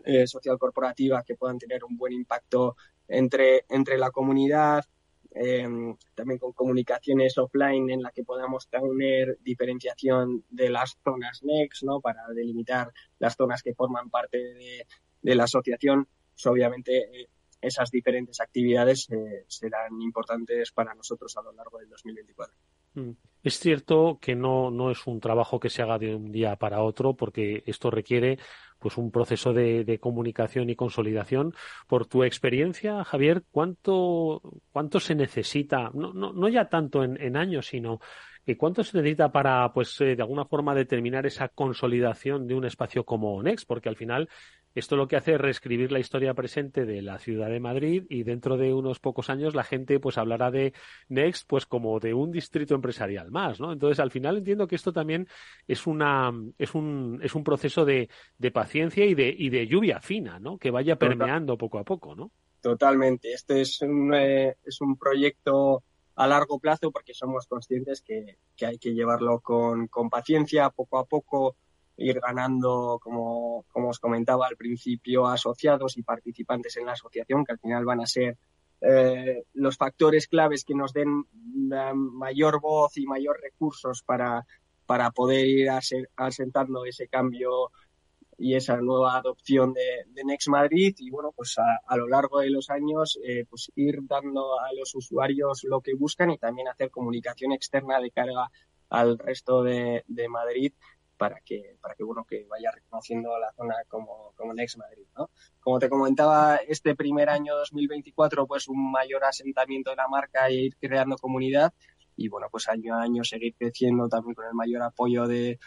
eh, 0.04 0.26
social 0.26 0.58
corporativa 0.58 1.24
que 1.24 1.34
puedan 1.34 1.58
tener 1.58 1.82
un 1.84 1.96
buen 1.96 2.12
impacto 2.12 2.76
entre, 3.08 3.64
entre 3.68 3.98
la 3.98 4.10
comunidad, 4.10 4.84
em, 5.32 5.96
también 6.14 6.38
con 6.38 6.52
comunicaciones 6.52 7.36
offline 7.36 7.90
en 7.90 8.02
la 8.02 8.12
que 8.12 8.22
podamos 8.22 8.68
tener 8.68 9.38
diferenciación 9.42 10.44
de 10.50 10.70
las 10.70 10.96
zonas 11.02 11.42
NEX, 11.42 11.82
¿no? 11.82 12.00
Para 12.00 12.28
delimitar 12.28 12.92
las 13.18 13.34
zonas 13.34 13.62
que 13.62 13.74
forman 13.74 14.08
parte 14.08 14.38
de, 14.38 14.86
de 15.22 15.34
la 15.34 15.44
asociación. 15.44 16.06
Pues, 16.32 16.46
obviamente, 16.46 17.22
eh, 17.22 17.28
esas 17.66 17.90
diferentes 17.90 18.40
actividades 18.40 19.08
eh, 19.10 19.44
serán 19.48 20.00
importantes 20.00 20.72
para 20.72 20.94
nosotros 20.94 21.36
a 21.36 21.42
lo 21.42 21.52
largo 21.52 21.78
del 21.78 21.88
2024. 21.88 22.54
Mm. 22.94 23.10
Es 23.42 23.58
cierto 23.58 24.18
que 24.22 24.34
no, 24.34 24.70
no 24.70 24.90
es 24.90 25.06
un 25.06 25.20
trabajo 25.20 25.60
que 25.60 25.68
se 25.68 25.82
haga 25.82 25.98
de 25.98 26.14
un 26.14 26.32
día 26.32 26.56
para 26.56 26.82
otro, 26.82 27.14
porque 27.14 27.62
esto 27.66 27.90
requiere 27.90 28.38
pues 28.78 28.98
un 28.98 29.10
proceso 29.10 29.52
de, 29.52 29.98
comunicación 30.00 30.68
y 30.70 30.76
consolidación. 30.76 31.54
Por 31.86 32.06
tu 32.06 32.24
experiencia, 32.24 33.02
Javier, 33.04 33.42
¿cuánto, 33.50 34.42
cuánto 34.72 35.00
se 35.00 35.14
necesita, 35.14 35.90
no, 35.94 36.12
no, 36.12 36.32
no 36.32 36.48
ya 36.48 36.68
tanto 36.68 37.02
en, 37.02 37.36
años, 37.36 37.66
sino 37.66 38.00
eh, 38.46 38.56
cuánto 38.56 38.84
se 38.84 38.96
necesita 38.98 39.32
para, 39.32 39.72
pues, 39.72 39.98
eh, 40.02 40.16
de 40.16 40.22
alguna 40.22 40.44
forma 40.44 40.74
determinar 40.74 41.24
esa 41.24 41.48
consolidación 41.48 42.46
de 42.46 42.54
un 42.54 42.66
espacio 42.66 43.04
como 43.04 43.42
Next? 43.42 43.66
Porque 43.66 43.88
al 43.88 43.96
final 43.96 44.28
esto 44.74 44.96
lo 44.96 45.06
que 45.06 45.16
hace 45.16 45.34
es 45.34 45.40
reescribir 45.40 45.92
la 45.92 45.98
historia 45.98 46.34
presente 46.34 46.84
de 46.84 47.02
la 47.02 47.18
ciudad 47.18 47.48
de 47.48 47.60
Madrid 47.60 48.04
y 48.08 48.24
dentro 48.24 48.56
de 48.56 48.74
unos 48.74 48.98
pocos 48.98 49.30
años 49.30 49.54
la 49.54 49.64
gente 49.64 50.00
pues 50.00 50.18
hablará 50.18 50.50
de 50.50 50.72
Next 51.08 51.46
pues 51.48 51.66
como 51.66 52.00
de 52.00 52.14
un 52.14 52.32
distrito 52.32 52.74
empresarial 52.74 53.30
más, 53.30 53.60
¿no? 53.60 53.72
Entonces 53.72 54.00
al 54.00 54.10
final 54.10 54.36
entiendo 54.36 54.66
que 54.66 54.76
esto 54.76 54.92
también 54.92 55.28
es 55.68 55.86
una 55.86 56.32
es 56.58 56.74
un 56.74 57.20
es 57.22 57.34
un 57.34 57.44
proceso 57.44 57.84
de, 57.84 58.08
de 58.38 58.50
paciencia 58.50 59.04
y 59.04 59.14
de 59.14 59.34
y 59.36 59.50
de 59.50 59.66
lluvia 59.66 60.00
fina, 60.00 60.38
¿no? 60.38 60.58
Que 60.58 60.70
vaya 60.70 60.96
permeando 60.96 61.56
poco 61.56 61.78
a 61.78 61.84
poco, 61.84 62.14
¿no? 62.14 62.30
Totalmente. 62.60 63.32
Este 63.32 63.60
es 63.60 63.80
un 63.82 64.12
eh, 64.14 64.56
es 64.64 64.80
un 64.80 64.96
proyecto 64.96 65.82
a 66.16 66.26
largo 66.26 66.58
plazo 66.58 66.90
porque 66.90 67.14
somos 67.14 67.46
conscientes 67.46 68.02
que, 68.02 68.38
que 68.56 68.66
hay 68.66 68.78
que 68.78 68.94
llevarlo 68.94 69.40
con, 69.40 69.88
con 69.88 70.08
paciencia, 70.08 70.70
poco 70.70 70.98
a 70.98 71.04
poco 71.04 71.56
ir 71.96 72.20
ganando, 72.20 72.98
como, 73.02 73.64
como 73.72 73.90
os 73.90 74.00
comentaba 74.00 74.46
al 74.46 74.56
principio, 74.56 75.26
asociados 75.26 75.96
y 75.96 76.02
participantes 76.02 76.76
en 76.76 76.86
la 76.86 76.92
asociación, 76.92 77.44
que 77.44 77.52
al 77.52 77.58
final 77.58 77.84
van 77.84 78.00
a 78.00 78.06
ser 78.06 78.36
eh, 78.80 79.44
los 79.54 79.76
factores 79.76 80.26
claves 80.26 80.64
que 80.64 80.74
nos 80.74 80.92
den 80.92 81.24
mayor 81.32 82.60
voz 82.60 82.96
y 82.98 83.06
mayor 83.06 83.40
recursos 83.40 84.02
para, 84.02 84.46
para 84.86 85.10
poder 85.10 85.46
ir 85.46 85.68
asentando 86.16 86.84
ese 86.84 87.08
cambio 87.08 87.70
y 88.36 88.56
esa 88.56 88.76
nueva 88.78 89.16
adopción 89.16 89.72
de, 89.72 90.24
Next 90.24 90.48
Madrid. 90.48 90.94
Y 90.98 91.10
bueno 91.10 91.32
pues 91.34 91.56
a, 91.58 91.96
lo 91.96 92.08
largo 92.08 92.40
de 92.40 92.50
los 92.50 92.68
años 92.68 93.18
eh, 93.24 93.46
pues 93.48 93.70
ir 93.76 94.00
dando 94.02 94.60
a 94.60 94.72
los 94.76 94.94
usuarios 94.94 95.64
lo 95.64 95.80
que 95.80 95.94
buscan 95.94 96.30
y 96.30 96.38
también 96.38 96.68
hacer 96.68 96.90
comunicación 96.90 97.52
externa 97.52 98.00
de 98.00 98.10
carga 98.10 98.50
al 98.90 99.18
resto 99.18 99.62
de, 99.62 100.04
de 100.08 100.28
Madrid 100.28 100.72
para 101.16 101.40
que, 101.40 101.76
para 101.80 101.94
que 101.94 102.04
bueno, 102.04 102.24
que 102.28 102.46
vaya 102.48 102.70
reconociendo 102.72 103.38
la 103.38 103.52
zona 103.52 103.76
como, 103.88 104.32
como 104.36 104.52
Next 104.52 104.78
Madrid, 104.78 105.06
¿no? 105.16 105.30
Como 105.60 105.78
te 105.78 105.88
comentaba, 105.88 106.56
este 106.56 106.94
primer 106.94 107.28
año 107.28 107.54
2024, 107.56 108.46
pues 108.46 108.68
un 108.68 108.90
mayor 108.90 109.24
asentamiento 109.24 109.90
de 109.90 109.96
la 109.96 110.08
marca 110.08 110.48
e 110.48 110.54
ir 110.54 110.76
creando 110.76 111.16
comunidad 111.16 111.72
y 112.16 112.28
bueno, 112.28 112.48
pues 112.50 112.68
año 112.68 112.94
a 112.94 113.02
año 113.02 113.24
seguir 113.24 113.54
creciendo 113.58 114.08
también 114.08 114.34
con 114.34 114.46
el 114.46 114.54
mayor 114.54 114.82
apoyo 114.82 115.26
de, 115.26 115.58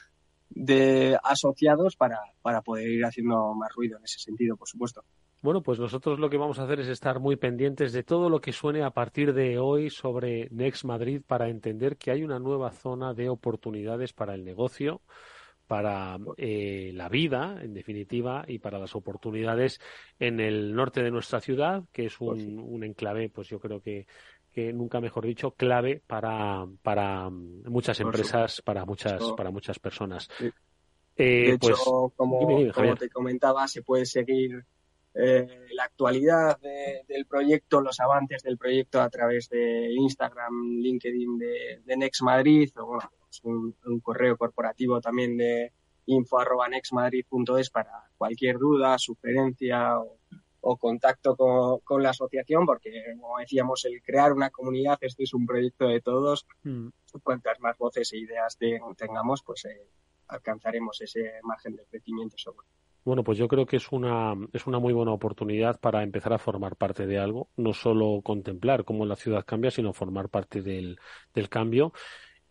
de 0.50 1.18
asociados 1.24 1.96
para, 1.96 2.20
para 2.42 2.62
poder 2.62 2.88
ir 2.90 3.06
haciendo 3.06 3.54
más 3.54 3.70
ruido 3.74 3.98
en 3.98 4.04
ese 4.04 4.20
sentido, 4.20 4.56
por 4.56 4.68
supuesto. 4.68 5.04
Bueno, 5.42 5.62
pues 5.62 5.80
nosotros 5.80 6.20
lo 6.20 6.30
que 6.30 6.38
vamos 6.38 6.58
a 6.58 6.64
hacer 6.64 6.80
es 6.80 6.88
estar 6.88 7.20
muy 7.20 7.36
pendientes 7.36 7.94
de 7.94 8.04
todo 8.04 8.28
lo 8.28 8.42
que 8.42 8.52
suene 8.52 8.84
a 8.84 8.90
partir 8.90 9.34
de 9.34 9.60
hoy 9.60 9.92
sobre 9.92 10.50
Next 10.50 10.84
Madrid 10.84 11.22
para 11.26 11.50
entender 11.50 11.98
que 11.98 12.10
hay 12.10 12.24
una 12.24 12.40
nueva 12.40 12.72
zona 12.72 13.14
de 13.14 13.30
oportunidades 13.30 14.14
para 14.14 14.34
el 14.34 14.44
negocio, 14.44 15.02
para 15.68 16.18
eh, 16.38 16.92
la 16.94 17.10
vida, 17.10 17.60
en 17.62 17.74
definitiva, 17.74 18.46
y 18.48 18.60
para 18.60 18.80
las 18.80 18.96
oportunidades 18.96 19.80
en 20.18 20.40
el 20.40 20.74
norte 20.74 21.04
de 21.04 21.12
nuestra 21.12 21.42
ciudad, 21.42 21.84
que 21.92 22.06
es 22.06 22.16
pues 22.18 22.44
un, 22.44 22.60
un 22.60 22.84
enclave, 22.84 23.30
pues 23.30 23.50
yo 23.50 23.60
creo 23.60 23.82
que, 23.82 24.08
que 24.58 24.74
nunca 24.74 25.00
mejor 25.00 25.26
dicho, 25.26 25.52
clave 25.52 26.02
para, 26.08 26.66
para 26.82 27.30
muchas 27.30 28.00
empresas, 28.00 28.62
para 28.64 28.86
muchas, 28.86 29.22
para 29.36 29.52
muchas 29.52 29.78
personas. 29.78 30.30
Eh, 31.16 31.52
de 31.52 31.58
pues, 31.60 31.80
hecho, 31.80 32.14
como, 32.16 32.40
como, 32.74 32.96
te 32.96 33.10
comentaba, 33.10 33.68
se 33.68 33.84
puede 33.84 34.06
seguir 34.06 34.66
eh, 35.14 35.68
la 35.74 35.84
actualidad 35.84 36.60
del 36.60 37.26
proyecto, 37.26 37.82
los 37.82 38.00
avances 38.00 38.42
del 38.42 38.58
proyecto 38.58 39.02
a 39.02 39.10
través 39.10 39.50
de 39.50 39.92
Instagram, 39.92 40.80
LinkedIn 40.80 41.38
de, 41.38 41.82
de 41.84 41.98
Next 41.98 42.22
Madrid 42.22 42.72
o 42.78 42.86
bueno, 42.86 43.12
un, 43.44 43.76
correo 44.02 44.38
corporativo 44.38 45.02
también 45.02 45.38
de 45.38 45.72
info.nextmadrid.es 46.06 47.70
para 47.70 47.92
cualquier 48.18 48.58
duda, 48.58 48.98
sugerencia 48.98 50.00
o, 50.00 50.78
contacto 50.78 51.36
con, 51.84 52.04
la 52.04 52.10
asociación, 52.10 52.66
porque 52.66 52.92
como 53.20 53.38
decíamos, 53.40 53.86
el 53.86 54.02
crear 54.02 54.34
una 54.34 54.50
comunidad, 54.50 54.98
este 55.00 55.24
es 55.24 55.34
un 55.34 55.46
proyecto 55.46 55.88
de 55.88 56.02
todos. 56.02 56.46
Mm. 56.64 56.90
Cuantas 57.24 57.60
más 57.62 57.78
voces 57.78 58.12
e 58.12 58.18
ideas 58.18 58.58
tengamos, 58.98 59.44
pues 59.44 59.64
eh, 59.66 59.88
alcanzaremos 60.28 61.00
ese 61.00 61.40
margen 61.44 61.76
de 61.76 61.86
crecimiento 61.86 62.38
seguro. 62.38 62.68
Bueno, 63.08 63.24
pues 63.24 63.38
yo 63.38 63.48
creo 63.48 63.66
que 63.66 63.78
es 63.78 63.90
una, 63.94 64.34
es 64.52 64.68
una 64.68 64.80
muy 64.80 64.92
buena 64.92 65.14
oportunidad 65.14 65.80
para 65.80 66.04
empezar 66.04 66.34
a 66.34 66.38
formar 66.38 66.76
parte 66.76 67.08
de 67.08 67.18
algo, 67.18 67.48
no 67.56 67.72
solo 67.72 68.20
contemplar 68.22 68.84
cómo 68.84 69.06
la 69.06 69.16
ciudad 69.16 69.46
cambia, 69.46 69.72
sino 69.72 69.94
formar 69.94 70.28
parte 70.28 70.62
del, 70.62 71.00
del 71.34 71.48
cambio 71.48 71.94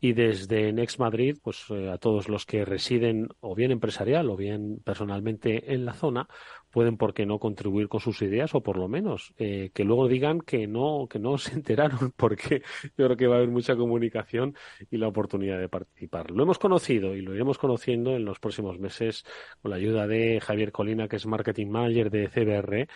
y 0.06 0.12
desde 0.12 0.72
Next 0.72 1.00
Madrid, 1.00 1.36
pues 1.42 1.64
eh, 1.70 1.90
a 1.90 1.98
todos 1.98 2.28
los 2.28 2.46
que 2.46 2.64
residen 2.64 3.28
o 3.40 3.56
bien 3.56 3.72
empresarial 3.72 4.30
o 4.30 4.36
bien 4.36 4.80
personalmente 4.84 5.74
en 5.74 5.84
la 5.84 5.94
zona, 5.94 6.28
pueden, 6.70 6.96
¿por 6.96 7.12
qué 7.12 7.26
no?, 7.26 7.40
contribuir 7.40 7.88
con 7.88 7.98
sus 7.98 8.22
ideas 8.22 8.54
o 8.54 8.62
por 8.62 8.76
lo 8.76 8.86
menos 8.86 9.34
eh, 9.36 9.72
que 9.74 9.82
luego 9.82 10.06
digan 10.06 10.40
que 10.40 10.68
no, 10.68 11.08
que 11.10 11.18
no 11.18 11.38
se 11.38 11.54
enteraron, 11.54 12.12
porque 12.16 12.62
yo 12.96 13.06
creo 13.06 13.16
que 13.16 13.26
va 13.26 13.34
a 13.34 13.38
haber 13.38 13.50
mucha 13.50 13.74
comunicación 13.74 14.54
y 14.92 14.96
la 14.96 15.08
oportunidad 15.08 15.58
de 15.58 15.68
participar. 15.68 16.30
Lo 16.30 16.44
hemos 16.44 16.60
conocido 16.60 17.16
y 17.16 17.22
lo 17.22 17.34
iremos 17.34 17.58
conociendo 17.58 18.14
en 18.14 18.24
los 18.24 18.38
próximos 18.38 18.78
meses 18.78 19.24
con 19.60 19.72
la 19.72 19.76
ayuda 19.78 20.06
de 20.06 20.38
Javier 20.40 20.70
Colina, 20.70 21.08
que 21.08 21.16
es 21.16 21.26
Marketing 21.26 21.66
Manager 21.66 22.10
de 22.12 22.28
CBR, 22.28 22.86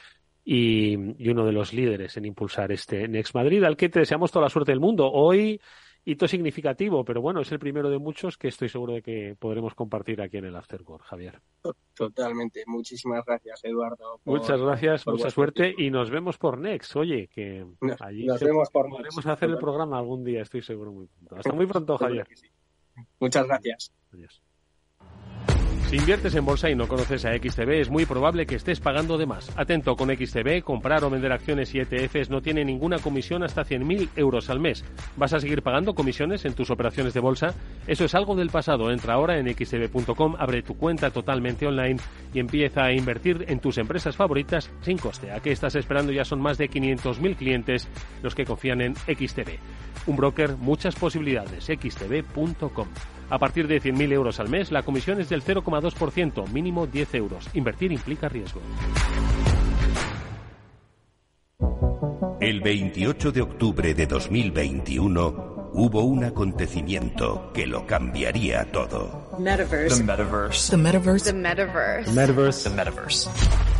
y, 0.45 0.95
y 1.19 1.29
uno 1.29 1.45
de 1.45 1.53
los 1.53 1.73
líderes 1.73 2.17
en 2.17 2.25
impulsar 2.25 2.71
este 2.71 3.09
Next 3.09 3.35
Madrid, 3.35 3.65
al 3.65 3.77
que 3.77 3.89
te 3.89 3.99
deseamos 3.99 4.31
toda 4.31 4.45
la 4.45 4.51
suerte 4.51 4.71
del 4.71 4.81
mundo. 4.81 5.11
Hoy 5.11 5.61
hito 6.05 6.27
significativo, 6.27 7.05
pero 7.05 7.21
bueno, 7.21 7.41
es 7.41 7.53
el 7.53 7.59
primero 7.59 7.91
de 7.91 7.99
muchos 7.99 8.37
que 8.37 8.49
estoy 8.49 8.69
seguro 8.69 8.95
de 8.95 9.03
que 9.03 9.37
podremos 9.39 9.75
compartir 9.75 10.21
aquí 10.21 10.39
en 10.39 10.47
el 10.47 10.57
Afterworld, 10.57 11.05
Javier. 11.05 11.41
Totalmente. 11.95 12.65
Muchísimas 12.67 13.25
gracias, 13.25 13.65
Eduardo. 13.65 14.21
Muchas 14.25 14.61
gracias, 14.61 15.07
mucha 15.07 15.31
suerte 15.31 15.75
y 15.77 15.91
nos 15.91 16.11
vemos 16.11 16.39
por 16.39 16.59
Next. 16.59 16.97
Oye, 16.97 17.29
que 17.29 17.67
allí 18.01 18.27
nos 18.27 18.41
vemos 18.41 18.71
por 18.71 18.89
podremos 18.89 19.27
hacer 19.27 19.51
el 19.51 19.59
programa 19.59 19.99
algún 19.99 20.25
día, 20.25 20.43
estoy 20.43 20.63
seguro 20.63 20.93
muy 20.93 21.07
pronto. 21.07 21.37
Hasta 21.37 21.53
muy 21.53 21.67
pronto, 21.67 21.99
Javier. 21.99 22.27
Muchas 23.19 23.47
gracias. 23.47 23.93
Si 25.91 25.97
inviertes 25.97 26.37
en 26.37 26.45
bolsa 26.45 26.71
y 26.71 26.77
no 26.77 26.87
conoces 26.87 27.25
a 27.25 27.37
XTB, 27.37 27.71
es 27.81 27.91
muy 27.91 28.07
probable 28.07 28.47
que 28.47 28.55
estés 28.55 28.79
pagando 28.79 29.19
de 29.19 29.27
más. 29.27 29.51
Atento 29.57 29.97
con 29.97 30.17
XTB, 30.17 30.63
comprar 30.63 31.03
o 31.03 31.11
vender 31.11 31.33
acciones 31.33 31.75
y 31.75 31.81
ETFs 31.81 32.31
no 32.31 32.41
tiene 32.41 32.65
ninguna 32.65 33.01
comisión 33.01 33.43
hasta 33.43 33.65
100.000 33.65 34.11
euros 34.15 34.51
al 34.51 34.61
mes. 34.61 34.85
¿Vas 35.17 35.33
a 35.33 35.41
seguir 35.41 35.63
pagando 35.63 35.97
comisiones 35.97 36.45
en 36.45 36.55
tus 36.55 36.71
operaciones 36.71 37.13
de 37.13 37.19
bolsa? 37.19 37.57
Eso 37.89 38.05
es 38.05 38.15
algo 38.15 38.37
del 38.37 38.51
pasado. 38.51 38.93
Entra 38.93 39.15
ahora 39.15 39.37
en 39.37 39.53
xtb.com, 39.53 40.37
abre 40.39 40.63
tu 40.63 40.77
cuenta 40.77 41.11
totalmente 41.11 41.67
online 41.67 41.97
y 42.33 42.39
empieza 42.39 42.85
a 42.85 42.93
invertir 42.93 43.47
en 43.49 43.59
tus 43.59 43.77
empresas 43.77 44.15
favoritas 44.15 44.71
sin 44.83 44.97
coste. 44.97 45.33
¿A 45.33 45.41
qué 45.41 45.51
estás 45.51 45.75
esperando? 45.75 46.13
Ya 46.13 46.25
son 46.25 46.41
más 46.41 46.57
de 46.57 46.71
500.000 46.71 47.35
clientes 47.35 47.89
los 48.23 48.37
que 48.37 48.45
confían 48.45 48.81
en 48.81 48.95
XTB. 48.95 49.59
Un 50.07 50.17
broker, 50.17 50.57
muchas 50.57 50.95
posibilidades. 50.95 51.65
xtb.com. 51.65 52.87
A 53.31 53.39
partir 53.39 53.69
de 53.69 53.81
100.000 53.81 54.13
euros 54.13 54.41
al 54.41 54.49
mes, 54.49 54.73
la 54.73 54.83
comisión 54.83 55.21
es 55.21 55.29
del 55.29 55.43
0,2%, 55.43 56.49
mínimo 56.49 56.87
10 56.87 57.15
euros. 57.15 57.49
Invertir 57.55 57.93
implica 57.93 58.29
riesgo. 58.29 58.61
El 62.41 62.61
28 62.61 63.33
de 63.33 63.41
octubre 63.43 63.95
de 63.95 64.07
2021 64.07 65.71
hubo 65.73 66.03
un 66.03 66.25
acontecimiento 66.25 67.53
que 67.55 67.67
lo 67.67 67.87
cambiaría 67.87 68.65
todo. 68.73 69.31
Metaverse. 69.39 69.99
The 69.99 70.05
metaverse. 70.05 70.71
The 70.71 70.77
metaverse. 70.77 71.33
The 71.33 71.39
metaverse. 71.39 72.05
The 72.05 72.13
metaverse. 72.13 72.71
The 72.71 72.77
metaverse. 72.77 73.80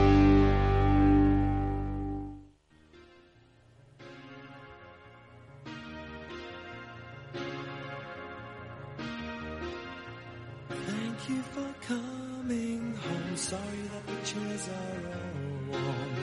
Thank 11.21 11.37
you 11.37 11.43
for 11.53 11.75
coming 11.85 12.95
home. 12.95 13.37
Sorry 13.37 13.83
that 13.93 14.07
the 14.07 14.25
chairs 14.25 14.69
are 14.69 15.13
all 15.13 15.79
warm. 15.79 16.15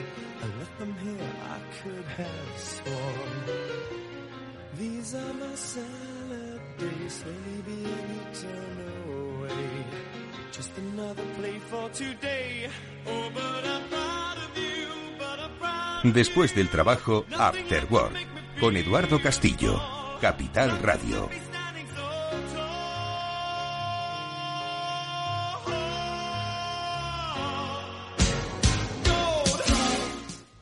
I 0.43 0.59
left 0.59 0.77
them 0.77 0.93
here, 1.01 1.31
I 1.47 1.59
could 1.79 2.05
have 2.17 2.57
sworn. 2.57 3.45
These 4.77 5.15
are 5.15 5.33
my 5.35 5.55
salad 5.55 6.61
days, 6.77 7.13
slowly 7.13 7.61
being 7.65 8.07
eaten 8.19 8.75
away. 9.07 9.85
Just 10.51 10.77
another 10.77 11.23
play 11.37 11.59
for 11.59 11.89
today. 11.91 12.69
Oh, 13.07 13.31
but 13.33 13.65
I'm 13.65 13.87
proud 13.87 14.37
of 14.37 14.57
you, 14.57 14.87
but 15.17 15.39
I'm 15.39 15.57
proud. 15.59 16.13
Después 16.13 16.53
del 16.53 16.67
trabajo, 16.67 17.25
After 17.37 17.85
Work, 17.89 18.17
con 18.59 18.75
Eduardo 18.75 19.21
Castillo, 19.21 19.79
Capital 20.19 20.77
Radio. 20.81 21.48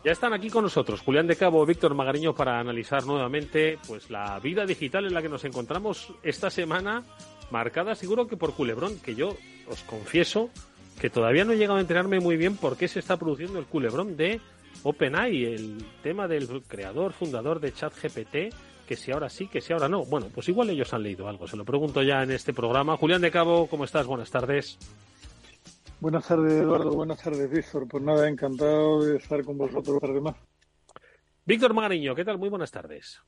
Ya 0.08 0.14
están 0.14 0.32
aquí 0.32 0.50
con 0.50 0.64
nosotros 0.64 1.02
Julián 1.02 1.28
de 1.28 1.36
Cabo, 1.36 1.66
Víctor 1.66 1.94
Magariño 1.94 2.34
para 2.34 2.62
analizar 2.62 3.06
nuevamente 3.06 3.78
pues 3.90 4.10
la 4.10 4.40
vida 4.40 4.66
digital 4.66 5.06
en 5.06 5.14
la 5.14 5.22
que 5.22 5.28
nos 5.28 5.44
encontramos 5.44 6.14
esta 6.24 6.50
semana, 6.50 7.04
marcada 7.52 7.94
seguro 7.94 8.26
que 8.26 8.38
por 8.38 8.54
Culebrón, 8.54 9.00
que 9.00 9.16
yo 9.16 9.36
os 9.70 9.84
confieso 9.84 10.50
que 11.02 11.10
todavía 11.10 11.44
no 11.44 11.52
he 11.52 11.58
llegado 11.58 11.78
a 11.78 11.82
enterarme 11.82 12.22
muy 12.22 12.38
bien 12.38 12.56
por 12.56 12.78
qué 12.78 12.88
se 12.88 13.00
está 13.00 13.18
produciendo 13.18 13.60
el 13.60 13.66
Culebrón 13.66 14.16
de 14.16 14.40
OpenAI, 14.84 15.44
el 15.44 15.86
tema 16.04 16.30
del 16.30 16.48
creador, 16.66 17.12
fundador 17.12 17.60
de 17.60 17.74
ChatGPT, 17.74 18.56
que 18.88 18.96
si 18.96 19.12
ahora 19.12 19.28
sí, 19.28 19.48
que 19.48 19.60
si 19.60 19.74
ahora 19.74 19.90
no. 19.90 20.06
Bueno, 20.06 20.28
pues 20.34 20.48
igual 20.48 20.70
ellos 20.70 20.94
han 20.94 21.04
leído 21.04 21.28
algo, 21.28 21.50
se 21.50 21.58
lo 21.58 21.66
pregunto 21.66 22.02
ya 22.02 22.24
en 22.24 22.32
este 22.32 22.54
programa. 22.54 22.96
Julián 22.96 23.20
de 23.20 23.32
Cabo, 23.32 23.68
¿cómo 23.68 23.84
estás? 23.84 24.08
Buenas 24.08 24.32
tardes. 24.32 24.80
Buenas 26.00 26.28
tardes, 26.28 26.54
Eduardo. 26.54 26.92
Buenas 26.94 27.22
tardes, 27.22 27.50
Víctor. 27.50 27.88
Pues 27.88 28.04
nada, 28.04 28.30
encantado 28.30 29.04
de 29.04 29.18
estar 29.18 29.44
con 29.44 29.58
vosotros 29.58 30.00
además. 30.04 30.36
Víctor 31.44 31.74
Magariño, 31.74 32.14
¿qué 32.14 32.24
tal? 32.24 32.38
Muy 32.38 32.50
buenas 32.50 32.72
tardes. 32.72 33.20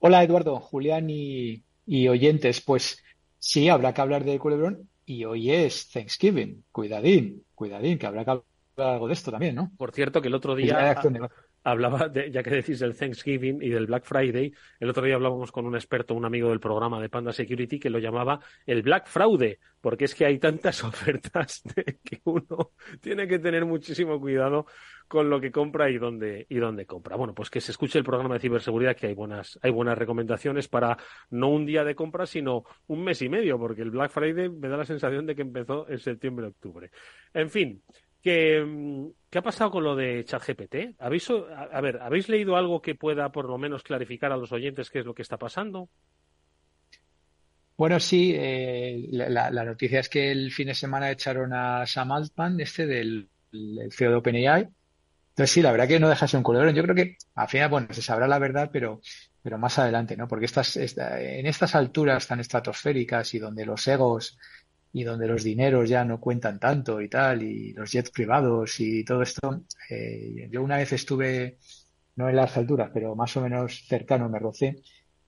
Hola, 0.00 0.24
Eduardo, 0.24 0.58
Julián 0.58 1.08
y, 1.08 1.62
y 1.86 2.08
oyentes. 2.08 2.60
Pues 2.60 3.04
sí, 3.38 3.68
habrá 3.68 3.94
que 3.94 4.00
hablar 4.00 4.24
de 4.24 4.38
Culebrón 4.40 4.88
y 5.06 5.24
hoy 5.24 5.52
es 5.52 5.88
Thanksgiving. 5.90 6.64
Cuidadín, 6.72 7.44
cuidadín, 7.54 7.96
que 7.96 8.06
habrá 8.06 8.24
que 8.24 8.30
hablar 8.32 8.44
algo 8.76 9.06
de 9.06 9.14
esto 9.14 9.30
también, 9.30 9.54
¿no? 9.54 9.70
Por 9.76 9.92
cierto, 9.92 10.20
que 10.20 10.28
el 10.28 10.34
otro 10.34 10.56
día 10.56 10.96
hablaba, 11.64 12.08
de- 12.08 12.30
ya 12.30 12.42
que 12.42 12.50
decís 12.50 12.78
del 12.80 12.96
Thanksgiving 12.96 13.62
y 13.62 13.68
del 13.70 13.86
Black 13.86 14.04
Friday, 14.04 14.52
el 14.80 14.90
otro 14.90 15.04
día 15.04 15.14
hablábamos 15.16 15.52
con 15.52 15.66
un 15.66 15.74
experto, 15.74 16.14
un 16.14 16.24
amigo 16.24 16.48
del 16.50 16.60
programa 16.60 17.00
de 17.00 17.08
Panda 17.08 17.32
Security, 17.32 17.78
que 17.78 17.90
lo 17.90 17.98
llamaba 17.98 18.40
el 18.66 18.82
Black 18.82 19.06
Fraude, 19.06 19.58
porque 19.80 20.04
es 20.06 20.14
que 20.14 20.24
hay 20.26 20.38
tantas 20.38 20.82
ofertas 20.84 21.62
de 21.74 21.98
que 22.02 22.20
uno 22.24 22.72
tiene 23.00 23.26
que 23.28 23.38
tener 23.38 23.64
muchísimo 23.64 24.18
cuidado 24.20 24.66
con 25.08 25.30
lo 25.30 25.40
que 25.40 25.50
compra 25.50 25.88
y 25.90 25.96
dónde, 25.98 26.46
y 26.50 26.56
dónde 26.56 26.84
compra. 26.84 27.16
Bueno, 27.16 27.34
pues 27.34 27.48
que 27.48 27.60
se 27.62 27.72
escuche 27.72 27.98
el 27.98 28.04
programa 28.04 28.34
de 28.34 28.40
ciberseguridad, 28.40 28.94
que 28.94 29.06
hay 29.06 29.14
buenas, 29.14 29.58
hay 29.62 29.70
buenas 29.70 29.96
recomendaciones 29.96 30.68
para 30.68 30.98
no 31.30 31.48
un 31.48 31.64
día 31.64 31.82
de 31.84 31.94
compra, 31.94 32.26
sino 32.26 32.64
un 32.88 33.04
mes 33.04 33.22
y 33.22 33.28
medio, 33.30 33.58
porque 33.58 33.82
el 33.82 33.90
Black 33.90 34.10
Friday 34.10 34.50
me 34.50 34.68
da 34.68 34.76
la 34.76 34.84
sensación 34.84 35.24
de 35.24 35.34
que 35.34 35.42
empezó 35.42 35.88
en 35.88 35.98
septiembre-octubre. 35.98 36.90
En 37.32 37.48
fin, 37.48 37.82
que, 38.22 38.62
mm, 38.64 39.08
¿qué 39.30 39.38
ha 39.38 39.42
pasado 39.42 39.70
con 39.70 39.84
lo 39.84 39.96
de 39.96 40.24
ChatGPT? 40.24 40.96
¿Habéis, 40.98 41.30
a, 41.30 41.62
a 41.64 41.80
ver, 41.80 42.00
¿habéis 42.02 42.28
leído 42.28 42.56
algo 42.56 42.82
que 42.82 42.94
pueda 42.94 43.32
por 43.32 43.46
lo 43.48 43.58
menos 43.58 43.82
clarificar 43.82 44.32
a 44.32 44.36
los 44.36 44.52
oyentes 44.52 44.90
qué 44.90 45.00
es 45.00 45.06
lo 45.06 45.14
que 45.14 45.22
está 45.22 45.38
pasando? 45.38 45.90
Bueno, 47.76 48.00
sí, 48.00 48.32
eh, 48.36 49.06
la, 49.12 49.50
la- 49.50 49.64
noticia 49.64 50.00
es 50.00 50.08
que 50.08 50.32
el 50.32 50.50
fin 50.52 50.66
de 50.66 50.74
semana 50.74 51.10
echaron 51.12 51.52
a 51.54 51.86
Sam 51.86 52.10
Altman, 52.12 52.60
este 52.60 52.86
del 52.86 53.30
el 53.52 53.92
CEO 53.92 54.10
de 54.10 54.16
OpenAI. 54.16 54.68
Entonces 55.30 55.52
sí, 55.52 55.62
la 55.62 55.72
verdad 55.72 55.88
que 55.88 56.00
no 56.00 56.08
deja 56.08 56.26
de 56.26 56.30
ser 56.30 56.38
un 56.38 56.44
culebrón. 56.44 56.74
Yo 56.74 56.82
creo 56.82 56.94
que 56.96 57.16
al 57.36 57.48
final, 57.48 57.70
bueno, 57.70 57.88
se 57.92 58.02
sabrá 58.02 58.26
la 58.28 58.38
verdad, 58.40 58.70
pero, 58.72 59.00
pero 59.42 59.58
más 59.58 59.78
adelante, 59.78 60.16
¿no? 60.16 60.28
Porque 60.28 60.46
estas, 60.46 60.76
esta- 60.76 61.20
en 61.22 61.46
estas 61.46 61.74
alturas 61.76 62.26
tan 62.26 62.40
estratosféricas 62.40 63.34
y 63.34 63.38
donde 63.40 63.66
los 63.66 63.86
egos 63.88 64.38
y 64.92 65.04
donde 65.04 65.26
los 65.28 65.44
dineros 65.44 65.88
ya 65.88 66.04
no 66.04 66.20
cuentan 66.20 66.58
tanto 66.60 67.00
y 67.00 67.08
tal, 67.08 67.42
y 67.42 67.72
los 67.74 67.90
jets 67.92 68.10
privados 68.10 68.80
y 68.80 69.04
todo 69.04 69.22
esto, 69.22 69.64
eh, 69.90 70.48
yo 70.50 70.62
una 70.62 70.76
vez 70.78 70.92
estuve, 70.92 71.58
no 72.16 72.28
en 72.28 72.36
las 72.36 72.56
alturas, 72.56 72.90
pero 72.94 73.14
más 73.16 73.36
o 73.36 73.42
menos 73.42 73.86
cercano, 73.88 74.28
me 74.28 74.38
rocé, 74.38 74.76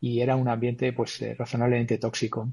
y 0.01 0.21
era 0.21 0.37
un 0.37 0.49
ambiente 0.49 0.93
pues 0.93 1.21
eh, 1.23 1.35
razonablemente 1.39 1.99
tóxico. 1.99 2.51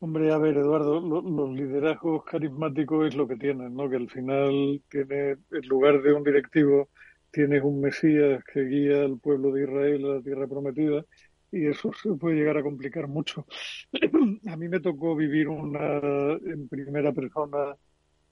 Hombre, 0.00 0.32
a 0.32 0.38
ver, 0.38 0.56
Eduardo, 0.58 1.00
lo- 1.00 1.22
los 1.22 1.50
liderazgos 1.56 2.24
carismáticos 2.24 3.06
es 3.08 3.14
lo 3.14 3.26
que 3.28 3.36
tienen, 3.36 3.74
¿no? 3.74 3.88
Que 3.88 3.96
al 3.96 4.10
final 4.10 4.82
tiene, 4.90 5.30
en 5.50 5.68
lugar 5.68 6.02
de 6.02 6.12
un 6.12 6.24
directivo, 6.24 6.90
tienes 7.30 7.62
un 7.62 7.80
Mesías 7.80 8.42
que 8.52 8.62
guía 8.64 9.02
al 9.04 9.18
pueblo 9.20 9.52
de 9.52 9.62
Israel 9.62 10.04
a 10.06 10.14
la 10.16 10.22
tierra 10.22 10.48
prometida 10.48 11.04
y 11.52 11.66
eso 11.66 11.92
se 11.92 12.14
puede 12.14 12.36
llegar 12.36 12.56
a 12.56 12.62
complicar 12.62 13.06
mucho. 13.06 13.46
A 14.48 14.56
mí 14.56 14.68
me 14.68 14.80
tocó 14.80 15.14
vivir 15.14 15.48
una 15.48 16.32
en 16.44 16.66
primera 16.68 17.12
persona 17.12 17.76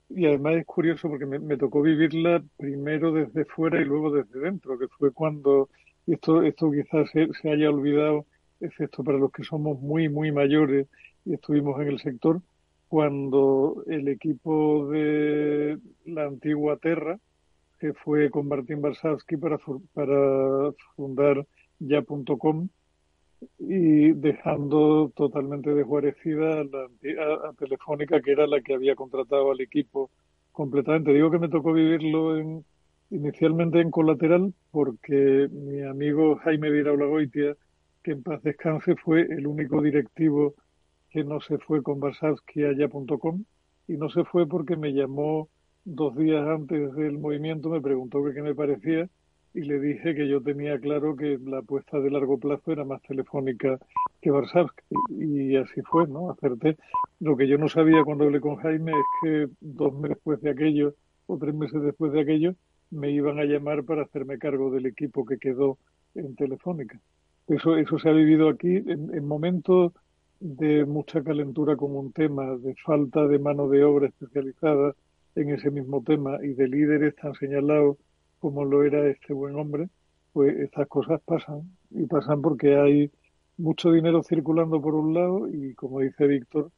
y 0.09 0.27
además 0.27 0.57
es 0.57 0.67
curioso 0.67 1.09
porque 1.09 1.27
me, 1.27 1.57
tocó 1.57 1.83
vivirla 1.83 2.43
primero 2.57 3.13
desde 3.13 3.45
fuera 3.45 3.81
y 3.81 3.85
luego 3.85 4.11
desde 4.11 4.41
dentro, 4.41 4.79
que 4.79 4.89
fue 4.89 5.13
cuando, 5.13 5.69
y 6.07 6.15
esto, 6.15 6.43
esto 6.43 6.71
quizás 6.73 7.09
se, 7.11 7.29
se 7.41 7.51
haya 7.51 7.71
olvidado, 7.71 8.27
excepto 8.61 9.05
para 9.05 9.19
los 9.19 9.31
que 9.31 9.45
somos 9.45 9.81
muy, 9.81 10.09
muy 10.09 10.33
mayores 10.33 10.89
y 11.25 11.35
estuvimos 11.35 11.81
en 11.81 11.89
el 11.89 12.01
sector, 12.01 12.41
cuando 12.89 13.85
el 13.87 14.09
equipo 14.09 14.89
de 14.91 15.79
la 16.07 16.25
antigua 16.25 16.77
Terra, 16.79 17.21
que 17.79 17.93
fue 17.93 18.31
con 18.31 18.49
Martín 18.49 18.83
Barsavsky 18.83 19.37
para, 19.37 19.59
para 19.95 20.73
fundar 20.97 21.47
ya.com, 21.79 22.69
y 23.59 24.13
dejando 24.13 25.13
totalmente 25.15 25.75
desguarecida 25.75 26.61
a, 26.61 26.65
la 26.65 27.53
Telefónica, 27.59 28.21
que 28.21 28.33
era 28.33 28.47
la 28.47 28.61
que 28.61 28.75
había 28.75 28.95
contratado 28.95 29.51
al 29.51 29.61
equipo 29.61 30.11
completamente. 30.53 31.13
Digo 31.13 31.31
que 31.31 31.39
me 31.39 31.49
tocó 31.49 31.73
vivirlo 31.73 32.37
en, 32.37 32.65
inicialmente 33.11 33.81
en 33.81 33.91
colateral 33.91 34.53
porque 34.71 35.49
mi 35.51 35.83
amigo 35.83 36.37
Jaime 36.37 36.71
Viraulagoitia 36.71 37.57
que 38.03 38.13
en 38.13 38.23
paz 38.23 38.43
descanse 38.43 38.97
fue 38.97 39.23
el 39.23 39.47
único 39.47 39.83
directivo 39.83 40.55
que 41.11 41.25
no 41.25 41.41
se 41.41 41.59
fue 41.59 41.83
con 41.83 42.01
Varsavsky 42.01 42.65
allá.com 42.65 43.45
y 43.89 43.97
no 43.97 44.09
se 44.11 44.25
fue 44.25 44.47
porque 44.47 44.77
me 44.77 44.93
llamó 44.93 45.49
dos 45.85 46.17
días 46.17 46.47
antes 46.47 46.95
del 46.95 47.19
movimiento, 47.19 47.69
me 47.69 47.81
preguntó 47.81 48.23
qué 48.33 48.43
me 48.43 48.55
parecía 48.55 49.09
y 49.53 49.63
le 49.63 49.81
dije 49.81 50.15
que 50.15 50.29
yo 50.29 50.41
tenía 50.41 50.79
claro 50.79 51.17
que 51.17 51.39
la 51.45 51.59
apuesta 51.59 51.99
de 51.99 52.11
largo 52.11 52.39
plazo 52.39 52.73
era 52.73 52.85
más 52.85 53.03
telefónica 53.03 53.79
que 54.21 54.31
Varsavsky 54.31 54.95
y 55.11 55.57
así 55.57 55.81
fue, 55.83 56.07
¿no? 56.07 56.31
Acerté. 56.31 56.77
Lo 57.19 57.37
que 57.37 57.49
yo 57.49 57.59
no 57.59 57.69
sabía 57.69 58.05
cuando 58.05 58.25
hablé 58.25 58.41
con 58.41 58.57
Jaime 58.57 58.93
es 58.93 59.07
que 59.23 59.49
dos 59.61 59.93
meses 59.95 60.17
después 60.17 60.41
de 60.41 60.51
aquello 60.51 60.95
o 61.27 61.39
tres 61.39 61.55
meses 61.55 61.83
después 61.83 62.13
de 62.13 62.21
aquello 62.21 62.55
me 62.91 63.11
iban 63.11 63.39
a 63.39 63.45
llamar 63.45 63.85
para 63.85 64.03
hacerme 64.03 64.39
cargo 64.39 64.71
del 64.71 64.87
equipo 64.87 65.25
que 65.25 65.39
quedó 65.39 65.79
en 66.15 66.35
Telefónica. 66.37 67.01
Eso, 67.49 67.77
eso 67.77 67.99
se 67.99 68.09
ha 68.09 68.13
vivido 68.13 68.49
aquí 68.49 68.77
en, 68.77 69.15
en 69.15 69.27
momentos 69.27 69.93
de 70.39 70.85
mucha 70.87 71.23
calentura 71.23 71.77
con 71.77 71.97
un 71.97 72.13
tema, 72.13 72.57
de 72.57 72.75
falta 72.77 73.27
de 73.27 73.39
mano 73.39 73.69
de 73.69 73.85
obra 73.85 74.09
especializada 74.09 74.95
en 75.35 75.51
ese 75.51 75.71
mismo 75.71 76.03
tema 76.03 76.39
y 76.43 76.55
de 76.55 76.69
líderes 76.69 77.15
tan 77.17 77.35
señalados 77.35 77.97
como 78.41 78.65
lo 78.65 78.83
era 78.83 79.07
este 79.09 79.33
buen 79.33 79.55
hombre, 79.55 79.89
pues 80.33 80.57
estas 80.59 80.89
cosas 80.89 81.21
pasan 81.25 81.77
y 81.91 82.07
pasan 82.07 82.43
porque 82.43 82.77
hay 82.77 83.11
mucho 83.57 83.93
dinero 83.93 84.23
circulando 84.23 84.81
por 84.81 84.95
un 84.95 85.15
lado 85.15 85.49
y 85.49 85.75
como 85.75 86.01
dice 86.01 86.27
Víctor, 86.27 86.71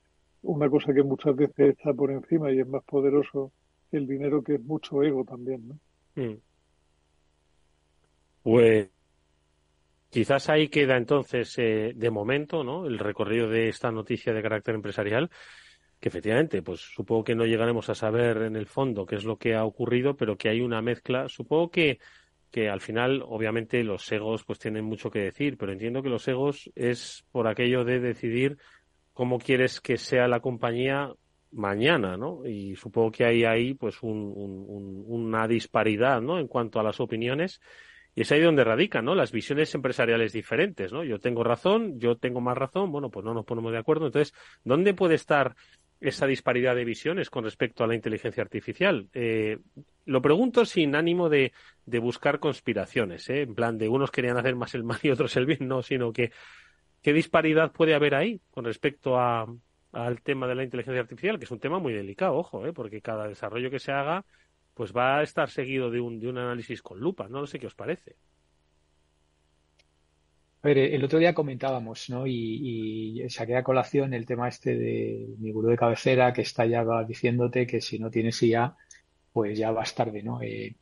una 0.42 0.68
cosa 0.68 0.92
que 0.92 1.02
muchas 1.02 1.36
veces 1.36 1.76
está 1.76 1.94
por 1.94 2.10
encima 2.10 2.52
y 2.52 2.60
es 2.60 2.68
más 2.68 2.82
poderoso 2.84 3.52
el 3.92 4.06
dinero 4.06 4.42
que 4.42 4.54
es 4.54 4.64
mucho 4.64 5.02
ego 5.02 5.24
también, 5.24 5.68
¿no? 5.68 5.78
Mm. 6.16 6.38
Pues 8.42 8.90
quizás 10.10 10.48
ahí 10.50 10.68
queda 10.68 10.96
entonces, 10.96 11.54
eh, 11.58 11.92
de 11.94 12.10
momento, 12.10 12.64
¿no? 12.64 12.86
El 12.86 12.98
recorrido 12.98 13.48
de 13.48 13.68
esta 13.68 13.92
noticia 13.92 14.32
de 14.32 14.42
carácter 14.42 14.74
empresarial, 14.74 15.30
que 16.02 16.08
efectivamente, 16.08 16.62
pues 16.62 16.80
supongo 16.80 17.22
que 17.22 17.36
no 17.36 17.46
llegaremos 17.46 17.88
a 17.88 17.94
saber 17.94 18.38
en 18.38 18.56
el 18.56 18.66
fondo 18.66 19.06
qué 19.06 19.14
es 19.14 19.24
lo 19.24 19.38
que 19.38 19.54
ha 19.54 19.64
ocurrido, 19.64 20.16
pero 20.16 20.36
que 20.36 20.48
hay 20.48 20.60
una 20.60 20.82
mezcla. 20.82 21.28
Supongo 21.28 21.70
que 21.70 22.00
que 22.52 22.68
al 22.68 22.82
final, 22.82 23.24
obviamente, 23.26 23.82
los 23.82 24.12
egos 24.12 24.44
pues 24.44 24.58
tienen 24.58 24.84
mucho 24.84 25.10
que 25.10 25.20
decir, 25.20 25.56
pero 25.56 25.72
entiendo 25.72 26.02
que 26.02 26.10
los 26.10 26.28
egos 26.28 26.70
es 26.74 27.24
por 27.32 27.48
aquello 27.48 27.82
de 27.82 27.98
decidir 27.98 28.58
cómo 29.14 29.38
quieres 29.38 29.80
que 29.80 29.96
sea 29.96 30.28
la 30.28 30.40
compañía 30.40 31.10
mañana, 31.50 32.18
¿no? 32.18 32.46
Y 32.46 32.76
supongo 32.76 33.10
que 33.10 33.24
hay 33.24 33.44
ahí 33.44 33.72
pues 33.72 34.02
un, 34.02 34.32
un, 34.36 35.04
una 35.06 35.48
disparidad, 35.48 36.20
¿no? 36.20 36.38
En 36.38 36.46
cuanto 36.46 36.78
a 36.78 36.82
las 36.82 37.00
opiniones. 37.00 37.58
Y 38.14 38.20
es 38.20 38.32
ahí 38.32 38.42
donde 38.42 38.64
radican, 38.64 39.06
¿no? 39.06 39.14
Las 39.14 39.32
visiones 39.32 39.74
empresariales 39.74 40.34
diferentes, 40.34 40.92
¿no? 40.92 41.04
Yo 41.04 41.18
tengo 41.20 41.42
razón, 41.42 41.98
yo 41.98 42.18
tengo 42.18 42.42
más 42.42 42.58
razón, 42.58 42.92
bueno, 42.92 43.10
pues 43.10 43.24
no 43.24 43.32
nos 43.32 43.46
ponemos 43.46 43.72
de 43.72 43.78
acuerdo. 43.78 44.04
Entonces, 44.04 44.34
¿dónde 44.62 44.92
puede 44.92 45.14
estar 45.14 45.56
esa 46.02 46.26
disparidad 46.26 46.74
de 46.74 46.84
visiones 46.84 47.30
con 47.30 47.44
respecto 47.44 47.84
a 47.84 47.86
la 47.86 47.94
inteligencia 47.94 48.42
artificial? 48.42 49.08
Eh, 49.14 49.58
lo 50.04 50.20
pregunto 50.20 50.64
sin 50.64 50.94
ánimo 50.94 51.28
de, 51.28 51.52
de 51.86 51.98
buscar 51.98 52.40
conspiraciones, 52.40 53.28
¿eh? 53.30 53.42
En 53.42 53.54
plan 53.54 53.78
de 53.78 53.88
unos 53.88 54.10
querían 54.10 54.36
hacer 54.36 54.56
más 54.56 54.74
el 54.74 54.84
mal 54.84 54.98
y 55.02 55.10
otros 55.10 55.36
el 55.36 55.46
bien, 55.46 55.68
no, 55.68 55.82
sino 55.82 56.12
que 56.12 56.32
¿qué 57.02 57.12
disparidad 57.12 57.72
puede 57.72 57.94
haber 57.94 58.14
ahí 58.14 58.40
con 58.50 58.64
respecto 58.64 59.18
a, 59.18 59.46
al 59.92 60.22
tema 60.22 60.46
de 60.46 60.54
la 60.54 60.64
inteligencia 60.64 61.00
artificial, 61.00 61.38
que 61.38 61.44
es 61.44 61.50
un 61.50 61.60
tema 61.60 61.78
muy 61.78 61.92
delicado, 61.92 62.34
ojo, 62.34 62.66
¿eh? 62.66 62.72
porque 62.72 63.00
cada 63.00 63.28
desarrollo 63.28 63.70
que 63.70 63.78
se 63.78 63.92
haga 63.92 64.24
pues 64.74 64.92
va 64.92 65.18
a 65.18 65.22
estar 65.22 65.50
seguido 65.50 65.90
de 65.90 66.00
un, 66.00 66.18
de 66.18 66.28
un 66.28 66.38
análisis 66.38 66.82
con 66.82 66.98
lupa. 66.98 67.28
No 67.28 67.46
sé 67.46 67.58
qué 67.58 67.66
os 67.66 67.74
parece. 67.74 68.16
A 70.64 70.68
ver, 70.68 70.78
el 70.78 71.02
otro 71.04 71.18
día 71.18 71.34
comentábamos, 71.34 72.08
¿no? 72.08 72.26
Y, 72.26 73.20
y 73.24 73.30
saqué 73.30 73.56
a 73.56 73.64
colación 73.64 74.14
el 74.14 74.26
tema 74.26 74.48
este 74.48 74.76
de 74.76 75.26
mi 75.38 75.50
gurú 75.52 75.68
de 75.68 75.76
cabecera 75.76 76.32
que 76.32 76.42
está 76.42 76.64
ya 76.66 76.84
diciéndote 77.04 77.66
que 77.66 77.80
si 77.80 77.98
no 77.98 78.10
tienes 78.10 78.40
IA, 78.44 78.76
pues 79.32 79.58
ya 79.58 79.72
vas 79.72 79.94
tarde, 79.94 80.22
¿no? 80.22 80.40
Eh, 80.42 80.76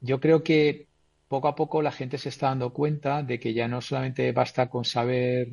yo 0.00 0.20
creo 0.20 0.42
que 0.44 0.88
poco 1.28 1.48
a 1.48 1.54
poco 1.56 1.82
la 1.82 1.92
gente 1.92 2.18
se 2.18 2.28
está 2.30 2.48
dando 2.48 2.72
cuenta 2.72 3.22
de 3.22 3.40
que 3.40 3.54
ya 3.54 3.68
no 3.68 3.80
solamente 3.82 4.32
basta 4.32 4.70
con 4.70 4.84
saber 4.84 5.48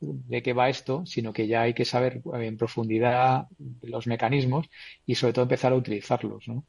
de 0.00 0.42
qué 0.42 0.52
va 0.52 0.68
esto, 0.68 1.06
sino 1.06 1.32
que 1.32 1.46
ya 1.48 1.62
hay 1.62 1.74
que 1.74 1.84
saber 1.84 2.22
en 2.34 2.56
profundidad 2.56 3.48
los 3.82 4.06
mecanismos 4.06 4.68
y 5.06 5.14
sobre 5.14 5.32
todo 5.32 5.44
empezar 5.44 5.72
a 5.72 5.76
utilizarlos, 5.76 6.48
¿no? 6.48 6.66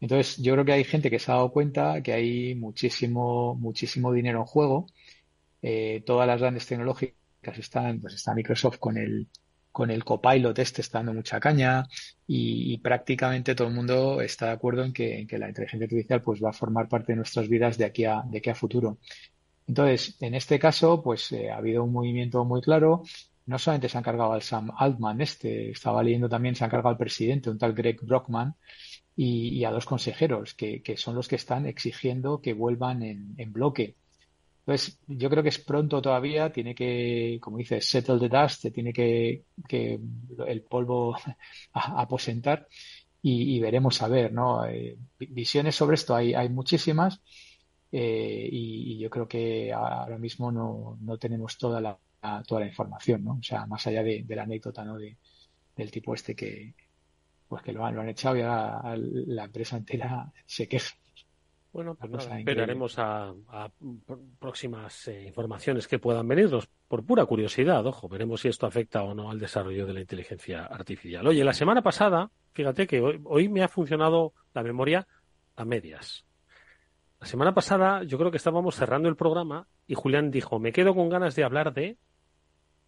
Entonces, 0.00 0.36
yo 0.42 0.52
creo 0.54 0.64
que 0.64 0.72
hay 0.72 0.84
gente 0.84 1.10
que 1.10 1.18
se 1.18 1.30
ha 1.32 1.36
dado 1.36 1.52
cuenta 1.52 2.02
que 2.02 2.12
hay 2.12 2.54
muchísimo, 2.54 3.54
muchísimo 3.56 4.12
dinero 4.12 4.40
en 4.40 4.46
juego. 4.46 4.86
Eh, 5.68 6.04
todas 6.06 6.28
las 6.28 6.40
grandes 6.40 6.64
tecnológicas 6.64 7.58
están, 7.58 8.00
pues 8.00 8.14
está 8.14 8.32
Microsoft 8.34 8.78
con 8.78 8.96
el, 8.96 9.26
con 9.72 9.90
el 9.90 10.04
copilot 10.04 10.56
este 10.60 10.80
está 10.80 11.00
dando 11.00 11.14
mucha 11.14 11.40
caña 11.40 11.88
y, 12.24 12.78
prácticamente 12.78 13.56
todo 13.56 13.66
el 13.66 13.74
mundo 13.74 14.20
está 14.20 14.46
de 14.46 14.52
acuerdo 14.52 14.84
en 14.84 14.92
que, 14.92 15.18
en 15.18 15.26
que, 15.26 15.38
la 15.38 15.48
inteligencia 15.48 15.86
artificial 15.86 16.22
pues 16.22 16.40
va 16.40 16.50
a 16.50 16.52
formar 16.52 16.88
parte 16.88 17.12
de 17.12 17.16
nuestras 17.16 17.48
vidas 17.48 17.78
de 17.78 17.84
aquí 17.84 18.04
a, 18.04 18.22
de 18.24 18.38
aquí 18.38 18.48
a 18.48 18.54
futuro. 18.54 18.98
Entonces, 19.66 20.16
en 20.20 20.36
este 20.36 20.60
caso, 20.60 21.02
pues 21.02 21.32
eh, 21.32 21.50
ha 21.50 21.56
habido 21.56 21.82
un 21.82 21.92
movimiento 21.92 22.44
muy 22.44 22.60
claro. 22.60 23.02
No 23.46 23.58
solamente 23.58 23.88
se 23.88 23.98
han 23.98 24.04
cargado 24.04 24.34
al 24.34 24.42
Sam 24.42 24.70
Altman, 24.76 25.20
este, 25.20 25.70
estaba 25.70 26.00
leyendo 26.04 26.28
también, 26.28 26.54
se 26.54 26.62
han 26.62 26.70
cargado 26.70 26.90
al 26.90 26.96
presidente, 26.96 27.50
un 27.50 27.58
tal 27.58 27.72
Greg 27.74 27.98
Brockman, 28.02 28.54
y, 29.16 29.48
y 29.48 29.64
a 29.64 29.72
dos 29.72 29.84
consejeros, 29.84 30.54
que, 30.54 30.80
que, 30.82 30.96
son 30.96 31.16
los 31.16 31.26
que 31.26 31.36
están 31.36 31.66
exigiendo 31.66 32.40
que 32.40 32.52
vuelvan 32.52 33.02
en, 33.02 33.34
en, 33.36 33.52
bloque. 33.52 33.96
Entonces, 34.66 34.98
yo 35.06 35.30
creo 35.30 35.42
que 35.44 35.50
es 35.50 35.58
pronto 35.60 36.02
todavía, 36.02 36.52
tiene 36.52 36.74
que, 36.74 37.38
como 37.40 37.58
dice, 37.58 37.80
settle 37.80 38.18
the 38.18 38.28
dust, 38.28 38.62
se 38.62 38.70
tiene 38.72 38.92
que, 38.92 39.44
que 39.68 40.00
el 40.46 40.62
polvo 40.62 41.16
aposentar 41.72 42.66
y, 43.22 43.58
veremos 43.60 44.02
a 44.02 44.08
ver, 44.08 44.32
¿no? 44.32 44.64
Eh, 44.66 44.98
visiones 45.18 45.74
sobre 45.76 45.94
esto 45.94 46.14
hay, 46.14 46.34
hay 46.34 46.48
muchísimas 46.48 47.20
eh, 47.92 48.48
y, 48.50 48.94
y, 48.94 48.98
yo 48.98 49.10
creo 49.10 49.28
que 49.28 49.72
ahora 49.72 50.18
mismo 50.18 50.52
no, 50.52 50.98
no 51.00 51.18
tenemos 51.18 51.56
toda 51.58 51.80
la, 51.80 51.98
toda 52.46 52.60
la 52.60 52.66
información, 52.66 53.24
¿no? 53.24 53.34
O 53.34 53.42
sea, 53.42 53.66
más 53.66 53.86
allá 53.86 54.02
de, 54.02 54.22
de 54.24 54.36
la 54.36 54.42
anécdota, 54.44 54.84
¿no? 54.84 54.96
De, 54.98 55.16
del 55.76 55.90
tipo 55.90 56.14
este 56.14 56.34
que, 56.34 56.74
pues 57.48 57.62
que 57.62 57.72
lo 57.72 57.84
han, 57.84 57.94
lo 57.94 58.00
han 58.00 58.08
echado 58.08 58.36
y 58.36 58.42
ahora 58.42 58.96
la 58.96 59.44
empresa 59.44 59.76
entera 59.76 60.32
se 60.46 60.68
queja. 60.68 60.94
Bueno, 61.76 61.94
pues 61.94 62.10
nada, 62.10 62.38
esperaremos 62.38 62.98
a, 62.98 63.34
a, 63.48 63.70
próximas 64.38 65.08
eh, 65.08 65.24
informaciones 65.26 65.86
que 65.86 65.98
puedan 65.98 66.26
venirnos. 66.26 66.70
Por 66.88 67.04
pura 67.04 67.26
curiosidad, 67.26 67.84
ojo, 67.84 68.08
veremos 68.08 68.40
si 68.40 68.48
esto 68.48 68.64
afecta 68.64 69.02
o 69.02 69.12
no 69.12 69.30
al 69.30 69.38
desarrollo 69.38 69.84
de 69.84 69.92
la 69.92 70.00
inteligencia 70.00 70.64
artificial. 70.64 71.26
Oye, 71.26 71.44
la 71.44 71.52
semana 71.52 71.82
pasada, 71.82 72.30
fíjate 72.54 72.86
que 72.86 73.02
hoy, 73.02 73.20
hoy 73.24 73.50
me 73.50 73.62
ha 73.62 73.68
funcionado 73.68 74.32
la 74.54 74.62
memoria 74.62 75.06
a 75.54 75.66
medias. 75.66 76.24
La 77.20 77.26
semana 77.26 77.52
pasada 77.52 78.04
yo 78.04 78.16
creo 78.16 78.30
que 78.30 78.38
estábamos 78.38 78.74
cerrando 78.74 79.10
el 79.10 79.16
programa 79.16 79.68
y 79.86 79.96
Julián 79.96 80.30
dijo, 80.30 80.58
me 80.58 80.72
quedo 80.72 80.94
con 80.94 81.10
ganas 81.10 81.36
de 81.36 81.44
hablar 81.44 81.74
de... 81.74 81.98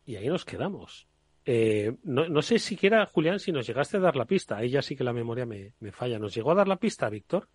Y 0.07 0.17
ahí 0.17 0.29
nos 0.29 0.47
quedamos. 0.47 1.07
Eh, 1.45 1.95
no, 2.05 2.27
no, 2.27 2.41
sé 2.41 2.59
siquiera, 2.59 3.05
Julián, 3.05 3.39
si 3.39 3.53
nos 3.53 3.67
llegaste 3.67 3.99
a 3.99 4.01
dar 4.01 4.17
la 4.17 4.25
pista. 4.25 4.57
Ahí 4.57 4.71
ya 4.71 4.81
sí 4.81 4.97
que 4.97 5.05
la 5.05 5.13
memoria 5.13 5.45
me, 5.45 5.75
me 5.79 5.93
falla. 5.93 6.19
¿Nos 6.19 6.35
llegó 6.35 6.53
a 6.53 6.55
dar 6.55 6.69
la 6.69 6.77
pista, 6.77 7.11
Víctor? 7.11 7.51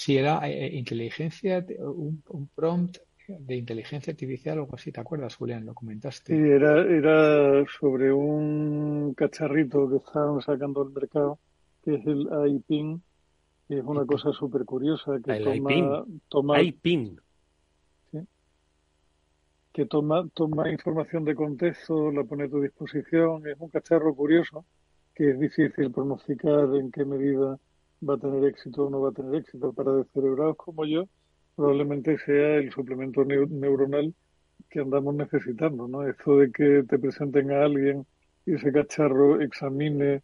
Sí, 0.00 0.16
era 0.16 0.48
eh, 0.48 0.74
inteligencia, 0.78 1.62
un, 1.78 2.22
un, 2.30 2.48
prompt 2.54 2.96
de 3.28 3.54
inteligencia 3.54 4.12
artificial 4.12 4.58
o 4.58 4.62
algo 4.62 4.76
así. 4.76 4.90
¿Te 4.90 5.00
acuerdas, 5.00 5.36
Julián? 5.36 5.66
Lo 5.66 5.74
comentaste. 5.74 6.34
Sí, 6.34 6.40
era, 6.40 6.80
era 6.86 7.66
sobre 7.78 8.10
un 8.10 9.12
cacharrito 9.12 9.90
que 9.90 9.96
estaban 9.96 10.40
sacando 10.40 10.80
al 10.80 10.90
mercado, 10.90 11.38
que 11.84 11.96
es 11.96 12.06
el 12.06 12.26
iPin 12.48 13.02
es 13.68 13.84
una 13.84 14.06
cosa 14.06 14.32
súper 14.32 14.64
curiosa 14.64 15.20
que 15.22 15.32
el 15.32 15.44
toma, 15.44 15.54
IPIN. 15.54 16.22
toma 16.28 16.62
IPIN. 16.62 17.20
¿sí? 18.10 18.18
que 19.70 19.84
toma, 19.84 20.26
toma 20.32 20.70
información 20.70 21.26
de 21.26 21.34
contexto, 21.34 22.10
la 22.10 22.24
pone 22.24 22.44
a 22.44 22.48
tu 22.48 22.62
disposición, 22.62 23.46
es 23.46 23.56
un 23.60 23.68
cacharro 23.68 24.14
curioso 24.14 24.64
que 25.14 25.32
es 25.32 25.38
difícil 25.38 25.92
pronosticar 25.92 26.74
en 26.74 26.90
qué 26.90 27.04
medida 27.04 27.58
va 28.08 28.14
a 28.14 28.18
tener 28.18 28.44
éxito 28.44 28.86
o 28.86 28.90
no 28.90 29.00
va 29.00 29.10
a 29.10 29.12
tener 29.12 29.34
éxito. 29.34 29.72
Para 29.72 29.92
descerebrados 29.92 30.56
como 30.56 30.84
yo, 30.86 31.08
probablemente 31.56 32.18
sea 32.18 32.56
el 32.56 32.70
suplemento 32.72 33.24
neuronal 33.24 34.14
que 34.68 34.80
andamos 34.80 35.14
necesitando, 35.14 35.88
¿no? 35.88 36.06
Esto 36.06 36.38
de 36.38 36.52
que 36.52 36.84
te 36.88 36.98
presenten 36.98 37.50
a 37.52 37.64
alguien 37.64 38.06
y 38.46 38.54
ese 38.54 38.72
cacharro 38.72 39.40
examine 39.40 40.22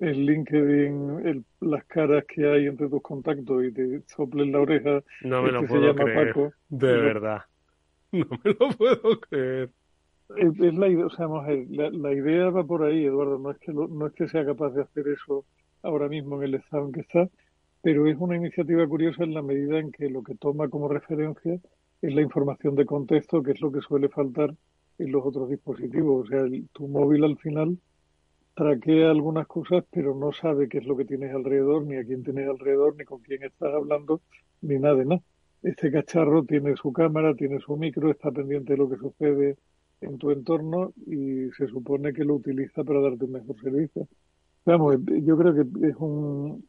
en 0.00 0.26
LinkedIn 0.26 1.26
el, 1.26 1.44
las 1.60 1.84
caras 1.86 2.24
que 2.26 2.46
hay 2.46 2.66
entre 2.66 2.88
tus 2.88 3.02
contactos 3.02 3.64
y 3.64 3.72
te 3.72 4.02
soplen 4.06 4.52
la 4.52 4.60
oreja. 4.60 5.02
No 5.22 5.42
me 5.42 5.52
lo 5.52 5.66
puedo 5.66 5.94
creer. 5.94 6.28
Paco, 6.28 6.52
de 6.68 6.92
verdad. 6.92 7.42
No 8.10 8.26
me 8.42 8.54
lo 8.58 8.70
puedo 8.70 9.20
creer. 9.20 9.70
Es, 10.36 10.58
es 10.60 10.74
la 10.74 10.88
idea, 10.88 11.04
o 11.04 11.10
sea, 11.10 11.26
la, 11.26 11.90
la, 11.90 12.12
idea 12.14 12.48
va 12.48 12.64
por 12.64 12.82
ahí, 12.82 13.04
Eduardo. 13.04 13.38
No 13.38 13.50
es 13.50 13.58
que 13.58 13.70
lo, 13.70 13.86
no 13.86 14.06
es 14.06 14.14
que 14.14 14.28
sea 14.28 14.46
capaz 14.46 14.70
de 14.70 14.80
hacer 14.80 15.08
eso 15.08 15.44
ahora 15.82 16.08
mismo 16.08 16.36
en 16.36 16.44
el 16.44 16.54
estado 16.56 16.86
en 16.86 16.92
que 16.92 17.00
está, 17.00 17.28
pero 17.82 18.06
es 18.06 18.16
una 18.18 18.36
iniciativa 18.36 18.86
curiosa 18.88 19.24
en 19.24 19.34
la 19.34 19.42
medida 19.42 19.78
en 19.78 19.92
que 19.92 20.08
lo 20.10 20.22
que 20.22 20.34
toma 20.36 20.68
como 20.68 20.88
referencia 20.88 21.60
es 22.02 22.14
la 22.14 22.22
información 22.22 22.74
de 22.76 22.86
contexto, 22.86 23.42
que 23.42 23.52
es 23.52 23.60
lo 23.60 23.72
que 23.72 23.80
suele 23.82 24.08
faltar 24.08 24.54
en 24.98 25.12
los 25.12 25.24
otros 25.24 25.48
dispositivos. 25.50 26.26
O 26.26 26.28
sea, 26.30 26.40
el- 26.42 26.68
tu 26.72 26.88
móvil 26.88 27.24
al 27.24 27.38
final 27.38 27.78
traquea 28.54 29.10
algunas 29.10 29.46
cosas, 29.46 29.84
pero 29.90 30.14
no 30.14 30.32
sabe 30.32 30.68
qué 30.68 30.78
es 30.78 30.86
lo 30.86 30.96
que 30.96 31.04
tienes 31.04 31.34
alrededor, 31.34 31.84
ni 31.86 31.96
a 31.96 32.04
quién 32.04 32.22
tienes 32.24 32.48
alrededor, 32.48 32.96
ni 32.96 33.04
con 33.04 33.20
quién 33.20 33.42
estás 33.44 33.72
hablando, 33.74 34.20
ni 34.60 34.78
nada 34.78 34.96
de 34.96 35.04
nada. 35.06 35.22
Este 35.62 35.90
cacharro 35.92 36.44
tiene 36.44 36.76
su 36.76 36.92
cámara, 36.92 37.34
tiene 37.34 37.60
su 37.60 37.76
micro, 37.76 38.10
está 38.10 38.30
pendiente 38.32 38.72
de 38.74 38.78
lo 38.78 38.88
que 38.88 38.96
sucede 38.96 39.56
en 40.00 40.18
tu 40.18 40.30
entorno 40.30 40.92
y 41.06 41.50
se 41.56 41.66
supone 41.68 42.12
que 42.12 42.24
lo 42.24 42.34
utiliza 42.36 42.84
para 42.84 43.00
darte 43.00 43.24
un 43.24 43.32
mejor 43.32 43.60
servicio. 43.60 44.08
Vamos, 44.68 44.96
yo 45.06 45.38
creo 45.38 45.54
que 45.54 45.88
es 45.88 45.96
un 45.96 46.68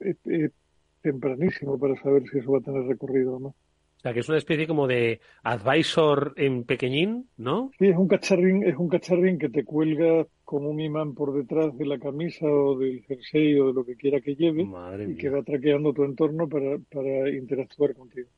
es, 0.00 0.16
es 0.26 0.52
tempranísimo 1.00 1.78
para 1.78 1.96
saber 2.02 2.24
si 2.30 2.40
eso 2.40 2.52
va 2.52 2.58
a 2.58 2.60
tener 2.60 2.82
recorrido 2.82 3.36
o 3.36 3.40
no. 3.40 3.48
O 3.48 4.00
sea, 4.00 4.12
que 4.12 4.20
es 4.20 4.28
una 4.28 4.36
especie 4.36 4.66
como 4.66 4.86
de 4.86 5.20
advisor 5.42 6.34
en 6.36 6.64
pequeñín, 6.64 7.30
¿no? 7.38 7.70
Sí, 7.78 7.86
es 7.86 7.96
un 7.96 8.06
cacharrín, 8.06 8.64
es 8.64 8.76
un 8.76 8.90
cacharrín 8.90 9.38
que 9.38 9.48
te 9.48 9.64
cuelga 9.64 10.26
con 10.44 10.66
un 10.66 10.78
imán 10.78 11.14
por 11.14 11.32
detrás 11.32 11.76
de 11.78 11.86
la 11.86 11.98
camisa 11.98 12.44
o 12.46 12.78
del 12.78 13.02
jersey 13.04 13.58
o 13.58 13.68
de 13.68 13.72
lo 13.72 13.84
que 13.86 13.96
quiera 13.96 14.20
que 14.20 14.36
lleve 14.36 14.68
y 15.08 15.16
que 15.16 15.30
va 15.30 15.42
traqueando 15.42 15.94
tu 15.94 16.04
entorno 16.04 16.48
para, 16.48 16.78
para 16.92 17.30
interactuar 17.30 17.94
contigo. 17.94 18.28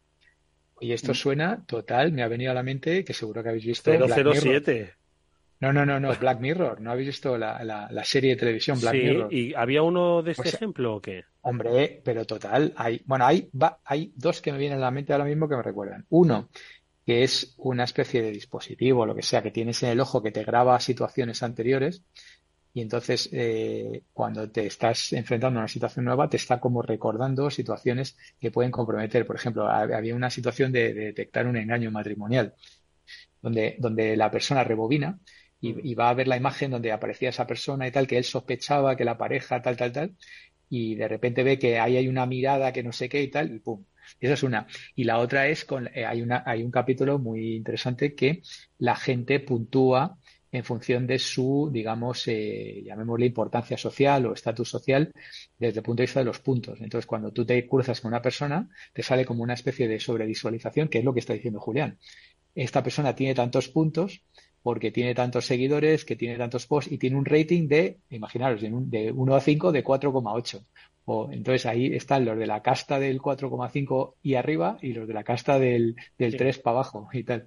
Y 0.80 0.92
esto 0.92 1.14
suena 1.14 1.66
total, 1.66 2.12
me 2.12 2.22
ha 2.22 2.28
venido 2.28 2.52
a 2.52 2.54
la 2.54 2.62
mente 2.62 3.04
que 3.04 3.12
seguro 3.12 3.42
que 3.42 3.48
habéis 3.48 3.66
visto 3.66 3.90
Black 3.90 4.16
Mirror. 4.16 4.36
007. 4.36 4.99
No, 5.60 5.72
no, 5.72 5.84
no, 5.84 6.00
no, 6.00 6.14
Black 6.16 6.40
Mirror. 6.40 6.80
¿No 6.80 6.90
habéis 6.92 7.08
visto 7.08 7.36
la, 7.36 7.62
la, 7.64 7.88
la 7.90 8.04
serie 8.04 8.30
de 8.30 8.36
televisión 8.36 8.80
Black 8.80 8.96
Sí, 8.96 8.98
Mirror? 9.02 9.30
¿y 9.30 9.54
había 9.54 9.82
uno 9.82 10.22
de 10.22 10.32
este 10.32 10.48
Pues, 10.48 10.50
ejemplo 10.50 10.96
o 10.96 11.00
qué? 11.00 11.24
Hombre, 11.42 12.02
pero 12.04 12.26
total, 12.26 12.74
hay, 12.76 13.02
bueno, 13.06 13.26
hay, 13.26 13.50
va- 13.52 13.80
hay 13.84 14.12
dos 14.16 14.42
que 14.42 14.52
me 14.52 14.58
vienen 14.58 14.78
a 14.78 14.82
la 14.82 14.90
mente 14.92 15.12
ahora 15.12 15.24
mismo 15.26 15.48
que 15.48 15.56
me 15.56 15.62
recuerdan. 15.62 16.06
Uno, 16.10 16.50
que 17.06 17.24
es 17.24 17.54
una 17.58 17.84
especie 17.84 18.22
de 18.22 18.32
dispositivo, 18.32 19.06
lo 19.06 19.14
que 19.16 19.22
sea, 19.22 19.42
que 19.42 19.50
tienes 19.52 19.82
en 19.84 19.90
el 19.90 20.00
ojo 20.00 20.22
que 20.22 20.32
te 20.32 20.44
graba 20.44 20.80
situaciones 20.80 21.42
anteriores 21.42 22.04
y 22.74 22.82
entonces 22.82 23.28
eh, 23.32 24.04
cuando 24.12 24.50
te 24.50 24.66
estás 24.66 25.12
enfrentando 25.14 25.58
a 25.60 25.62
una 25.62 25.68
situación 25.68 26.04
nueva 26.06 26.28
te 26.30 26.36
está 26.38 26.60
como 26.60 26.82
recordando 26.82 27.50
situaciones 27.50 28.16
que 28.40 28.50
pueden 28.52 28.70
comprometer. 28.72 29.26
Por 29.26 29.36
ejemplo, 29.36 29.66
hab- 29.68 29.94
había 29.96 30.14
una 30.16 30.30
situación 30.30 30.72
de, 30.72 30.94
de 30.94 31.06
detectar 31.06 31.46
un 31.48 31.56
engaño 31.56 31.90
matrimonial 31.92 32.54
donde, 33.42 33.76
donde 33.78 34.16
la 34.16 34.30
persona 34.30 34.64
rebobina 34.64 35.18
y, 35.60 35.90
y 35.90 35.94
va 35.94 36.10
a 36.10 36.14
ver 36.14 36.28
la 36.28 36.36
imagen 36.36 36.70
donde 36.70 36.92
aparecía 36.92 37.30
esa 37.30 37.46
persona 37.46 37.86
y 37.86 37.92
tal, 37.92 38.06
que 38.06 38.18
él 38.18 38.24
sospechaba 38.24 38.96
que 38.96 39.04
la 39.04 39.18
pareja 39.18 39.60
tal, 39.62 39.76
tal, 39.76 39.92
tal, 39.92 40.16
y 40.68 40.94
de 40.94 41.08
repente 41.08 41.42
ve 41.42 41.58
que 41.58 41.78
ahí 41.78 41.96
hay 41.96 42.08
una 42.08 42.26
mirada 42.26 42.72
que 42.72 42.82
no 42.82 42.92
sé 42.92 43.08
qué 43.08 43.22
y 43.22 43.28
tal, 43.28 43.54
y 43.54 43.58
pum. 43.58 43.84
Esa 44.18 44.34
es 44.34 44.42
una. 44.42 44.66
Y 44.94 45.04
la 45.04 45.18
otra 45.18 45.48
es 45.48 45.64
con, 45.64 45.88
eh, 45.88 46.04
hay 46.04 46.22
una, 46.22 46.42
hay 46.46 46.62
un 46.62 46.70
capítulo 46.70 47.18
muy 47.18 47.56
interesante 47.56 48.14
que 48.14 48.42
la 48.78 48.96
gente 48.96 49.40
puntúa 49.40 50.18
en 50.52 50.64
función 50.64 51.06
de 51.06 51.18
su, 51.18 51.70
digamos, 51.72 52.26
eh, 52.26 52.82
llamémosle 52.84 53.26
importancia 53.26 53.76
social 53.76 54.26
o 54.26 54.32
estatus 54.32 54.68
social 54.68 55.12
desde 55.58 55.78
el 55.78 55.84
punto 55.84 56.00
de 56.02 56.06
vista 56.06 56.20
de 56.20 56.26
los 56.26 56.40
puntos. 56.40 56.80
Entonces, 56.80 57.06
cuando 57.06 57.32
tú 57.32 57.44
te 57.46 57.68
cruzas 57.68 58.00
con 58.00 58.08
una 58.10 58.22
persona, 58.22 58.68
te 58.92 59.02
sale 59.02 59.24
como 59.24 59.42
una 59.44 59.54
especie 59.54 59.86
de 59.86 60.00
sobrevisualización, 60.00 60.88
que 60.88 60.98
es 60.98 61.04
lo 61.04 61.14
que 61.14 61.20
está 61.20 61.34
diciendo 61.34 61.60
Julián. 61.60 61.98
Esta 62.54 62.82
persona 62.82 63.14
tiene 63.14 63.34
tantos 63.34 63.68
puntos 63.68 64.24
porque 64.62 64.90
tiene 64.90 65.14
tantos 65.14 65.46
seguidores, 65.46 66.04
que 66.04 66.16
tiene 66.16 66.36
tantos 66.36 66.66
posts 66.66 66.92
y 66.92 66.98
tiene 66.98 67.16
un 67.16 67.24
rating 67.24 67.66
de, 67.68 67.98
imaginaros, 68.10 68.60
de, 68.60 68.68
un- 68.72 68.90
de 68.90 69.12
1 69.12 69.34
a 69.34 69.40
5 69.40 69.72
de 69.72 69.82
4,8. 69.84 70.64
O, 71.06 71.28
entonces 71.32 71.66
ahí 71.66 71.86
están 71.94 72.24
los 72.24 72.38
de 72.38 72.46
la 72.46 72.62
casta 72.62 72.98
del 73.00 73.20
4,5 73.20 74.16
y 74.22 74.34
arriba 74.34 74.78
y 74.82 74.92
los 74.92 75.08
de 75.08 75.14
la 75.14 75.24
casta 75.24 75.58
del, 75.58 75.96
del 76.18 76.32
Sí. 76.32 76.36
3 76.38 76.58
para 76.58 76.74
abajo 76.76 77.08
y 77.12 77.24
tal. 77.24 77.46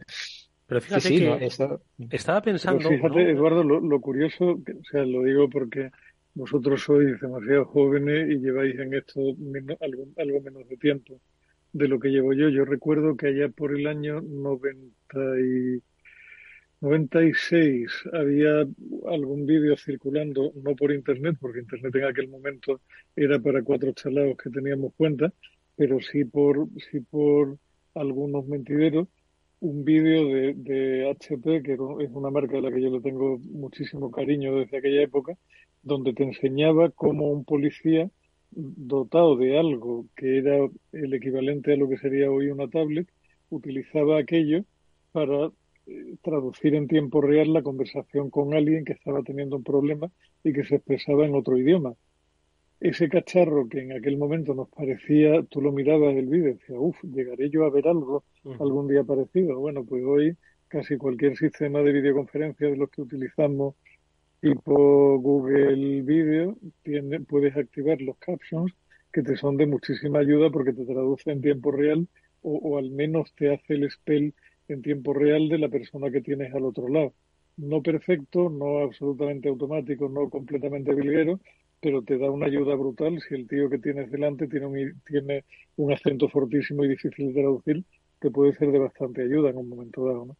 Pero 0.66 0.82
Sí, 0.82 0.88
fíjate 0.88 1.08
sí, 1.10 1.20
que 1.20 1.26
no, 1.26 1.36
esto- 1.36 1.82
estaba 2.10 2.42
Pero 2.42 2.54
pensando, 2.54 2.90
fíjate, 2.90 3.24
¿no? 3.24 3.30
Eduardo, 3.30 3.64
lo, 3.64 3.80
lo 3.80 4.02
curioso, 4.02 4.60
que- 4.66 4.74
o 4.74 4.84
sea, 4.90 5.06
lo 5.06 5.24
digo 5.24 5.50
porque 5.50 5.92
vosotros 6.34 6.82
sois 6.84 7.20
demasiado 7.22 7.66
jóvenes 7.66 8.30
y 8.32 8.40
lleváis 8.40 8.78
en 8.80 8.94
esto 8.96 9.20
menos- 9.38 9.78
algo, 9.82 10.08
algo 10.18 10.42
menos 10.42 10.68
de 10.68 10.78
tiempo 10.78 11.22
de 11.72 11.88
lo 11.88 12.00
que 12.00 12.10
llevo 12.10 12.34
yo. 12.34 12.50
Yo 12.50 12.66
recuerdo 12.66 13.16
que 13.16 13.28
allá 13.28 13.50
por 13.50 13.78
el 13.78 13.88
año 13.88 14.20
90 14.22 15.20
y 15.40 15.82
96 16.84 17.90
había 18.12 18.68
algún 19.08 19.46
vídeo 19.46 19.78
circulando, 19.78 20.52
no 20.62 20.76
por 20.76 20.92
internet, 20.92 21.38
porque 21.40 21.62
internet 21.62 21.96
en 21.96 22.04
aquel 22.04 22.28
momento 22.28 22.82
era 23.16 23.40
para 23.40 23.64
cuatro 23.64 23.94
chalados 23.94 24.36
que 24.36 24.50
teníamos 24.50 24.94
cuenta, 24.98 25.32
pero 25.78 26.02
sí 26.02 26.26
por, 26.26 26.68
sí 26.92 27.00
por 27.00 27.58
algunos 27.96 28.46
mentideros, 28.48 29.08
un 29.62 29.86
vídeo 29.86 30.28
de, 30.28 30.54
de 30.56 31.10
HP, 31.10 31.64
que 31.64 31.74
es 31.74 32.10
una 32.12 32.30
marca 32.30 32.58
a 32.58 32.62
la 32.62 32.70
que 32.70 32.82
yo 32.82 32.90
le 32.90 33.00
tengo 33.00 33.38
muchísimo 33.38 34.12
cariño 34.12 34.54
desde 34.58 34.80
aquella 34.80 35.04
época, 35.04 35.38
donde 35.84 36.12
te 36.12 36.24
enseñaba 36.24 36.90
cómo 36.90 37.32
un 37.32 37.46
policía 37.46 38.12
dotado 38.52 39.38
de 39.38 39.58
algo 39.58 40.06
que 40.18 40.38
era 40.38 40.58
el 40.92 41.14
equivalente 41.14 41.72
a 41.72 41.78
lo 41.78 41.88
que 41.88 41.98
sería 41.98 42.30
hoy 42.30 42.48
una 42.52 42.68
tablet, 42.68 43.08
utilizaba 43.50 44.20
aquello 44.20 44.66
para 45.14 45.50
traducir 46.22 46.76
en 46.76 46.88
tiempo 46.88 47.22
real 47.22 47.54
la 47.54 47.62
conversación 47.62 48.30
con 48.30 48.54
alguien 48.54 48.86
que 48.86 48.94
estaba 48.94 49.22
teniendo 49.24 49.58
un 49.58 49.64
problema 49.64 50.10
y 50.44 50.54
que 50.54 50.64
se 50.64 50.76
expresaba 50.76 51.26
en 51.26 51.36
otro 51.36 51.58
idioma. 51.58 51.94
Ese 52.80 53.08
cacharro 53.10 53.68
que 53.70 53.82
en 53.82 53.94
aquel 53.94 54.18
momento 54.18 54.54
nos 54.54 54.70
parecía, 54.70 55.44
tú 55.44 55.62
lo 55.62 55.72
mirabas 55.72 56.16
el 56.16 56.28
vídeo 56.28 56.50
y 56.50 56.54
decías, 56.54 56.78
uff, 56.80 57.02
llegaré 57.04 57.50
yo 57.50 57.66
a 57.66 57.70
ver 57.70 57.88
algo 57.88 58.24
algún 58.60 58.88
día 58.88 59.04
parecido. 59.04 59.60
Bueno, 59.60 59.86
pues 59.86 60.04
hoy 60.04 60.38
casi 60.68 60.98
cualquier 60.98 61.38
sistema 61.38 61.82
de 61.82 61.94
videoconferencia 61.94 62.68
de 62.68 62.76
los 62.76 62.90
que 62.90 63.02
utilizamos, 63.02 63.76
tipo 64.42 65.20
Google 65.20 66.02
Video, 66.02 66.58
tiene, 66.82 67.22
puedes 67.22 67.56
activar 67.56 68.02
los 68.02 68.18
captions 68.18 68.74
que 69.12 69.22
te 69.22 69.38
son 69.38 69.56
de 69.58 69.68
muchísima 69.68 70.20
ayuda 70.20 70.50
porque 70.50 70.74
te 70.74 70.86
traduce 70.86 71.32
en 71.32 71.42
tiempo 71.42 71.72
real 71.72 72.08
o, 72.42 72.58
o 72.58 72.78
al 72.78 72.90
menos 72.90 73.34
te 73.36 73.54
hace 73.54 73.76
el 73.76 73.90
spell 73.90 74.34
en 74.68 74.82
tiempo 74.82 75.14
real 75.14 75.50
de 75.50 75.58
la 75.58 75.70
persona 75.70 76.12
que 76.12 76.22
tienes 76.22 76.54
al 76.54 76.66
otro 76.66 76.88
lado. 76.88 77.14
No 77.58 77.82
perfecto, 77.82 78.50
no 78.50 78.80
absolutamente 78.80 79.50
automático, 79.50 80.10
no 80.10 80.30
completamente 80.30 80.94
bilguero, 80.94 81.40
pero 81.80 82.02
te 82.02 82.18
da 82.18 82.32
una 82.32 82.48
ayuda 82.48 82.76
brutal 82.76 83.20
si 83.22 83.36
el 83.36 83.48
tío 83.48 83.70
que 83.70 83.78
tienes 83.78 84.10
delante 84.10 84.48
tiene 84.48 84.66
un, 84.66 85.02
tiene 85.06 85.44
un 85.76 85.94
acento 85.94 86.30
fortísimo 86.30 86.84
y 86.84 86.90
difícil 86.90 87.28
de 87.28 87.42
traducir, 87.42 87.84
te 88.20 88.32
puede 88.32 88.54
ser 88.54 88.72
de 88.72 88.80
bastante 88.80 89.22
ayuda 89.22 89.50
en 89.50 89.58
un 89.58 89.68
momento 89.68 90.06
dado, 90.06 90.26
¿no? 90.26 90.38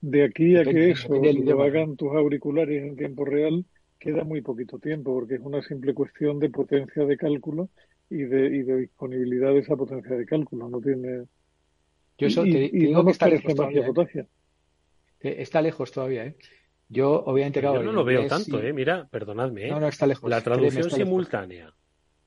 De 0.00 0.24
aquí 0.24 0.56
a 0.56 0.64
que 0.64 0.90
eso 0.90 1.14
del 1.20 1.44
lo 1.44 1.62
hagan 1.62 1.96
tus 1.96 2.10
auriculares 2.10 2.82
en 2.82 2.96
tiempo 2.96 3.24
real, 3.24 3.64
queda 4.00 4.24
muy 4.24 4.40
poquito 4.40 4.78
tiempo, 4.80 5.14
porque 5.14 5.34
es 5.36 5.40
una 5.40 5.62
simple 5.62 5.94
cuestión 5.94 6.40
de 6.40 6.50
potencia 6.50 7.04
de 7.04 7.16
cálculo 7.16 7.68
y 8.08 8.24
de, 8.24 8.46
y 8.46 8.62
de 8.62 8.76
disponibilidad 8.78 9.52
de 9.52 9.60
esa 9.60 9.76
potencia 9.76 10.16
de 10.16 10.26
cálculo. 10.26 10.68
No 10.68 10.80
tiene. 10.80 11.24
Yo 12.20 12.26
eso 12.28 12.46
y, 12.46 12.52
te, 12.52 12.64
y 12.64 12.70
te 12.70 12.76
digo 12.78 12.92
no 12.92 13.00
que 13.00 13.04
nos 13.06 13.12
está 13.12 13.28
lejos 13.28 13.54
todavía, 13.54 13.80
¿eh? 13.80 13.86
potagia. 13.86 14.26
Eh, 15.22 15.36
Está 15.38 15.62
lejos 15.62 15.92
todavía, 15.92 16.24
¿eh? 16.26 16.36
Yo, 16.88 17.22
obviamente, 17.24 17.60
claro, 17.60 17.76
yo 17.78 17.82
no 17.84 17.92
lo 17.92 18.04
veo 18.04 18.26
tanto. 18.26 18.60
¿eh? 18.60 18.72
Mira, 18.72 19.06
perdonadme, 19.10 19.66
¿eh? 19.66 19.70
No, 19.70 19.80
no, 19.80 19.88
está 19.88 20.06
lejos. 20.06 20.28
La 20.28 20.36
Créeme, 20.40 20.56
traducción 20.56 20.86
está 20.86 20.96
lejos. 20.96 21.08
simultánea 21.08 21.74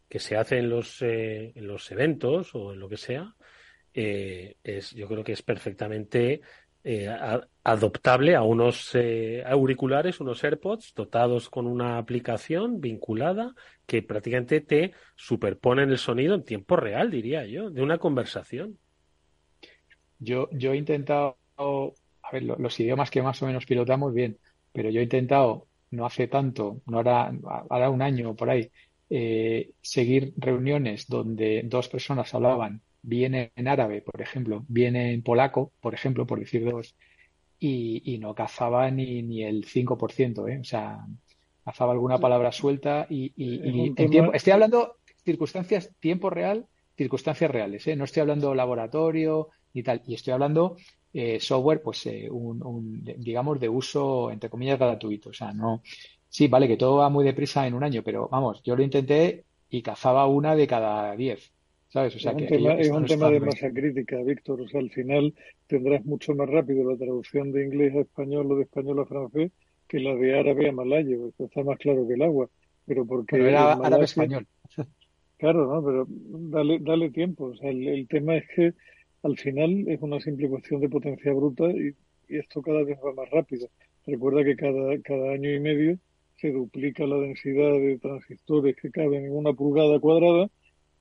que 0.07 0.19
se 0.19 0.37
hace 0.37 0.59
en 0.59 0.69
los, 0.69 1.01
eh, 1.01 1.53
en 1.55 1.67
los 1.67 1.91
eventos 1.91 2.53
o 2.53 2.73
en 2.73 2.79
lo 2.79 2.87
que 2.87 2.97
sea, 2.97 3.33
eh, 3.95 4.57
es, 4.63 4.91
yo 4.91 5.07
creo 5.07 5.23
que 5.23 5.31
es 5.33 5.41
perfectamente 5.41 6.41
eh, 6.83 7.07
a- 7.07 7.47
adoptable 7.63 8.35
a 8.35 8.43
unos 8.43 8.91
eh, 8.93 9.43
auriculares, 9.45 10.19
unos 10.19 10.43
AirPods 10.43 10.93
dotados 10.95 11.49
con 11.49 11.65
una 11.65 11.97
aplicación 11.97 12.79
vinculada 12.79 13.55
que 13.87 14.03
prácticamente 14.03 14.61
te 14.61 14.91
superponen 15.15 15.89
el 15.89 15.97
sonido 15.97 16.35
en 16.35 16.43
tiempo 16.43 16.75
real, 16.75 17.09
diría 17.09 17.45
yo, 17.47 17.69
de 17.71 17.81
una 17.81 17.97
conversación. 17.97 18.77
Yo, 20.23 20.49
yo 20.51 20.73
he 20.73 20.77
intentado, 20.77 21.37
a 21.57 22.31
ver, 22.31 22.43
lo- 22.43 22.55
los 22.57 22.79
idiomas 22.79 23.11
que 23.11 23.21
más 23.21 23.41
o 23.41 23.45
menos 23.47 23.65
pilotamos, 23.65 24.13
bien, 24.13 24.39
pero 24.71 24.89
yo 24.89 24.99
he 24.99 25.03
intentado, 25.03 25.67
no 25.91 26.05
hace 26.05 26.27
tanto, 26.27 26.81
no 26.87 26.99
hará, 26.99 27.31
hará 27.69 27.89
un 27.89 28.01
año 28.01 28.31
o 28.31 28.35
por 28.35 28.49
ahí, 28.49 28.71
eh, 29.09 29.71
seguir 29.81 30.33
reuniones 30.37 31.07
donde 31.07 31.61
dos 31.65 31.89
personas 31.89 32.33
hablaban 32.33 32.81
bien 33.01 33.35
en 33.55 33.67
árabe, 33.67 34.01
por 34.01 34.21
ejemplo, 34.21 34.65
bien 34.67 34.95
en 34.95 35.21
polaco, 35.23 35.73
por 35.81 35.93
ejemplo, 35.93 36.25
por 36.25 36.39
decir 36.39 36.63
dos, 36.69 36.95
y, 37.59 38.01
y 38.15 38.17
no 38.19 38.35
cazaba 38.35 38.89
ni, 38.91 39.23
ni 39.23 39.43
el 39.43 39.65
5%, 39.65 40.47
¿eh? 40.47 40.59
O 40.59 40.63
sea, 40.63 40.99
cazaba 41.63 41.93
alguna 41.93 42.19
palabra 42.19 42.51
suelta 42.51 43.07
y, 43.09 43.33
y- 43.35 43.87
y 43.87 43.93
en 43.95 44.09
tiempo, 44.09 44.33
estoy 44.33 44.53
hablando 44.53 44.97
circunstancias, 45.25 45.91
tiempo 45.99 46.29
real, 46.29 46.67
circunstancias 46.97 47.49
reales, 47.51 47.87
¿eh? 47.87 47.95
No 47.95 48.03
estoy 48.05 48.21
hablando 48.21 48.53
laboratorio 48.55 49.49
ni 49.73 49.83
tal, 49.83 50.01
y 50.07 50.15
estoy 50.15 50.33
hablando 50.33 50.77
eh, 51.13 51.39
software, 51.39 51.81
pues 51.81 52.05
eh, 52.07 52.27
un, 52.29 52.65
un, 52.65 53.03
digamos, 53.17 53.59
de 53.59 53.69
uso, 53.69 54.31
entre 54.31 54.49
comillas, 54.49 54.79
gratuito. 54.79 55.29
O 55.29 55.33
sea, 55.33 55.53
no, 55.53 55.81
sí, 56.27 56.47
vale, 56.47 56.67
que 56.67 56.77
todo 56.77 56.97
va 56.97 57.09
muy 57.09 57.23
deprisa 57.23 57.67
en 57.67 57.75
un 57.75 57.83
año, 57.83 58.01
pero 58.03 58.27
vamos, 58.29 58.61
yo 58.63 58.75
lo 58.75 58.83
intenté 58.83 59.45
y 59.69 59.81
cazaba 59.81 60.27
una 60.27 60.55
de 60.55 60.67
cada 60.67 61.15
diez. 61.15 61.51
¿Sabes? 61.89 62.15
O 62.15 62.19
sea, 62.19 62.31
es 62.31 62.37
que 62.37 62.47
tema, 62.47 62.73
es 62.73 62.89
un 62.89 63.05
tema 63.05 63.29
de 63.29 63.39
masa 63.39 63.69
crítica, 63.71 64.17
Víctor. 64.23 64.61
O 64.61 64.67
sea, 64.67 64.79
al 64.79 64.89
final 64.89 65.31
tendrás 65.67 66.03
mucho 66.05 66.33
más 66.33 66.49
rápido 66.49 66.89
la 66.89 66.97
traducción 66.97 67.51
de 67.51 67.65
inglés 67.65 67.93
a 67.95 67.99
español 67.99 68.51
o 68.51 68.55
de 68.55 68.63
español 68.63 68.99
a 68.99 69.05
francés 69.05 69.51
que 69.87 69.99
la 69.99 70.15
de 70.15 70.39
árabe 70.39 70.69
a 70.69 70.71
malayo. 70.71 71.29
Está 71.37 71.63
más 71.63 71.77
claro 71.77 72.07
que 72.07 72.15
el 72.15 72.23
agua. 72.23 72.49
Pero 72.87 73.05
porque 73.05 73.37
Bueno, 73.37 73.49
era 73.49 73.73
árabe-español. 73.73 74.47
Claro, 75.37 75.67
¿no? 75.67 75.85
Pero 75.85 76.07
dale, 76.09 76.79
dale 76.79 77.11
tiempo. 77.11 77.45
O 77.45 77.55
sea, 77.55 77.69
el, 77.69 77.87
el 77.87 78.07
tema 78.07 78.37
es 78.37 78.45
que 78.55 78.73
al 79.23 79.37
final 79.37 79.85
es 79.87 80.01
una 80.01 80.19
simple 80.19 80.49
cuestión 80.49 80.81
de 80.81 80.89
potencia 80.89 81.33
bruta 81.33 81.69
y, 81.71 81.95
esto 82.29 82.61
cada 82.61 82.83
vez 82.83 82.97
va 83.05 83.13
más 83.13 83.29
rápido. 83.29 83.69
Recuerda 84.07 84.43
que 84.43 84.55
cada, 84.55 84.97
cada 85.01 85.33
año 85.33 85.51
y 85.51 85.59
medio 85.59 85.99
se 86.37 86.51
duplica 86.51 87.05
la 87.05 87.17
densidad 87.17 87.73
de 87.73 87.99
transistores 87.99 88.75
que 88.77 88.89
caben 88.91 89.25
en 89.25 89.35
una 89.35 89.53
pulgada 89.53 89.99
cuadrada 89.99 90.49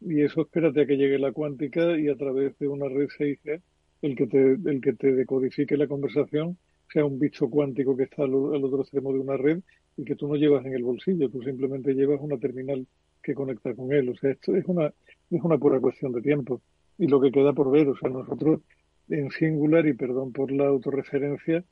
y 0.01 0.20
eso 0.23 0.43
espérate 0.43 0.83
a 0.83 0.87
que 0.87 0.97
llegue 0.97 1.18
la 1.18 1.33
cuántica 1.33 1.99
y 1.99 2.09
a 2.09 2.16
través 2.16 2.59
de 2.59 2.68
una 2.68 2.89
red 2.89 3.09
6G 3.09 3.62
el 4.03 4.16
que 4.16 4.27
te, 4.27 4.53
el 4.53 4.81
que 4.81 4.93
te 4.93 5.12
decodifique 5.12 5.77
la 5.77 5.87
conversación 5.87 6.59
sea 6.93 7.05
un 7.07 7.18
bicho 7.18 7.49
cuántico 7.49 7.97
que 7.97 8.03
está 8.03 8.25
al, 8.25 8.31
al 8.31 8.64
otro 8.64 8.83
extremo 8.83 9.12
de 9.12 9.20
una 9.20 9.37
red 9.37 9.61
y 9.97 10.05
que 10.05 10.16
tú 10.16 10.29
no 10.29 10.35
llevas 10.35 10.66
en 10.66 10.75
el 10.75 10.83
bolsillo, 10.83 11.31
tú 11.31 11.43
simplemente 11.43 11.95
llevas 11.95 12.20
una 12.20 12.37
terminal 12.39 12.87
que 13.23 13.35
conecta 13.35 13.75
con 13.75 13.93
él. 13.93 14.09
O 14.09 14.16
sea, 14.16 14.33
esto 14.33 14.57
es 14.57 14.64
una, 14.66 14.93
es 15.31 15.43
una 15.43 15.57
pura 15.57 15.81
cuestión 15.81 16.12
de 16.12 16.20
tiempo. 16.20 16.61
Y 16.99 17.07
lo 17.09 17.20
que 17.20 17.32
queda 17.32 17.53
por 17.53 17.70
ver, 17.70 17.88
o 17.88 17.97
sea, 17.97 18.11
nosotros 18.11 18.61
en 19.09 19.30
Singular, 19.30 19.86
y 19.86 19.95
perdón 19.95 20.32
por 20.32 20.53
la 20.53 20.66
autorreferencia, 20.66 21.64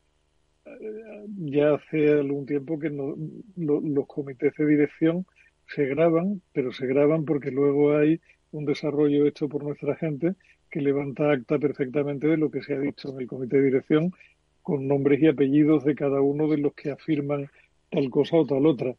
eh, 0.66 1.26
ya 1.38 1.74
hace 1.74 2.10
algún 2.12 2.46
tiempo 2.46 2.78
que 2.78 2.90
no- 2.90 3.16
lo- 3.56 3.80
los 3.80 4.06
comités 4.06 4.54
de 4.56 4.66
dirección 4.66 5.26
se 5.68 5.86
graban, 5.86 6.42
pero 6.52 6.72
se 6.72 6.86
graban 6.86 7.24
porque 7.24 7.50
luego 7.50 7.96
hay 7.96 8.20
un 8.52 8.64
desarrollo 8.64 9.26
hecho 9.26 9.48
por 9.48 9.64
nuestra 9.64 9.96
gente 9.96 10.34
que 10.70 10.80
levanta 10.80 11.30
acta 11.32 11.58
perfectamente 11.58 12.26
de 12.28 12.36
lo 12.36 12.50
que 12.50 12.62
se 12.62 12.74
ha 12.74 12.80
dicho 12.80 13.10
en 13.10 13.20
el 13.20 13.26
comité 13.28 13.58
de 13.58 13.64
dirección 13.64 14.12
con 14.62 14.86
nombres 14.88 15.20
y 15.22 15.28
apellidos 15.28 15.84
de 15.84 15.94
cada 15.94 16.20
uno 16.20 16.48
de 16.48 16.58
los 16.58 16.74
que 16.74 16.90
afirman 16.90 17.48
tal 17.90 18.10
cosa 18.10 18.36
o 18.36 18.46
tal 18.46 18.66
otra. 18.66 18.94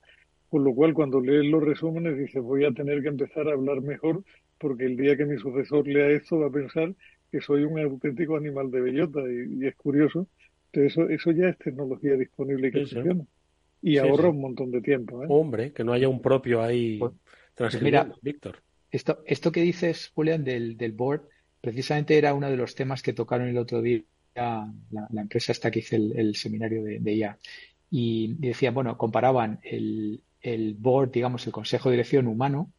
Con 0.49 0.63
lo 0.63 0.73
cual, 0.73 0.93
cuando 0.93 1.21
lees 1.21 1.45
los 1.45 1.63
resúmenes, 1.63 2.17
dices, 2.17 2.41
voy 2.43 2.65
a 2.65 2.71
tener 2.73 3.01
que 3.01 3.07
empezar 3.09 3.47
a 3.47 3.53
hablar 3.53 3.81
mejor 3.81 4.23
porque 4.61 4.85
el 4.85 4.97
día 4.97 5.17
que 5.17 5.25
mi 5.25 5.37
sucesor 5.39 5.87
lea 5.87 6.09
esto 6.11 6.39
va 6.39 6.47
a 6.47 6.51
pensar 6.51 6.95
que 7.31 7.41
soy 7.41 7.63
un 7.63 7.79
auténtico 7.79 8.37
animal 8.37 8.71
de 8.71 8.81
bellota 8.81 9.21
y, 9.21 9.63
y 9.63 9.67
es 9.67 9.75
curioso. 9.75 10.27
Entonces, 10.71 10.93
eso, 10.93 11.09
eso 11.09 11.31
ya 11.31 11.49
es 11.49 11.57
tecnología 11.57 12.15
disponible 12.15 12.69
y 12.69 12.71
que 12.73 12.79
Sí, 12.79 12.85
sí. 12.85 12.95
funciona. 12.95 13.25
Y 13.81 13.97
Sí, 13.97 13.99
ahorra 13.99 14.29
sí. 14.29 14.31
un 14.31 14.41
montón 14.41 14.71
de 14.71 14.81
tiempo. 14.81 15.23
¿eh? 15.25 15.27
Hombre, 15.27 15.73
que 15.73 15.83
no 15.83 15.93
haya 15.93 16.09
un 16.09 16.21
propio 16.21 16.61
ahí 16.61 16.99
Pues 16.99 17.13
transcribiendo, 17.55 18.15
mira, 18.15 18.19
Víctor. 18.21 18.63
Esto, 18.91 19.23
esto 19.25 19.51
que 19.51 19.61
dices, 19.61 20.11
Julián, 20.15 20.43
del, 20.43 20.77
del 20.77 20.93
board, 20.93 21.27
precisamente 21.61 22.17
era 22.17 22.33
uno 22.33 22.49
de 22.49 22.57
los 22.57 22.75
temas 22.75 23.01
que 23.01 23.13
tocaron 23.13 23.47
el 23.47 23.57
otro 23.57 23.81
día 23.81 24.03
la, 24.35 24.73
la 25.11 25.21
empresa 25.21 25.51
esta 25.53 25.71
que 25.71 25.79
hice 25.79 25.97
el, 25.97 26.17
el 26.19 26.35
seminario 26.35 26.83
de, 26.83 26.99
de 26.99 27.13
IA. 27.13 27.39
Y, 27.89 28.37
y 28.41 28.47
decían, 28.49 28.73
bueno, 28.73 28.97
comparaban 28.97 29.59
el, 29.63 30.23
el 30.41 30.75
board, 30.75 31.11
digamos, 31.11 31.45
el 31.47 31.53
consejo 31.53 31.89
de 31.89 31.95
dirección 31.97 32.27
humano, 32.27 32.73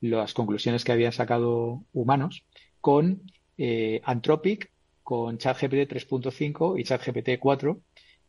las 0.00 0.34
conclusiones 0.34 0.84
que 0.84 0.92
habían 0.92 1.12
sacado 1.12 1.84
humanos, 1.92 2.44
con 2.80 3.22
eh, 3.58 4.00
Anthropic, 4.04 4.70
con 5.02 5.38
ChatGPT 5.38 5.92
3.5 5.92 6.78
y 6.78 6.84
ChatGPT 6.84 7.38
4 7.38 7.80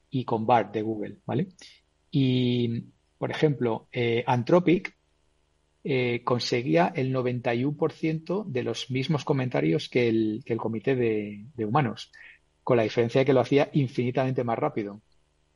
y 0.09 0.25
con 0.25 0.45
BART 0.45 0.73
de 0.73 0.81
Google, 0.81 1.17
¿vale? 1.25 1.47
Y, 2.09 2.85
por 3.17 3.31
ejemplo, 3.31 3.87
eh, 3.91 4.23
Anthropic 4.27 4.95
eh, 5.83 6.21
conseguía 6.23 6.91
el 6.95 7.13
91% 7.13 8.45
de 8.45 8.63
los 8.63 8.91
mismos 8.91 9.23
comentarios 9.23 9.89
que 9.89 10.09
el, 10.09 10.43
que 10.45 10.53
el 10.53 10.59
comité 10.59 10.95
de, 10.95 11.45
de 11.55 11.65
humanos, 11.65 12.11
con 12.63 12.77
la 12.77 12.83
diferencia 12.83 13.19
de 13.19 13.25
que 13.25 13.33
lo 13.33 13.39
hacía 13.39 13.69
infinitamente 13.73 14.43
más 14.43 14.59
rápido, 14.59 15.01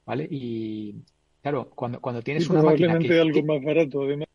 ¿vale? 0.06 0.28
Y 0.30 0.96
claro, 1.42 1.70
cuando, 1.70 2.00
cuando 2.00 2.22
Y 2.22 2.24
tienes 2.24 2.50
una 2.50 2.62
máquina 2.62 2.98
probablemente 2.98 3.14
que, 3.14 3.40
algo 3.40 3.54
más 3.54 3.64
barato, 3.64 4.04
además. 4.04 4.28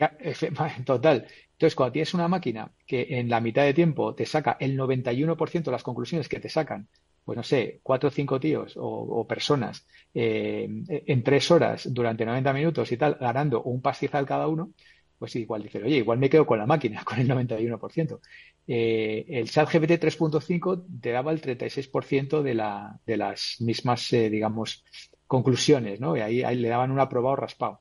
Total. 0.84 1.26
Entonces, 1.52 1.74
cuando 1.74 1.92
tienes 1.92 2.14
una 2.14 2.28
máquina 2.28 2.72
que 2.86 3.06
en 3.18 3.28
la 3.28 3.40
mitad 3.40 3.64
de 3.64 3.74
tiempo 3.74 4.14
te 4.14 4.24
saca 4.26 4.56
el 4.60 4.76
91% 4.76 5.70
de 5.70 5.74
las 5.74 5.82
conclusiones 5.82 6.28
que 6.28 6.40
te 6.40 6.48
sacan, 6.48 6.88
pues 7.24 7.36
no 7.36 7.42
sé, 7.42 7.80
cuatro 7.82 8.08
o 8.08 8.12
cinco 8.12 8.40
tíos 8.40 8.76
o, 8.76 8.82
o 8.86 9.26
personas 9.26 9.86
eh, 10.14 10.66
en 10.88 11.22
tres 11.22 11.50
horas 11.50 11.92
durante 11.92 12.24
90 12.24 12.52
minutos 12.52 12.90
y 12.92 12.96
tal, 12.96 13.16
ganando 13.20 13.62
un 13.62 13.82
pastizal 13.82 14.24
cada 14.26 14.48
uno, 14.48 14.72
pues 15.18 15.36
igual 15.36 15.62
dices, 15.62 15.82
oye, 15.84 15.96
igual 15.96 16.18
me 16.18 16.30
quedo 16.30 16.46
con 16.46 16.58
la 16.58 16.66
máquina, 16.66 17.02
con 17.04 17.18
el 17.18 17.28
91%. 17.28 18.20
Eh, 18.66 19.26
el 19.28 19.50
ChatGPT 19.50 19.98
3.5 19.98 20.86
te 21.00 21.10
daba 21.10 21.30
el 21.32 21.40
36% 21.42 22.42
de, 22.42 22.54
la, 22.54 22.98
de 23.04 23.16
las 23.18 23.56
mismas, 23.60 24.10
eh, 24.14 24.30
digamos, 24.30 24.82
conclusiones, 25.26 26.00
¿no? 26.00 26.16
Y 26.16 26.20
ahí, 26.20 26.42
ahí 26.42 26.56
le 26.56 26.68
daban 26.68 26.90
un 26.90 27.00
aprobado 27.00 27.36
raspado 27.36 27.80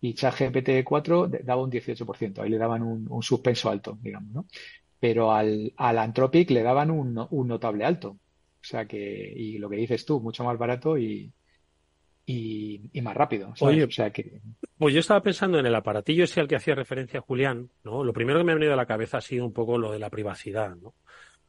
y 0.00 0.14
ChatGPT 0.14 0.84
4 0.84 1.28
de- 1.28 1.40
daba 1.40 1.62
un 1.62 1.70
18%, 1.70 2.42
ahí 2.42 2.50
le 2.50 2.58
daban 2.58 2.82
un, 2.82 3.06
un 3.10 3.22
suspenso 3.22 3.70
alto, 3.70 3.98
digamos, 4.00 4.32
¿no? 4.32 4.46
Pero 4.98 5.32
al, 5.32 5.72
al 5.76 5.98
Anthropic 5.98 6.50
le 6.50 6.62
daban 6.62 6.90
un, 6.90 7.26
un 7.30 7.48
notable 7.48 7.84
alto. 7.84 8.10
O 8.10 8.18
sea 8.66 8.86
que, 8.86 8.98
y 9.36 9.58
lo 9.58 9.70
que 9.70 9.76
dices 9.76 10.04
tú, 10.04 10.20
mucho 10.20 10.44
más 10.44 10.58
barato 10.58 10.98
y, 10.98 11.32
y, 12.26 12.82
y 12.92 13.02
más 13.02 13.16
rápido, 13.16 13.54
¿sabes? 13.56 13.74
Oye, 13.76 13.84
O 13.84 13.90
sea 13.90 14.10
que, 14.10 14.40
Pues 14.78 14.94
yo 14.94 15.00
estaba 15.00 15.22
pensando 15.22 15.58
en 15.58 15.66
el 15.66 15.74
aparatillo 15.74 16.24
ese 16.24 16.40
al 16.40 16.48
que 16.48 16.56
hacía 16.56 16.74
referencia 16.74 17.20
Julián, 17.20 17.70
¿no? 17.82 18.04
Lo 18.04 18.12
primero 18.12 18.38
que 18.38 18.44
me 18.44 18.52
ha 18.52 18.56
venido 18.56 18.72
a 18.74 18.76
la 18.76 18.86
cabeza 18.86 19.18
ha 19.18 19.22
sido 19.22 19.44
un 19.46 19.52
poco 19.52 19.78
lo 19.78 19.90
de 19.92 19.98
la 19.98 20.10
privacidad, 20.10 20.76
¿no? 20.76 20.94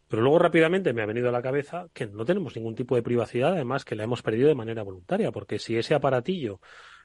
Pero 0.07 0.21
luego 0.23 0.39
rápidamente 0.39 0.93
me 0.93 1.01
ha 1.01 1.05
venido 1.05 1.29
a 1.29 1.31
la 1.31 1.41
cabeza 1.41 1.87
que 1.93 2.07
no 2.07 2.25
tenemos 2.25 2.55
ningún 2.55 2.75
tipo 2.75 2.95
de 2.95 3.03
privacidad, 3.03 3.53
además 3.53 3.85
que 3.85 3.95
la 3.95 4.03
hemos 4.03 4.21
perdido 4.21 4.49
de 4.49 4.55
manera 4.55 4.83
voluntaria, 4.83 5.31
porque 5.31 5.59
si 5.59 5.77
ese 5.77 5.95
aparatillo 5.95 6.59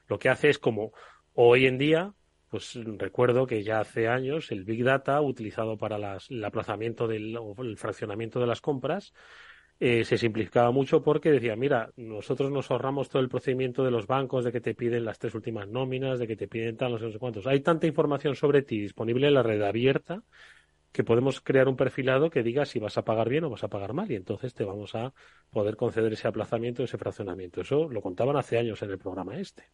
lo 0.07 0.19
que 0.19 0.29
hace 0.29 0.49
es 0.49 0.59
como 0.59 0.93
hoy 1.39 1.67
en 1.67 1.77
día, 1.77 2.13
pues 2.49 2.79
recuerdo 2.97 3.45
que 3.45 3.63
ya 3.63 3.79
hace 3.79 4.07
años 4.07 4.51
el 4.51 4.63
Big 4.63 4.83
Data 4.83 5.21
utilizado 5.21 5.77
para 5.77 6.17
el 6.29 6.43
aplazamiento 6.43 7.07
del, 7.07 7.37
o 7.37 7.53
el 7.59 7.77
fraccionamiento 7.77 8.39
de 8.39 8.47
las 8.47 8.59
compras 8.59 9.13
eh, 9.79 10.03
se 10.03 10.17
simplificaba 10.17 10.71
mucho 10.71 11.03
porque 11.03 11.29
decía, 11.29 11.55
mira, 11.55 11.91
nosotros 11.95 12.51
nos 12.51 12.71
ahorramos 12.71 13.09
todo 13.09 13.21
el 13.21 13.29
procedimiento 13.29 13.83
de 13.83 13.91
los 13.91 14.07
bancos, 14.07 14.45
de 14.45 14.51
que 14.51 14.61
te 14.61 14.73
piden 14.73 15.05
las 15.05 15.19
tres 15.19 15.35
últimas 15.35 15.67
nóminas, 15.67 16.17
de 16.17 16.25
que 16.25 16.35
te 16.35 16.47
piden 16.47 16.75
tal, 16.75 16.93
no 16.93 16.97
sé, 16.97 17.05
no 17.05 17.11
sé 17.11 17.19
cuántos. 17.19 17.45
Hay 17.45 17.59
tanta 17.59 17.85
información 17.85 18.35
sobre 18.35 18.63
ti 18.63 18.81
disponible 18.81 19.27
en 19.27 19.35
la 19.35 19.43
red 19.43 19.61
abierta 19.61 20.23
que 20.91 21.03
podemos 21.03 21.39
crear 21.39 21.67
un 21.67 21.75
perfilado 21.75 22.31
que 22.31 22.41
diga 22.41 22.65
si 22.65 22.79
vas 22.79 22.97
a 22.97 23.05
pagar 23.05 23.29
bien 23.29 23.43
o 23.43 23.51
vas 23.51 23.63
a 23.63 23.67
pagar 23.67 23.93
mal 23.93 24.09
y 24.11 24.15
entonces 24.15 24.55
te 24.55 24.63
vamos 24.63 24.95
a 24.95 25.13
poder 25.51 25.75
conceder 25.75 26.11
ese 26.13 26.27
aplazamiento, 26.27 26.83
ese 26.83 26.97
fraccionamiento. 26.97 27.61
Eso 27.61 27.87
lo 27.87 28.01
contaban 28.01 28.37
hace 28.37 28.57
años 28.57 28.81
en 28.81 28.89
el 28.89 28.97
programa 28.97 29.37
este. 29.37 29.65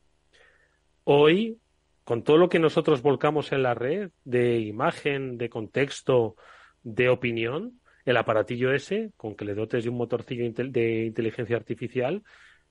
Hoy, 1.04 1.60
con 2.04 2.24
todo 2.24 2.38
lo 2.38 2.50
que 2.50 2.60
nosotros 2.60 3.02
volcamos 3.02 3.52
en 3.52 3.64
la 3.64 3.74
red 3.74 4.12
de 4.24 4.60
imagen, 4.60 5.38
de 5.38 5.50
contexto, 5.50 6.36
de 6.82 7.10
opinión, 7.10 7.82
el 8.06 8.18
aparatillo 8.18 8.74
ese, 8.74 9.12
con 9.18 9.36
que 9.36 9.46
le 9.46 9.54
dotes 9.54 9.84
de 9.84 9.90
un 9.90 9.98
motorcillo 9.98 10.50
de 10.52 11.06
inteligencia 11.06 11.56
artificial, 11.58 12.24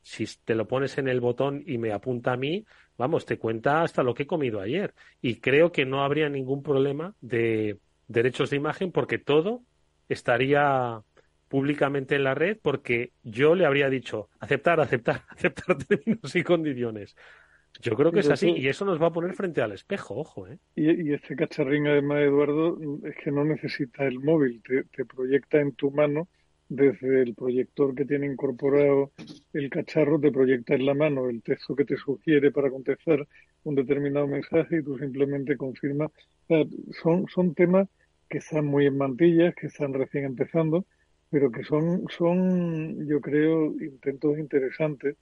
si 0.02 0.26
te 0.44 0.54
lo 0.54 0.66
pones 0.66 0.98
en 0.98 1.08
el 1.08 1.20
botón 1.20 1.62
y 1.66 1.78
me 1.78 1.92
apunta 1.92 2.32
a 2.32 2.36
mí, 2.36 2.66
vamos, 2.98 3.24
te 3.24 3.38
cuenta 3.38 3.82
hasta 3.82 4.02
lo 4.02 4.14
que 4.14 4.24
he 4.24 4.26
comido 4.26 4.60
ayer. 4.60 4.94
Y 5.20 5.36
creo 5.36 5.70
que 5.70 5.86
no 5.86 6.02
habría 6.02 6.28
ningún 6.28 6.62
problema 6.62 7.14
de 7.20 7.78
derechos 8.08 8.50
de 8.50 8.56
imagen 8.56 8.92
porque 8.92 9.18
todo 9.18 9.62
estaría 10.08 11.02
públicamente 11.48 12.16
en 12.16 12.24
la 12.24 12.34
red 12.34 12.58
porque 12.62 13.12
yo 13.22 13.54
le 13.54 13.66
habría 13.66 13.88
dicho 13.90 14.28
aceptar, 14.40 14.80
aceptar, 14.80 15.24
aceptar 15.28 15.76
términos 15.78 16.34
y 16.34 16.42
condiciones. 16.42 17.14
Yo 17.80 17.96
creo 17.96 18.12
que 18.12 18.20
es 18.20 18.30
así 18.30 18.50
y 18.50 18.68
eso 18.68 18.84
nos 18.84 19.00
va 19.00 19.06
a 19.06 19.12
poner 19.12 19.34
frente 19.34 19.60
al 19.62 19.72
espejo, 19.72 20.14
ojo, 20.14 20.46
¿eh? 20.46 20.58
Y, 20.76 21.08
y 21.08 21.12
este 21.14 21.34
cacharrín, 21.34 21.86
además, 21.86 22.20
Eduardo, 22.20 22.78
es 23.04 23.16
que 23.16 23.30
no 23.30 23.44
necesita 23.44 24.04
el 24.04 24.20
móvil, 24.20 24.62
te, 24.62 24.84
te 24.84 25.04
proyecta 25.04 25.58
en 25.58 25.72
tu 25.72 25.90
mano 25.90 26.28
desde 26.68 27.22
el 27.22 27.34
proyector 27.34 27.94
que 27.94 28.04
tiene 28.04 28.26
incorporado 28.26 29.12
el 29.52 29.68
cacharro, 29.68 30.18
te 30.18 30.32
proyecta 30.32 30.74
en 30.74 30.86
la 30.86 30.94
mano 30.94 31.28
el 31.28 31.42
texto 31.42 31.76
que 31.76 31.84
te 31.84 31.96
sugiere 31.96 32.50
para 32.50 32.70
contestar 32.70 33.26
un 33.64 33.74
determinado 33.74 34.26
mensaje 34.26 34.78
y 34.78 34.82
tú 34.82 34.98
simplemente 34.98 35.56
confirmas. 35.56 36.10
O 36.10 36.46
sea, 36.48 36.64
son, 37.02 37.26
son 37.28 37.54
temas 37.54 37.88
que 38.28 38.38
están 38.38 38.64
muy 38.64 38.86
en 38.86 38.96
mantillas, 38.96 39.54
que 39.54 39.66
están 39.66 39.92
recién 39.92 40.24
empezando, 40.24 40.86
pero 41.30 41.50
que 41.50 41.64
son, 41.64 42.04
son 42.16 43.06
yo 43.06 43.20
creo, 43.20 43.66
intentos 43.80 44.38
interesantes 44.38 45.16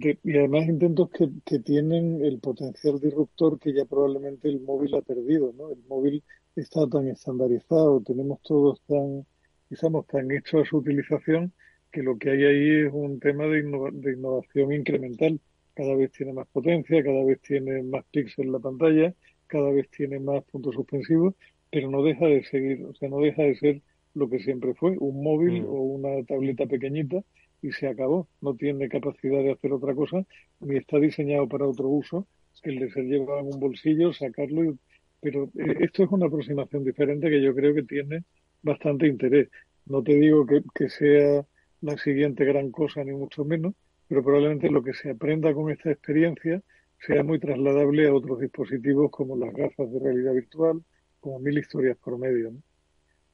de- 0.00 0.18
y 0.24 0.36
además 0.38 0.66
intentos 0.68 1.10
que, 1.10 1.28
que 1.44 1.58
tienen 1.60 2.24
el 2.24 2.38
potencial 2.40 3.00
disruptor 3.00 3.58
que 3.58 3.72
ya 3.74 3.84
probablemente 3.84 4.48
el 4.48 4.60
móvil 4.60 4.94
ha 4.94 5.02
perdido, 5.02 5.52
¿no? 5.56 5.70
El 5.70 5.82
móvil 5.88 6.22
está 6.56 6.88
tan 6.88 7.08
estandarizado, 7.08 8.00
tenemos 8.02 8.40
todos 8.42 8.80
tan, 8.86 9.26
estamos 9.70 10.06
tan 10.06 10.30
hechos 10.30 10.62
a 10.62 10.68
su 10.68 10.78
utilización 10.78 11.52
que 11.92 12.02
lo 12.02 12.18
que 12.18 12.30
hay 12.30 12.44
ahí 12.44 12.86
es 12.86 12.92
un 12.92 13.20
tema 13.20 13.46
de, 13.46 13.60
innova- 13.64 13.92
de 13.92 14.12
innovación 14.12 14.72
incremental. 14.72 15.40
Cada 15.74 15.94
vez 15.96 16.12
tiene 16.12 16.32
más 16.32 16.46
potencia, 16.48 17.02
cada 17.02 17.24
vez 17.24 17.40
tiene 17.40 17.82
más 17.82 18.04
píxeles 18.12 18.46
en 18.46 18.52
la 18.52 18.58
pantalla, 18.60 19.14
cada 19.46 19.70
vez 19.70 19.88
tiene 19.90 20.18
más 20.20 20.44
puntos 20.44 20.74
suspensivos, 20.74 21.34
pero 21.70 21.90
no 21.90 22.02
deja 22.02 22.26
de 22.26 22.44
seguir, 22.44 22.84
o 22.84 22.94
sea, 22.94 23.08
no 23.08 23.18
deja 23.20 23.42
de 23.42 23.56
ser 23.56 23.82
lo 24.14 24.28
que 24.30 24.38
siempre 24.40 24.74
fue, 24.74 24.96
un 24.98 25.22
móvil 25.22 25.62
Mm. 25.62 25.66
o 25.66 25.82
una 25.82 26.24
tableta 26.24 26.66
pequeñita 26.66 27.22
y 27.68 27.72
se 27.72 27.86
acabó. 27.88 28.28
No 28.40 28.54
tiene 28.56 28.88
capacidad 28.88 29.38
de 29.42 29.52
hacer 29.52 29.72
otra 29.72 29.94
cosa 29.94 30.24
ni 30.60 30.76
está 30.76 30.98
diseñado 30.98 31.48
para 31.48 31.66
otro 31.66 31.88
uso 31.88 32.26
que 32.62 32.70
el 32.70 32.78
de 32.80 32.90
ser 32.90 33.04
llevado 33.04 33.40
en 33.40 33.46
un 33.54 33.60
bolsillo, 33.60 34.12
sacarlo. 34.12 34.64
y- 34.64 34.78
Pero 35.20 35.44
eh, 35.58 35.76
esto 35.80 36.04
es 36.04 36.10
una 36.10 36.26
aproximación 36.26 36.84
diferente 36.84 37.30
que 37.30 37.42
yo 37.42 37.54
creo 37.54 37.74
que 37.74 37.82
tiene 37.84 38.24
bastante 38.62 39.06
interés. 39.06 39.48
No 39.86 40.02
te 40.02 40.14
digo 40.14 40.46
que, 40.46 40.62
que 40.74 40.88
sea 40.88 41.44
la 41.80 41.96
siguiente 41.98 42.44
gran 42.44 42.70
cosa, 42.70 43.04
ni 43.04 43.12
mucho 43.12 43.44
menos, 43.44 43.74
pero 44.08 44.22
probablemente 44.22 44.70
lo 44.70 44.82
que 44.82 44.94
se 44.94 45.10
aprenda 45.10 45.52
con 45.54 45.70
esta 45.70 45.90
experiencia 45.90 46.62
sea 47.06 47.22
muy 47.22 47.38
trasladable 47.38 48.06
a 48.08 48.14
otros 48.14 48.40
dispositivos 48.40 49.10
como 49.10 49.36
las 49.36 49.52
gafas 49.54 49.90
de 49.92 49.98
realidad 50.00 50.32
virtual, 50.34 50.82
como 51.20 51.38
mil 51.40 51.58
historias 51.58 51.96
por 51.98 52.18
medio. 52.18 52.50
¿no? 52.52 52.62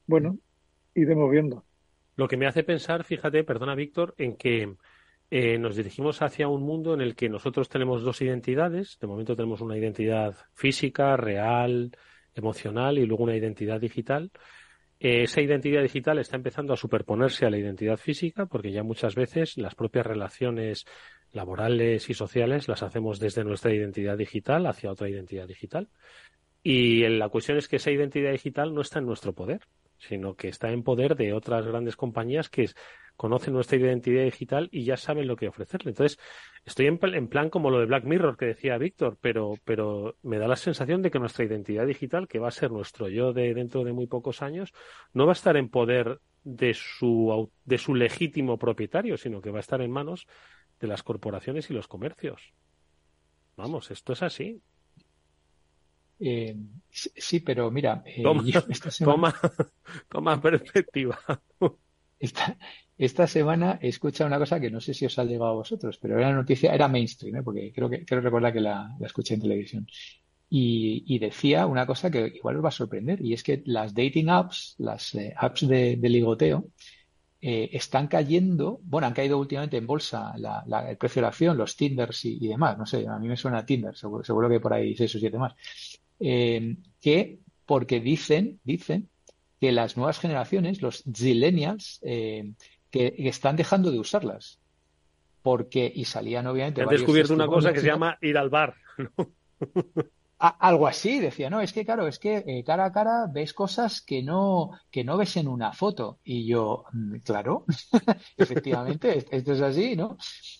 Bueno, 0.07 0.39
iremos 0.95 1.31
viendo. 1.31 1.65
Lo 2.21 2.27
que 2.27 2.37
me 2.37 2.45
hace 2.45 2.63
pensar, 2.63 3.03
fíjate, 3.03 3.43
perdona 3.43 3.73
Víctor, 3.73 4.13
en 4.19 4.35
que 4.35 4.75
eh, 5.31 5.57
nos 5.57 5.75
dirigimos 5.75 6.21
hacia 6.21 6.47
un 6.47 6.61
mundo 6.61 6.93
en 6.93 7.01
el 7.01 7.15
que 7.15 7.29
nosotros 7.29 7.67
tenemos 7.67 8.03
dos 8.03 8.21
identidades. 8.21 8.99
De 8.99 9.07
momento 9.07 9.35
tenemos 9.35 9.59
una 9.61 9.75
identidad 9.75 10.35
física, 10.53 11.17
real, 11.17 11.89
emocional 12.35 12.99
y 12.99 13.07
luego 13.07 13.23
una 13.23 13.35
identidad 13.35 13.81
digital. 13.81 14.29
Eh, 14.99 15.23
esa 15.23 15.41
identidad 15.41 15.81
digital 15.81 16.19
está 16.19 16.35
empezando 16.35 16.73
a 16.73 16.77
superponerse 16.77 17.47
a 17.47 17.49
la 17.49 17.57
identidad 17.57 17.97
física 17.97 18.45
porque 18.45 18.71
ya 18.71 18.83
muchas 18.83 19.15
veces 19.15 19.57
las 19.57 19.73
propias 19.73 20.05
relaciones 20.05 20.85
laborales 21.31 22.07
y 22.07 22.13
sociales 22.13 22.67
las 22.67 22.83
hacemos 22.83 23.17
desde 23.17 23.43
nuestra 23.43 23.73
identidad 23.73 24.15
digital 24.15 24.67
hacia 24.67 24.91
otra 24.91 25.09
identidad 25.09 25.47
digital. 25.47 25.89
Y 26.61 27.01
la 27.07 27.29
cuestión 27.29 27.57
es 27.57 27.67
que 27.67 27.77
esa 27.77 27.89
identidad 27.89 28.31
digital 28.31 28.75
no 28.75 28.81
está 28.81 28.99
en 28.99 29.07
nuestro 29.07 29.33
poder, 29.33 29.61
sino 30.07 30.35
que 30.35 30.47
está 30.47 30.71
en 30.71 30.83
poder 30.83 31.15
de 31.15 31.33
otras 31.33 31.65
grandes 31.65 31.95
compañías 31.95 32.49
que 32.49 32.69
conocen 33.15 33.53
nuestra 33.53 33.77
identidad 33.77 34.23
digital 34.23 34.67
y 34.71 34.83
ya 34.83 34.97
saben 34.97 35.27
lo 35.27 35.35
que 35.35 35.47
ofrecerle. 35.47 35.91
Entonces, 35.91 36.19
estoy 36.65 36.87
en, 36.87 36.99
en 37.13 37.27
plan 37.27 37.49
como 37.49 37.69
lo 37.69 37.79
de 37.79 37.85
Black 37.85 38.03
Mirror 38.03 38.35
que 38.35 38.47
decía 38.47 38.77
Víctor, 38.77 39.17
pero, 39.21 39.55
pero 39.63 40.15
me 40.23 40.39
da 40.39 40.47
la 40.47 40.55
sensación 40.55 41.01
de 41.01 41.11
que 41.11 41.19
nuestra 41.19 41.45
identidad 41.45 41.85
digital, 41.85 42.27
que 42.27 42.39
va 42.39 42.47
a 42.47 42.51
ser 42.51 42.71
nuestro 42.71 43.09
yo 43.09 43.31
de 43.31 43.53
dentro 43.53 43.83
de 43.83 43.93
muy 43.93 44.07
pocos 44.07 44.41
años, 44.41 44.73
no 45.13 45.25
va 45.25 45.33
a 45.33 45.39
estar 45.39 45.55
en 45.55 45.69
poder 45.69 46.19
de 46.43 46.73
su, 46.73 47.51
de 47.63 47.77
su 47.77 47.93
legítimo 47.93 48.57
propietario, 48.57 49.17
sino 49.17 49.41
que 49.41 49.51
va 49.51 49.57
a 49.57 49.61
estar 49.61 49.81
en 49.81 49.91
manos 49.91 50.25
de 50.79 50.87
las 50.87 51.03
corporaciones 51.03 51.69
y 51.69 51.73
los 51.73 51.87
comercios. 51.87 52.53
Vamos, 53.55 53.91
esto 53.91 54.13
es 54.13 54.23
así. 54.23 54.63
Eh, 56.23 56.55
sí, 56.91 57.39
pero 57.41 57.71
mira, 57.71 58.03
eh, 58.05 58.23
Toma, 58.23 58.43
esta 58.67 58.91
semana, 58.91 59.25
toma, 59.25 59.33
toma 60.09 60.41
perspectiva. 60.41 61.17
esta, 62.19 62.57
esta 62.97 63.27
semana 63.27 63.79
he 63.81 63.89
escuchado 63.89 64.27
una 64.27 64.37
cosa 64.39 64.59
que 64.59 64.71
no 64.71 64.79
sé 64.81 64.93
si 64.93 65.05
os 65.05 65.17
ha 65.19 65.23
llegado 65.25 65.51
a 65.51 65.53
vosotros, 65.55 65.97
pero 66.01 66.17
era 66.19 66.31
noticia, 66.33 66.73
era 66.73 66.87
mainstream, 66.87 67.37
¿eh? 67.37 67.43
porque 67.43 67.71
creo 67.73 67.89
que 67.89 68.05
creo 68.05 68.21
recordar 68.21 68.53
que 68.53 68.61
la, 68.61 68.95
la 68.99 69.07
escuché 69.07 69.33
en 69.35 69.41
televisión. 69.41 69.87
Y, 70.49 71.03
y 71.07 71.19
decía 71.19 71.65
una 71.67 71.87
cosa 71.87 72.11
que 72.11 72.27
igual 72.35 72.57
os 72.57 72.63
va 72.65 72.69
a 72.69 72.71
sorprender, 72.71 73.21
y 73.25 73.33
es 73.33 73.43
que 73.43 73.63
las 73.65 73.93
dating 73.95 74.29
apps, 74.29 74.75
las 74.79 75.15
eh, 75.15 75.33
apps 75.37 75.67
de, 75.67 75.97
de 75.97 76.09
ligoteo, 76.09 76.69
eh, 77.41 77.69
están 77.73 78.07
cayendo, 78.07 78.79
bueno, 78.83 79.07
han 79.07 79.13
caído 79.13 79.39
últimamente 79.39 79.77
en 79.77 79.87
bolsa 79.87 80.33
la- 80.37 80.63
la- 80.67 80.89
el 80.91 80.97
precio 80.97 81.21
de 81.21 81.23
la 81.23 81.29
acción, 81.29 81.57
los 81.57 81.75
Tinders 81.77 82.25
y, 82.25 82.37
y 82.43 82.47
demás, 82.49 82.77
no 82.77 82.85
sé, 82.85 83.07
a 83.07 83.17
mí 83.19 83.27
me 83.27 83.37
suena 83.37 83.59
a 83.59 83.65
Tinder, 83.65 83.95
seguro, 83.97 84.23
seguro 84.23 84.49
que 84.49 84.59
por 84.59 84.73
ahí 84.73 84.95
seis 84.95 85.15
o 85.15 85.19
siete 85.19 85.37
más, 85.39 85.53
eh, 86.21 86.77
que 87.01 87.39
porque 87.65 87.99
dicen, 87.99 88.59
dicen 88.63 89.09
que 89.59 89.71
las 89.71 89.97
nuevas 89.97 90.19
generaciones, 90.19 90.81
los 90.81 91.03
zillennials, 91.03 91.99
eh, 92.03 92.53
que, 92.89 93.13
que 93.13 93.29
están 93.29 93.55
dejando 93.55 93.91
de 93.91 93.99
usarlas. 93.99 94.59
Porque, 95.41 95.91
y 95.93 96.05
salían 96.05 96.47
obviamente 96.47 96.81
Han 96.81 96.89
descubierto 96.89 97.33
una 97.33 97.47
cosa 97.47 97.73
que 97.73 97.79
se 97.79 97.87
llama 97.87 98.17
ir 98.21 98.37
al 98.37 98.49
bar. 98.49 98.75
algo 100.49 100.87
así, 100.87 101.19
decía, 101.19 101.49
no, 101.49 101.61
es 101.61 101.71
que 101.73 101.85
claro, 101.85 102.07
es 102.07 102.17
que 102.19 102.43
eh, 102.47 102.63
cara 102.63 102.85
a 102.85 102.91
cara 102.91 103.27
ves 103.31 103.53
cosas 103.53 104.01
que 104.01 104.23
no, 104.23 104.71
que 104.89 105.03
no 105.03 105.17
ves 105.17 105.37
en 105.37 105.47
una 105.47 105.71
foto. 105.73 106.19
Y 106.23 106.47
yo, 106.47 106.85
mm, 106.93 107.17
claro, 107.19 107.65
efectivamente, 108.37 109.17
es- 109.17 109.27
esto 109.31 109.53
es 109.53 109.61
así, 109.61 109.95
¿no? 109.95 110.17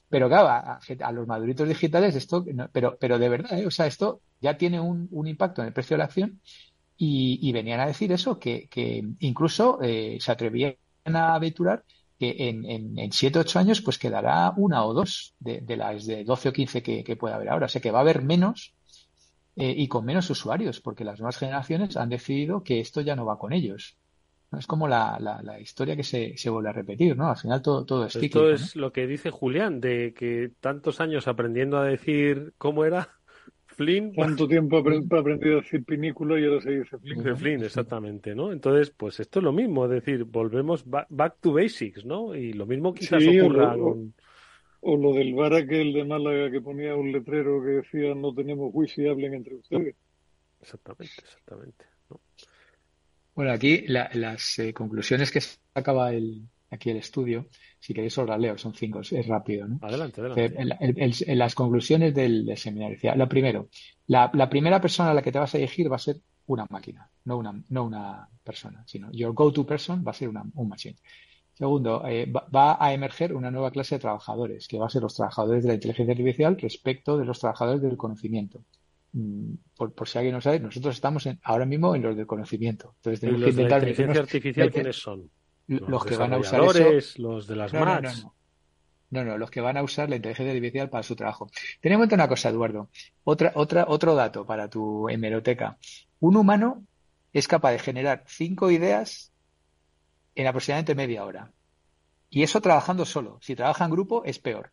Pero 0.09 0.27
claro, 0.29 0.47
a, 0.49 1.11
los 1.11 1.27
maduritos 1.27 1.67
digitales 1.67 2.15
esto, 2.15 2.45
no- 2.53 2.69
pero, 2.71 2.97
pero 2.99 3.19
de 3.19 3.29
verdad, 3.29 3.59
¿eh? 3.59 3.67
O 3.67 3.71
sea, 3.71 3.87
esto 3.87 4.21
ya 4.39 4.57
tiene 4.57 4.79
un, 4.79 5.07
un 5.11 5.27
impacto 5.27 5.61
en 5.61 5.67
el 5.67 5.73
precio 5.73 5.95
de 5.95 5.99
la 5.99 6.05
acción 6.05 6.41
y, 6.97 7.39
y 7.41 7.51
venían 7.51 7.79
a 7.79 7.87
decir 7.87 8.11
eso, 8.11 8.39
que, 8.39 8.67
que 8.69 9.03
incluso 9.19 9.79
eh, 9.81 10.17
se 10.19 10.31
atrevían 10.31 10.75
a 11.05 11.35
aventurar 11.35 11.83
que 12.19 12.49
en, 12.49 12.65
en, 12.65 12.99
en 12.99 13.11
7 13.11 13.39
o 13.39 13.41
8 13.41 13.57
años 13.59 13.81
pues 13.81 13.97
quedará 13.97 14.53
una 14.57 14.85
o 14.85 14.93
dos 14.93 15.35
de, 15.39 15.63
las 15.77 16.05
de 16.05 16.23
12 16.23 16.49
o 16.49 16.53
15 16.53 16.83
que, 16.83 17.03
que 17.03 17.15
puede 17.15 17.33
haber 17.35 17.49
ahora. 17.49 17.65
O 17.65 17.69
sea 17.69 17.81
que 17.81 17.89
va 17.91 17.99
a 17.99 18.01
haber 18.01 18.21
menos 18.23 18.75
eh, 19.61 19.73
y 19.77 19.87
con 19.87 20.05
menos 20.05 20.29
usuarios, 20.29 20.81
porque 20.81 21.03
las 21.05 21.19
nuevas 21.19 21.37
generaciones 21.37 21.97
han 21.97 22.09
decidido 22.09 22.63
que 22.63 22.79
esto 22.79 23.01
ya 23.01 23.15
no 23.15 23.25
va 23.25 23.37
con 23.39 23.53
ellos. 23.53 23.97
¿no? 24.51 24.59
Es 24.59 24.67
como 24.67 24.87
la, 24.87 25.17
la, 25.19 25.41
la 25.43 25.59
historia 25.59 25.95
que 25.95 26.03
se, 26.03 26.37
se 26.37 26.49
vuelve 26.49 26.69
a 26.69 26.73
repetir, 26.73 27.15
¿no? 27.17 27.29
Al 27.29 27.37
final 27.37 27.61
todo, 27.61 27.85
todo 27.85 28.05
es 28.05 28.13
cíclico, 28.13 28.39
Esto 28.39 28.49
¿no? 28.49 28.55
es 28.55 28.75
lo 28.75 28.91
que 28.91 29.07
dice 29.07 29.31
Julián, 29.31 29.79
de 29.81 30.13
que 30.13 30.51
tantos 30.59 30.99
años 31.01 31.27
aprendiendo 31.27 31.77
a 31.77 31.85
decir 31.85 32.53
cómo 32.57 32.85
era 32.85 33.09
Flynn. 33.67 34.13
Tanto 34.15 34.47
tiempo 34.47 34.77
apre- 34.79 35.05
aprendido 35.19 35.59
a 35.59 35.61
decir 35.61 35.83
pinícula 35.85 36.39
y 36.39 36.45
ahora 36.45 36.61
se 36.61 36.71
dice 36.71 36.97
Flynn. 36.99 37.23
De 37.23 37.35
Flynn, 37.35 37.63
exactamente, 37.63 38.35
¿no? 38.35 38.51
Entonces, 38.51 38.91
pues 38.91 39.19
esto 39.19 39.39
es 39.39 39.43
lo 39.43 39.51
mismo, 39.51 39.85
es 39.85 39.91
decir, 39.91 40.23
volvemos 40.25 40.85
ba- 40.85 41.07
back 41.09 41.37
to 41.41 41.53
basics, 41.53 42.05
¿no? 42.05 42.35
Y 42.35 42.53
lo 42.53 42.65
mismo 42.65 42.93
quizás 42.93 43.23
Sí, 43.23 43.27
ocurra 43.27 43.73
o- 43.75 43.79
con... 43.79 44.13
o 44.81 44.97
lo 44.97 45.13
del 45.13 45.33
bar 45.33 45.53
aquel 45.53 45.93
de 45.93 46.03
Málaga 46.05 46.51
que 46.51 46.61
ponía 46.61 46.95
un 46.95 47.11
letrero 47.11 47.61
que 47.63 47.69
decía 47.81 48.13
no 48.15 48.33
tenemos 48.33 48.71
juicio 48.71 49.05
y 49.05 49.09
hablen 49.09 49.33
entre 49.35 49.55
ustedes. 49.55 49.95
Exactamente, 50.59 51.13
exactamente. 51.23 51.85
¿no? 52.09 52.19
Bueno, 53.35 53.51
aquí 53.51 53.83
la- 53.87 54.09
las 54.13 54.59
eh, 54.59 54.73
conclusiones 54.73 55.31
que 55.31 55.39
sacaba 55.41 56.11
el, 56.13 56.47
aquí 56.69 56.89
el 56.89 56.97
estudio, 56.97 57.47
si 57.79 57.93
queréis 57.93 58.17
os 58.17 58.27
las 58.27 58.39
leo, 58.39 58.57
son 58.57 58.73
cinco, 58.73 58.99
es, 58.99 59.11
es 59.13 59.27
rápido, 59.27 59.67
¿no? 59.67 59.79
Adelante, 59.81 60.21
Eh, 60.21 60.25
adelante. 60.25 60.61
el- 60.61 60.71
el- 60.79 60.99
el- 61.01 61.15
en 61.29 61.37
las 61.39 61.55
conclusiones 61.55 62.13
del, 62.13 62.45
del 62.45 62.57
seminario. 62.57 62.95
Decía, 62.95 63.15
lo 63.15 63.27
primero, 63.29 63.69
la, 64.07 64.29
la 64.33 64.49
primera 64.49 64.81
persona 64.81 65.11
a 65.11 65.13
la 65.13 65.21
que 65.21 65.31
te 65.31 65.39
vas 65.39 65.55
a 65.55 65.57
dirigir 65.57 65.91
va 65.91 65.95
a 65.95 65.99
ser 65.99 66.17
una 66.47 66.65
máquina, 66.69 67.09
no 67.25 67.37
una, 67.37 67.53
no 67.69 67.85
una 67.85 68.27
persona, 68.43 68.83
sino 68.85 69.09
your 69.11 69.33
go-to 69.33 69.65
person 69.65 70.03
va 70.05 70.11
a 70.11 70.13
ser 70.15 70.27
una, 70.27 70.43
un 70.53 70.67
machine. 70.67 70.97
Segundo, 71.61 72.03
eh, 72.07 72.25
va, 72.25 72.47
va 72.53 72.77
a 72.83 72.91
emerger 72.91 73.35
una 73.35 73.51
nueva 73.51 73.69
clase 73.69 73.93
de 73.93 73.99
trabajadores, 73.99 74.67
que 74.67 74.79
va 74.79 74.87
a 74.87 74.89
ser 74.89 75.03
los 75.03 75.13
trabajadores 75.13 75.61
de 75.61 75.67
la 75.69 75.75
inteligencia 75.75 76.11
artificial 76.13 76.57
respecto 76.59 77.19
de 77.19 77.25
los 77.25 77.39
trabajadores 77.39 77.83
del 77.83 77.97
conocimiento. 77.97 78.63
Mm, 79.13 79.53
Por, 79.77 79.93
por 79.93 80.07
si 80.07 80.17
alguien 80.17 80.33
no 80.33 80.41
sabe, 80.41 80.59
nosotros 80.59 80.95
estamos 80.95 81.23
en- 81.27 81.39
ahora 81.43 81.67
mismo 81.67 81.93
en 81.95 82.01
los 82.01 82.15
del 82.17 82.25
conocimiento. 82.25 82.95
Entonces 82.97 83.19
¿Y 83.19 83.21
tenemos 83.21 83.41
que 83.41 83.45
los 83.47 83.55
de 83.57 83.63
la 83.69 83.77
inteligencia 83.77 84.21
artificial 84.21 84.71
quiénes 84.71 84.95
son? 84.95 85.29
los 85.67 85.87
Los 85.87 86.03
que 86.05 86.15
van 86.17 86.33
a 86.33 86.37
usar 86.39 86.61
eso. 86.63 87.21
los 87.21 87.45
de 87.45 87.55
las 87.55 87.71
no. 87.73 87.85
No, 89.11 89.23
no, 89.25 89.37
los 89.37 89.51
que 89.51 89.61
van 89.61 89.77
a 89.77 89.83
usar 89.83 90.09
la 90.09 90.15
inteligencia 90.15 90.51
artificial 90.51 90.89
para 90.89 91.03
su 91.03 91.15
trabajo. 91.15 91.47
Ten 91.79 91.91
en 91.91 91.99
cuenta 91.99 92.15
una 92.15 92.27
cosa, 92.27 92.49
Eduardo. 92.49 92.89
Otra, 93.23 93.51
otra, 93.55 93.85
otro 93.87 94.15
dato 94.15 94.45
para 94.47 94.67
tu 94.67 95.09
hemeroteca. 95.09 95.77
Un 96.21 96.37
humano 96.37 96.85
es 97.33 97.47
capaz 97.47 97.71
de 97.73 97.79
generar 97.79 98.23
cinco 98.25 98.71
ideas 98.71 99.30
en 100.35 100.47
aproximadamente 100.47 100.95
media 100.95 101.25
hora. 101.25 101.51
Y 102.29 102.43
eso 102.43 102.61
trabajando 102.61 103.05
solo. 103.05 103.39
Si 103.41 103.55
trabaja 103.55 103.85
en 103.85 103.91
grupo, 103.91 104.23
es 104.25 104.39
peor. 104.39 104.71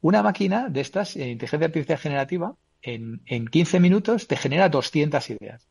Una 0.00 0.22
máquina 0.22 0.68
de 0.68 0.80
estas, 0.80 1.16
en 1.16 1.28
inteligencia 1.30 1.66
artificial 1.66 1.98
generativa, 1.98 2.54
en, 2.82 3.22
en 3.26 3.46
15 3.46 3.78
minutos 3.80 4.26
te 4.26 4.36
genera 4.36 4.68
200 4.68 5.30
ideas. 5.30 5.68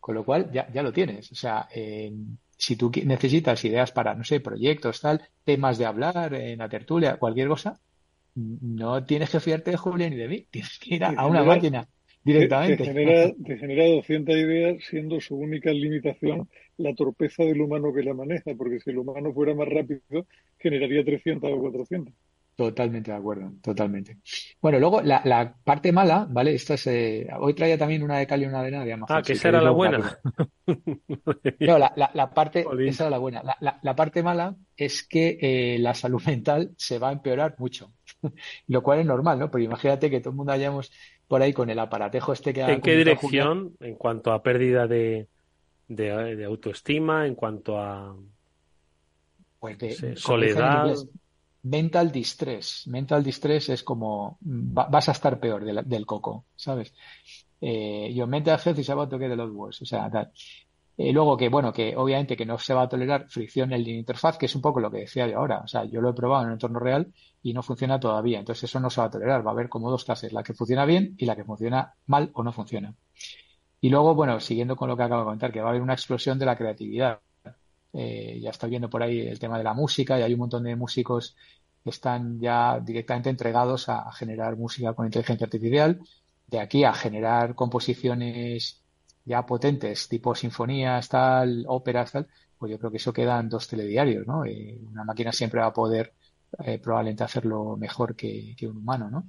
Con 0.00 0.14
lo 0.16 0.24
cual 0.24 0.50
ya, 0.52 0.70
ya 0.72 0.82
lo 0.82 0.92
tienes. 0.92 1.30
O 1.32 1.34
sea, 1.34 1.68
eh, 1.74 2.12
si 2.56 2.76
tú 2.76 2.90
necesitas 3.04 3.64
ideas 3.64 3.92
para, 3.92 4.14
no 4.14 4.24
sé, 4.24 4.40
proyectos, 4.40 5.00
tal, 5.00 5.22
temas 5.44 5.78
de 5.78 5.86
hablar 5.86 6.34
en 6.34 6.58
la 6.58 6.68
tertulia, 6.68 7.16
cualquier 7.18 7.48
cosa, 7.48 7.80
n- 8.36 8.58
no 8.62 9.04
tienes 9.04 9.30
que 9.30 9.40
fiarte 9.40 9.72
de 9.72 9.76
Julián 9.76 10.10
ni 10.10 10.16
de 10.16 10.28
mí. 10.28 10.46
Tienes 10.50 10.78
que 10.80 10.96
ir 10.96 11.04
a, 11.04 11.26
una 11.26 11.44
máquina 11.44 11.88
Te, 12.30 12.48
te 12.64 12.76
directamente. 12.76 12.78
genera, 12.78 13.32
te 13.44 13.56
genera 13.58 13.86
200 13.86 14.34
ideas 14.36 14.82
siendo 14.88 15.20
su 15.20 15.36
única 15.36 15.70
limitación 15.72 16.48
la 16.76 16.94
torpeza 16.94 17.44
del 17.44 17.60
humano 17.60 17.92
que 17.92 18.02
la 18.02 18.14
maneja, 18.14 18.54
porque 18.56 18.80
si 18.80 18.90
el 18.90 18.98
humano 18.98 19.32
fuera 19.32 19.54
más 19.54 19.68
rápido, 19.68 20.26
generaría 20.58 21.04
300 21.04 21.52
o 21.52 21.58
400. 21.60 22.14
Totalmente 22.54 23.10
de 23.10 23.16
acuerdo, 23.16 23.50
totalmente. 23.62 24.18
Bueno, 24.60 24.78
luego 24.78 25.00
la, 25.00 25.22
la 25.24 25.56
parte 25.64 25.90
mala, 25.90 26.26
¿vale? 26.30 26.54
Esta 26.54 26.74
es, 26.74 26.86
eh, 26.86 27.26
hoy 27.40 27.54
traía 27.54 27.78
también 27.78 28.02
una 28.02 28.18
de 28.18 28.26
cal 28.26 28.42
y 28.42 28.44
una 28.44 28.62
de 28.62 28.92
Amazon. 28.92 29.16
Ah, 29.16 29.22
que 29.22 29.34
si 29.34 29.38
esa 29.38 29.48
era 29.48 29.62
la 29.62 29.70
buena. 29.70 30.20
No, 31.58 31.78
la, 31.78 31.92
la, 31.96 32.10
la 32.14 32.30
parte, 32.34 32.66
esa 32.86 33.04
era 33.04 33.10
la 33.10 33.18
buena. 33.18 33.42
La, 33.42 33.56
la, 33.60 33.78
la 33.82 33.94
parte 33.96 34.22
mala 34.22 34.56
es 34.76 35.02
que 35.06 35.38
eh, 35.40 35.78
la 35.78 35.94
salud 35.94 36.20
mental 36.26 36.72
se 36.76 36.98
va 36.98 37.08
a 37.08 37.12
empeorar 37.12 37.54
mucho, 37.58 37.94
lo 38.68 38.82
cual 38.82 39.00
es 39.00 39.06
normal, 39.06 39.38
¿no? 39.38 39.50
Porque 39.50 39.64
imagínate 39.64 40.10
que 40.10 40.20
todo 40.20 40.30
el 40.30 40.36
mundo 40.36 40.52
hayamos 40.52 40.92
por 41.28 41.42
ahí 41.42 41.52
con 41.52 41.70
el 41.70 41.78
aparatejo 41.78 42.32
este 42.32 42.52
que 42.52 42.62
ha 42.62 42.72
¿En 42.72 42.80
qué 42.80 42.92
Julián. 42.92 43.04
dirección 43.04 43.76
en 43.80 43.94
cuanto 43.96 44.32
a 44.32 44.42
pérdida 44.42 44.86
de, 44.86 45.28
de, 45.88 46.36
de 46.36 46.44
autoestima, 46.44 47.26
en 47.26 47.34
cuanto 47.34 47.78
a 47.78 48.14
Pues 49.58 49.78
de- 49.78 49.88
no 49.88 49.94
sé, 49.94 50.16
soledad? 50.16 50.84
inglés, 50.86 51.08
mental 51.62 52.10
distress. 52.12 52.86
Mental 52.88 53.22
distress 53.22 53.68
es 53.68 53.82
como 53.82 54.38
va- 54.42 54.88
vas 54.88 55.08
a 55.08 55.12
estar 55.12 55.38
peor 55.38 55.64
del, 55.64 55.88
del 55.88 56.04
coco, 56.06 56.46
¿sabes? 56.56 56.92
Eh, 57.60 58.12
your 58.12 58.26
mental 58.26 58.58
health 58.62 58.78
is 58.80 58.90
about 58.90 59.08
to 59.08 59.18
get 59.18 59.30
a 59.30 59.36
lot 59.36 59.50
worse. 59.52 59.84
O 59.84 59.86
sea, 59.86 60.10
tal. 60.10 60.32
Eh, 60.96 61.12
luego 61.12 61.36
que, 61.36 61.48
bueno, 61.48 61.72
que 61.72 61.96
obviamente 61.96 62.36
que 62.36 62.44
no 62.46 62.58
se 62.58 62.74
va 62.74 62.82
a 62.82 62.88
tolerar 62.88 63.28
fricción 63.28 63.72
en 63.72 63.82
la 63.82 63.90
interfaz, 63.90 64.36
que 64.38 64.46
es 64.46 64.54
un 64.54 64.62
poco 64.62 64.80
lo 64.80 64.90
que 64.90 64.98
decía 64.98 65.26
yo 65.26 65.38
ahora. 65.38 65.60
O 65.64 65.66
sea, 65.68 65.84
yo 65.84 66.00
lo 66.00 66.10
he 66.10 66.14
probado 66.14 66.42
en 66.42 66.48
un 66.48 66.52
entorno 66.54 66.78
real 66.78 67.12
y 67.42 67.52
no 67.54 67.62
funciona 67.62 67.98
todavía. 67.98 68.38
Entonces 68.38 68.64
eso 68.64 68.80
no 68.80 68.90
se 68.90 69.00
va 69.00 69.06
a 69.08 69.10
tolerar. 69.10 69.46
Va 69.46 69.50
a 69.50 69.54
haber 69.54 69.68
como 69.68 69.90
dos 69.90 70.04
clases, 70.04 70.32
la 70.32 70.42
que 70.42 70.54
funciona 70.54 70.84
bien 70.84 71.14
y 71.18 71.26
la 71.26 71.36
que 71.36 71.44
funciona 71.44 71.94
mal 72.06 72.30
o 72.34 72.42
no 72.42 72.52
funciona. 72.52 72.94
Y 73.80 73.90
luego, 73.90 74.14
bueno, 74.14 74.40
siguiendo 74.40 74.76
con 74.76 74.88
lo 74.88 74.96
que 74.96 75.02
acabo 75.02 75.22
de 75.22 75.26
contar, 75.26 75.52
que 75.52 75.60
va 75.60 75.68
a 75.68 75.70
haber 75.70 75.82
una 75.82 75.94
explosión 75.94 76.38
de 76.38 76.46
la 76.46 76.56
creatividad. 76.56 77.20
Eh, 77.92 78.40
ya 78.40 78.50
estoy 78.50 78.70
viendo 78.70 78.88
por 78.90 79.02
ahí 79.02 79.20
el 79.20 79.38
tema 79.38 79.58
de 79.58 79.64
la 79.64 79.74
música 79.74 80.18
y 80.18 80.22
hay 80.22 80.32
un 80.34 80.40
montón 80.40 80.64
de 80.64 80.76
músicos 80.76 81.36
que 81.84 81.90
están 81.90 82.40
ya 82.40 82.80
directamente 82.80 83.30
entregados 83.30 83.88
a, 83.88 84.08
a 84.08 84.12
generar 84.12 84.56
música 84.56 84.94
con 84.94 85.06
inteligencia 85.06 85.44
artificial, 85.46 86.00
de 86.46 86.60
aquí 86.60 86.84
a 86.84 86.94
generar 86.94 87.54
composiciones 87.54 88.81
ya 89.24 89.44
potentes, 89.46 90.08
tipo 90.08 90.34
sinfonías, 90.34 91.08
tal, 91.08 91.64
óperas, 91.68 92.12
tal, 92.12 92.28
pues 92.58 92.70
yo 92.72 92.78
creo 92.78 92.90
que 92.90 92.96
eso 92.98 93.12
quedan 93.12 93.48
dos 93.48 93.68
telediarios, 93.68 94.26
¿no? 94.26 94.44
Eh, 94.44 94.78
una 94.90 95.04
máquina 95.04 95.32
siempre 95.32 95.60
va 95.60 95.66
a 95.66 95.72
poder 95.72 96.14
eh, 96.64 96.78
probablemente 96.78 97.24
hacerlo 97.24 97.76
mejor 97.76 98.14
que, 98.14 98.54
un 98.62 98.78
humano, 98.78 99.10
¿no? 99.10 99.28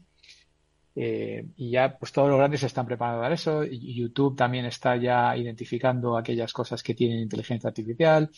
Eh, 0.95 1.47
y 1.55 1.71
ya, 1.71 1.97
pues 1.97 2.11
todos 2.11 2.29
los 2.29 2.37
grandes 2.37 2.63
están 2.63 2.85
preparando 2.85 3.21
para 3.21 3.35
eso. 3.35 3.63
YouTube 3.65 4.35
también 4.35 4.65
está 4.65 4.95
ya 4.97 5.35
identificando 5.35 6.17
aquellas 6.17 6.53
cosas 6.53 6.83
que 6.83 6.93
tienen 6.93 7.19
inteligencia 7.19 7.69
artificial. 7.69 8.29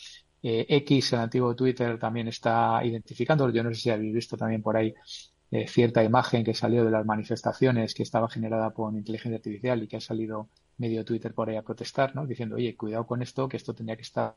Eh, 0.42 0.66
X, 0.68 1.12
el 1.14 1.20
antiguo 1.20 1.54
Twitter, 1.56 1.98
también 1.98 2.28
está 2.28 2.80
identificando. 2.84 3.50
Yo 3.50 3.62
no 3.62 3.70
sé 3.74 3.80
si 3.80 3.90
habéis 3.90 4.14
visto 4.14 4.36
también 4.36 4.62
por 4.62 4.76
ahí 4.76 4.94
cierta 5.68 6.02
imagen 6.02 6.44
que 6.44 6.54
salió 6.54 6.84
de 6.84 6.90
las 6.90 7.06
manifestaciones 7.06 7.94
que 7.94 8.02
estaba 8.02 8.28
generada 8.28 8.70
por 8.70 8.92
inteligencia 8.94 9.36
artificial 9.36 9.82
y 9.82 9.88
que 9.88 9.96
ha 9.96 10.00
salido 10.00 10.50
medio 10.78 11.04
Twitter 11.04 11.32
por 11.34 11.48
ahí 11.48 11.56
a 11.56 11.62
protestar, 11.62 12.14
¿no? 12.14 12.26
Diciendo, 12.26 12.56
oye, 12.56 12.76
cuidado 12.76 13.06
con 13.06 13.22
esto, 13.22 13.48
que 13.48 13.56
esto 13.56 13.74
tendría 13.74 13.96
que 13.96 14.02
estar 14.02 14.36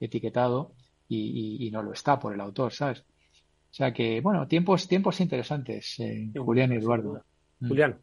etiquetado 0.00 0.72
y, 1.08 1.58
y- 1.64 1.66
y 1.66 1.70
no 1.70 1.82
lo 1.82 1.92
está 1.92 2.18
por 2.18 2.34
el 2.34 2.40
autor, 2.40 2.72
¿sabes? 2.72 3.00
O 3.00 3.76
sea 3.76 3.92
que, 3.92 4.20
bueno, 4.20 4.46
tiempos, 4.48 4.86
tiempos 4.88 5.20
interesantes, 5.20 5.98
eh, 6.00 6.30
Julián 6.36 6.72
y 6.72 6.76
Eduardo. 6.76 7.24
Mm. 7.60 7.68
Julián. 7.68 7.98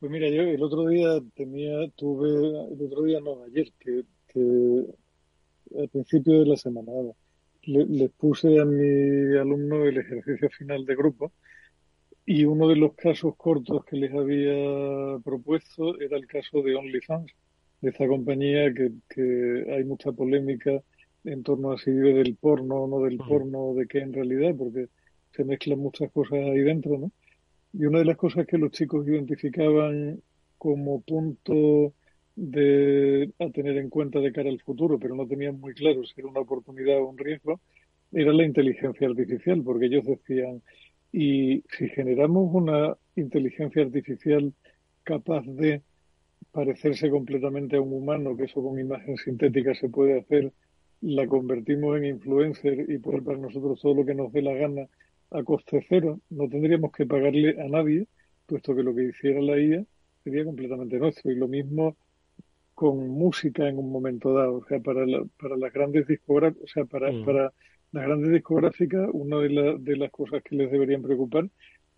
Pues 0.00 0.10
mira, 0.10 0.28
yo 0.28 0.42
el 0.42 0.62
otro 0.62 0.86
día 0.88 1.20
tenía, 1.34 1.88
tuve, 1.94 2.28
el 2.74 2.82
otro 2.86 3.02
día 3.04 3.20
no, 3.20 3.44
ayer, 3.44 3.72
que, 3.78 4.04
que 4.28 4.84
al 5.78 5.88
principio 5.88 6.40
de 6.40 6.46
la 6.46 6.56
semana, 6.56 6.90
le- 7.62 7.86
les 7.86 8.10
puse 8.12 8.58
a 8.60 8.64
mi 8.64 9.36
alumno 9.38 9.84
el 9.84 9.98
ejercicio 9.98 10.50
final 10.50 10.84
de 10.84 10.96
grupo 10.96 11.32
y 12.24 12.44
uno 12.44 12.68
de 12.68 12.76
los 12.76 12.94
casos 12.94 13.36
cortos 13.36 13.84
que 13.84 13.96
les 13.96 14.12
había 14.12 15.18
propuesto 15.24 16.00
era 16.00 16.16
el 16.16 16.26
caso 16.26 16.62
de 16.62 16.74
OnlyFans, 16.74 17.32
de 17.80 17.90
esta 17.90 18.06
compañía 18.06 18.72
que, 18.72 18.92
que 19.08 19.66
hay 19.72 19.84
mucha 19.84 20.12
polémica 20.12 20.82
en 21.24 21.42
torno 21.42 21.72
a 21.72 21.78
si 21.78 21.90
vive 21.90 22.14
del 22.14 22.36
porno 22.36 22.82
o 22.82 22.88
no 22.88 23.04
del 23.04 23.18
porno, 23.18 23.60
o 23.66 23.74
de 23.74 23.86
qué 23.86 23.98
en 23.98 24.12
realidad, 24.12 24.54
porque 24.56 24.88
se 25.32 25.44
mezclan 25.44 25.78
muchas 25.78 26.10
cosas 26.12 26.38
ahí 26.38 26.60
dentro, 26.60 26.98
¿no? 26.98 27.12
Y 27.72 27.86
una 27.86 28.00
de 28.00 28.04
las 28.04 28.16
cosas 28.16 28.46
que 28.46 28.58
los 28.58 28.70
chicos 28.70 29.06
identificaban 29.06 30.20
como 30.58 31.00
punto 31.00 31.94
de, 32.36 33.30
a 33.38 33.50
tener 33.50 33.76
en 33.78 33.88
cuenta 33.88 34.20
de 34.20 34.32
cara 34.32 34.50
al 34.50 34.60
futuro, 34.60 34.98
pero 34.98 35.14
no 35.14 35.26
tenían 35.26 35.58
muy 35.58 35.74
claro 35.74 36.04
si 36.04 36.20
era 36.20 36.28
una 36.28 36.40
oportunidad 36.40 36.98
o 36.98 37.08
un 37.08 37.18
riesgo, 37.18 37.60
era 38.12 38.32
la 38.32 38.44
inteligencia 38.44 39.08
artificial, 39.08 39.62
porque 39.62 39.86
ellos 39.86 40.04
decían, 40.04 40.62
y 41.12 41.62
si 41.76 41.88
generamos 41.90 42.50
una 42.54 42.96
inteligencia 43.16 43.82
artificial 43.82 44.54
capaz 45.04 45.42
de 45.46 45.82
parecerse 46.52 47.10
completamente 47.10 47.76
a 47.76 47.80
un 47.80 47.92
humano, 47.92 48.36
que 48.36 48.44
eso 48.44 48.62
con 48.62 48.78
imagen 48.78 49.16
sintética 49.16 49.74
se 49.74 49.88
puede 49.88 50.20
hacer, 50.20 50.52
la 51.00 51.26
convertimos 51.26 51.96
en 51.98 52.04
influencer 52.06 52.90
y 52.90 52.98
poder 52.98 53.22
para 53.24 53.38
nosotros 53.38 53.80
todo 53.80 53.94
lo 53.94 54.06
que 54.06 54.14
nos 54.14 54.32
dé 54.32 54.42
la 54.42 54.54
gana 54.54 54.88
a 55.30 55.42
coste 55.44 55.84
cero, 55.88 56.20
no 56.30 56.48
tendríamos 56.48 56.92
que 56.92 57.06
pagarle 57.06 57.60
a 57.62 57.68
nadie, 57.68 58.06
puesto 58.46 58.74
que 58.76 58.82
lo 58.82 58.94
que 58.94 59.04
hiciera 59.04 59.40
la 59.40 59.58
IA 59.58 59.84
sería 60.24 60.44
completamente 60.44 60.98
nuestro. 60.98 61.30
Y 61.32 61.36
lo 61.36 61.48
mismo 61.48 61.96
con 62.74 63.08
música 63.08 63.68
en 63.68 63.78
un 63.78 63.90
momento 63.92 64.34
dado. 64.34 64.56
O 64.58 64.64
sea, 64.66 64.80
para, 64.80 65.06
la- 65.06 65.24
para 65.40 65.56
las 65.56 65.72
grandes 65.72 66.06
discográficas, 66.06 66.64
o 66.64 66.66
sea, 66.68 66.84
para, 66.84 67.12
Mm. 67.12 67.24
para 67.24 67.52
las 67.92 68.04
grandes 68.06 68.32
discográficas, 68.32 69.08
una 69.12 69.38
de, 69.38 69.50
la- 69.50 69.76
de 69.78 69.96
las 69.96 70.10
cosas 70.10 70.42
que 70.42 70.56
les 70.56 70.70
deberían 70.70 71.02
preocupar 71.02 71.48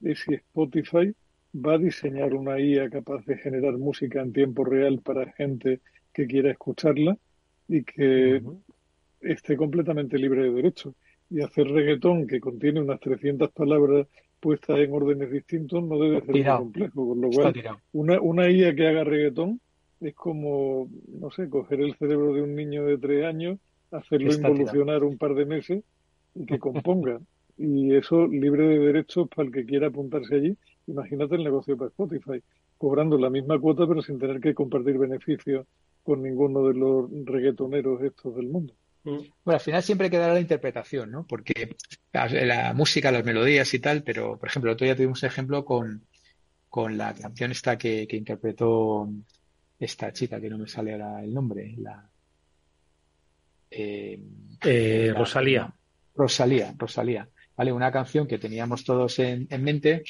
es 0.03 0.21
si 0.21 0.35
Spotify 0.35 1.15
va 1.55 1.75
a 1.75 1.79
diseñar 1.79 2.35
una 2.35 2.59
IA 2.61 2.91
capaz 2.91 3.25
de 3.27 3.39
generar 3.39 3.75
música 3.79 4.21
en 4.23 4.33
tiempo 4.33 4.65
real 4.65 5.01
para 5.03 5.33
gente 5.33 5.81
que 6.13 6.27
quiera 6.27 6.51
escucharla 6.51 7.17
y 7.69 7.85
que 7.85 8.43
esté 9.21 9.57
completamente 9.57 10.19
libre 10.19 10.45
de 10.45 10.53
derechos. 10.53 10.95
Y 11.31 11.41
hacer 11.43 11.67
reggaetón 11.69 12.27
que 12.27 12.41
contiene 12.41 12.81
unas 12.81 13.01
300 13.01 13.51
palabras 13.53 14.07
puestas 14.41 14.79
en 14.79 14.93
órdenes 14.93 15.31
distintos 15.31 15.83
no 15.83 15.99
debe 15.99 16.21
ser 16.23 16.37
muy 16.37 16.55
complejo. 16.55 17.09
Con 17.09 17.21
lo 17.21 17.31
cual, 17.33 17.57
una, 17.93 18.21
una 18.21 18.51
IA 18.51 18.75
que 18.75 18.87
haga 18.89 19.05
reggaetón 19.05 19.61
es 20.01 20.15
como, 20.15 20.91
no 21.09 21.31
sé, 21.31 21.49
coger 21.49 21.81
el 21.81 21.97
cerebro 21.97 22.35
de 22.35 22.43
un 22.43 22.55
niño 22.55 22.85
de 22.85 22.99
tres 22.99 23.25
años, 23.25 23.59
hacerlo 23.99 24.31
Está 24.31 24.49
involucionar 24.49 25.05
un 25.05 25.19
par 25.19 25.35
de 25.35 25.47
meses 25.47 25.85
y 26.35 26.47
que 26.47 26.59
componga. 26.59 27.21
Y 27.57 27.95
eso 27.95 28.27
libre 28.27 28.67
de 28.67 28.79
derechos 28.79 29.29
para 29.29 29.47
el 29.47 29.55
que 29.55 29.65
quiera 29.65 29.89
apuntarse 29.89 30.35
allí. 30.35 30.57
Imagínate 30.87 31.37
el 31.37 31.45
negocio 31.45 31.77
para 31.77 31.89
Spotify, 31.89 32.43
cobrando 32.77 33.17
la 33.17 33.31
misma 33.31 33.59
cuota 33.59 33.87
pero 33.87 34.03
sin 34.03 34.19
tener 34.19 34.41
que 34.41 34.55
compartir 34.55 34.99
beneficios 34.99 35.67
con 36.03 36.23
ninguno 36.23 36.67
de 36.69 36.75
los 36.75 37.11
reggaetoneros 37.25 38.03
estos 38.03 38.37
del 38.37 38.49
mundo. 38.49 38.75
Bueno, 39.05 39.29
al 39.47 39.61
final 39.61 39.83
siempre 39.83 40.11
quedará 40.11 40.33
la 40.33 40.41
interpretación, 40.41 41.11
¿no? 41.11 41.27
Porque 41.27 41.77
la, 42.13 42.27
la 42.27 42.73
música, 42.73 43.13
las 43.13 43.25
melodías 43.25 43.73
y 43.75 43.79
tal, 43.79 44.03
pero, 44.03 44.39
por 44.39 44.49
ejemplo, 44.49 44.71
el 44.71 44.75
otro 44.75 44.87
día 44.87 44.97
tuvimos 44.97 45.23
un 45.23 45.27
ejemplo 45.27 45.65
con, 45.65 46.07
con 46.71 46.97
la 46.97 47.15
canción 47.15 47.51
esta 47.51 47.77
que, 47.77 48.07
que 48.07 48.17
interpretó 48.17 49.09
esta 49.79 50.13
chica, 50.13 50.41
que 50.41 50.49
no 50.49 50.59
me 50.59 50.67
sale 50.67 50.93
ahora 50.93 51.23
el 51.23 51.33
nombre, 51.35 51.75
la... 51.77 52.09
eh, 53.77 54.21
Eh, 54.65 55.11
la- 55.13 55.19
Rosalía. 55.19 55.75
Rosalía, 56.15 56.75
Rosalía, 56.79 57.29
¿vale? 57.57 57.73
Una 57.73 57.91
canción 57.93 58.27
que 58.27 58.39
teníamos 58.39 58.85
todos 58.85 59.19
en, 59.19 59.47
en 59.51 59.63
mente 59.65 60.03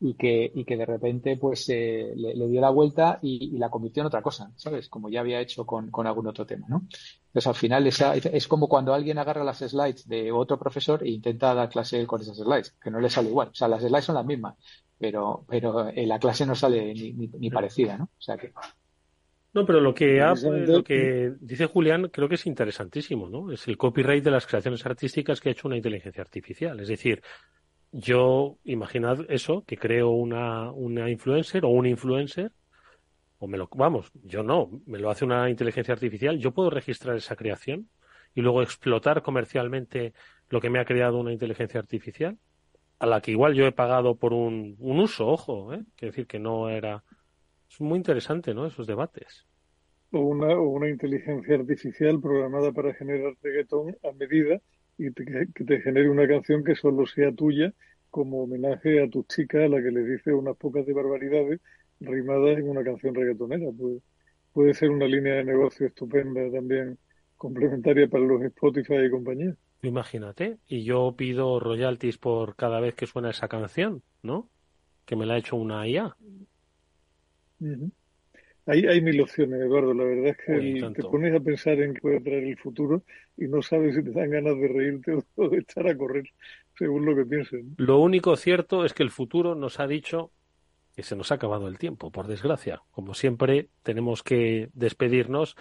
y 0.00 0.14
que, 0.14 0.50
y 0.54 0.64
que 0.64 0.76
de 0.76 0.86
repente 0.86 1.36
pues 1.36 1.68
eh, 1.70 2.12
le, 2.14 2.34
le 2.36 2.46
dio 2.48 2.60
la 2.60 2.70
vuelta 2.70 3.18
y, 3.20 3.54
y 3.56 3.58
la 3.58 3.68
convirtió 3.70 4.02
en 4.02 4.06
otra 4.06 4.22
cosa, 4.22 4.52
¿sabes? 4.56 4.88
Como 4.88 5.10
ya 5.10 5.20
había 5.20 5.40
hecho 5.40 5.66
con, 5.66 5.90
con 5.90 6.06
algún 6.06 6.28
otro 6.28 6.46
tema, 6.46 6.66
¿no? 6.68 6.86
Entonces 7.26 7.46
al 7.48 7.54
final 7.56 7.86
esa, 7.88 8.14
es 8.16 8.46
como 8.48 8.68
cuando 8.68 8.94
alguien 8.94 9.18
agarra 9.18 9.42
las 9.44 9.58
slides 9.58 10.06
de 10.08 10.30
otro 10.32 10.58
profesor 10.58 11.02
e 11.02 11.10
intenta 11.10 11.52
dar 11.54 11.68
clase 11.68 12.06
con 12.06 12.20
esas 12.20 12.36
slides, 12.36 12.76
que 12.80 12.90
no 12.90 13.00
le 13.00 13.10
sale 13.10 13.28
igual. 13.30 13.48
O 13.48 13.54
sea, 13.54 13.66
las 13.68 13.82
slides 13.82 14.04
son 14.04 14.14
las 14.14 14.24
mismas, 14.26 14.54
pero, 14.96 15.44
pero 15.48 15.88
en 15.88 16.08
la 16.08 16.18
clase 16.20 16.46
no 16.46 16.54
sale 16.54 16.94
ni, 16.94 17.12
ni, 17.14 17.26
ni 17.28 17.50
parecida, 17.50 17.98
¿no? 17.98 18.04
O 18.04 18.20
sea 18.20 18.36
que 18.36 18.52
No, 19.54 19.64
pero 19.66 19.80
lo 19.80 19.94
que, 19.94 20.20
ha- 20.20 20.34
lo 20.34 20.82
que 20.84 21.32
dice 21.40 21.66
Julián 21.66 22.08
creo 22.10 22.28
que 22.28 22.34
es 22.36 22.46
interesantísimo, 22.46 23.28
¿no? 23.30 23.50
Es 23.50 23.66
el 23.66 23.78
copyright 23.78 24.22
de 24.22 24.30
las 24.30 24.46
creaciones 24.46 24.84
artísticas 24.86 25.40
que 25.40 25.48
ha 25.48 25.52
hecho 25.52 25.68
una 25.68 25.76
inteligencia 25.76 26.22
artificial. 26.22 26.78
Es 26.80 26.88
decir, 26.88 27.22
yo, 27.92 28.58
imaginad 28.64 29.20
eso, 29.30 29.64
que 29.66 29.78
creo 29.78 30.10
una, 30.10 30.70
una 30.72 31.10
influencer 31.10 31.64
o 31.64 31.70
un 31.70 31.86
influencer, 31.86 32.52
o 33.38 33.48
me 33.48 33.58
lo, 33.58 33.68
vamos, 33.74 34.10
yo 34.24 34.42
no, 34.42 34.70
me 34.86 34.98
lo 34.98 35.10
hace 35.10 35.24
una 35.24 35.50
inteligencia 35.50 35.94
artificial, 35.94 36.38
yo 36.38 36.52
puedo 36.52 36.70
registrar 36.70 37.16
esa 37.16 37.36
creación 37.36 37.90
y 38.34 38.42
luego 38.42 38.62
explotar 38.62 39.22
comercialmente 39.22 40.14
lo 40.50 40.60
que 40.60 40.70
me 40.70 40.80
ha 40.80 40.84
creado 40.86 41.18
una 41.18 41.32
inteligencia 41.32 41.80
artificial, 41.80 42.38
a 43.00 43.06
la 43.06 43.20
que 43.22 43.32
igual 43.32 43.54
yo 43.54 43.66
he 43.66 43.72
pagado 43.72 44.16
por 44.16 44.32
un, 44.34 44.76
un 44.80 45.00
uso, 45.00 45.28
ojo, 45.28 45.74
¿eh? 45.74 45.84
Quiero 45.96 46.12
decir 46.12 46.26
que 46.26 46.38
no 46.40 46.70
era... 46.70 47.04
Es 47.70 47.80
muy 47.80 47.96
interesante, 47.96 48.52
¿no? 48.52 48.66
Esos 48.66 48.86
debates. 48.86 49.46
o 50.12 50.20
una, 50.20 50.48
o 50.58 50.62
una 50.68 50.88
inteligencia 50.88 51.54
artificial 51.56 52.20
programada 52.20 52.72
para 52.72 52.94
generar 52.94 53.34
reggaetón 53.42 53.96
a 54.04 54.12
medida 54.12 54.60
y 54.96 55.10
te- 55.12 55.24
que, 55.54 55.64
te 55.64 55.80
genere 55.80 56.08
una 56.10 56.26
canción 56.28 56.64
que 56.64 56.74
solo 56.74 57.06
sea 57.06 57.32
tuya 57.32 57.72
como 58.10 58.42
homenaje 58.42 59.02
a 59.02 59.08
tu 59.08 59.24
chica 59.24 59.64
a 59.64 59.68
la 59.68 59.82
que 59.82 59.90
le 59.90 60.02
dice 60.04 60.32
unas 60.32 60.56
pocas 60.56 60.86
de 60.86 60.92
barbaridades 60.94 61.60
rimadas 62.00 62.58
en 62.58 62.68
una 62.70 62.84
canción 62.84 63.14
reggaetonera. 63.14 63.70
Pues, 63.78 64.02
puede 64.52 64.74
ser 64.74 64.90
una 64.90 65.06
línea 65.06 65.34
de 65.36 65.44
negocio 65.44 65.86
estupenda 65.86 66.50
también 66.50 66.98
complementaria 67.36 68.08
para 68.08 68.24
los 68.24 68.42
Spotify 68.44 68.94
y 69.06 69.10
compañía. 69.10 69.56
Imagínate, 69.82 70.58
y 70.68 70.84
yo 70.84 71.14
pido 71.16 71.58
royalties 71.58 72.16
por 72.18 72.54
cada 72.56 72.78
vez 72.80 72.94
que 72.94 73.06
suena 73.08 73.30
esa 73.30 73.48
canción, 73.48 74.04
¿no? 74.22 74.50
Que 75.06 75.16
me 75.16 75.26
la 75.26 75.34
ha 75.34 75.38
hecho 75.38 75.56
una 75.56 75.86
IA. 75.88 76.16
Hay, 78.66 78.86
hay 78.86 79.00
mil 79.00 79.20
opciones, 79.20 79.60
Eduardo. 79.60 79.94
La 79.94 80.04
verdad 80.04 80.26
es 80.26 80.36
que 80.36 80.92
te 80.94 81.02
pones 81.02 81.34
a 81.34 81.40
pensar 81.40 81.80
en 81.80 81.94
qué 81.94 82.00
puede 82.00 82.20
traer 82.20 82.44
el 82.44 82.58
futuro 82.58 83.02
y 83.36 83.46
no 83.48 83.62
sabes 83.62 83.94
si 83.94 84.02
te 84.02 84.10
dan 84.10 84.30
ganas 84.30 84.58
de 84.58 84.68
reírte 84.68 85.18
o 85.36 85.48
de 85.48 85.58
echar 85.58 85.88
a 85.88 85.96
correr, 85.96 86.24
según 86.76 87.06
lo 87.06 87.16
que 87.16 87.24
piensen. 87.24 87.74
Lo 87.78 87.98
único 87.98 88.36
cierto 88.36 88.84
es 88.84 88.92
que 88.92 89.02
el 89.02 89.10
futuro 89.10 89.54
nos 89.54 89.80
ha 89.80 89.86
dicho 89.86 90.32
que 90.98 91.04
se 91.04 91.14
nos 91.14 91.30
ha 91.30 91.36
acabado 91.36 91.68
el 91.68 91.78
tiempo, 91.78 92.10
por 92.10 92.26
desgracia. 92.26 92.82
Como 92.90 93.14
siempre, 93.14 93.68
tenemos 93.84 94.24
que 94.24 94.68
despedirnos. 94.74 95.54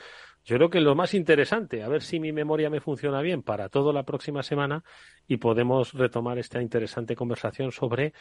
Yo 0.44 0.56
creo 0.56 0.72
que 0.72 0.82
lo 0.82 0.96
más 0.96 1.14
interesante, 1.14 1.84
a 1.84 1.88
ver 1.90 2.02
si 2.02 2.20
mi 2.20 2.32
memoria 2.32 2.72
me 2.72 2.82
funciona 2.82 3.22
bien 3.22 3.44
para 3.44 3.70
toda 3.70 3.94
la 3.94 4.02
próxima 4.02 4.42
semana 4.42 4.84
y 5.28 5.38
podemos 5.38 5.94
retomar 5.94 6.40
esta 6.40 6.60
interesante 6.60 7.16
conversación 7.16 7.72
sobre 7.72 8.14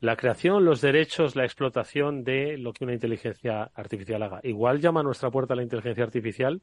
la 0.00 0.16
creación, 0.16 0.64
los 0.64 0.80
derechos, 0.80 1.36
la 1.36 1.44
explotación 1.44 2.24
de 2.24 2.56
lo 2.56 2.72
que 2.72 2.84
una 2.84 2.94
inteligencia 2.94 3.70
artificial 3.74 4.22
haga. 4.22 4.40
Igual 4.42 4.80
llama 4.80 5.00
a 5.00 5.02
nuestra 5.02 5.30
puerta 5.30 5.54
la 5.54 5.62
inteligencia 5.62 6.04
artificial 6.04 6.62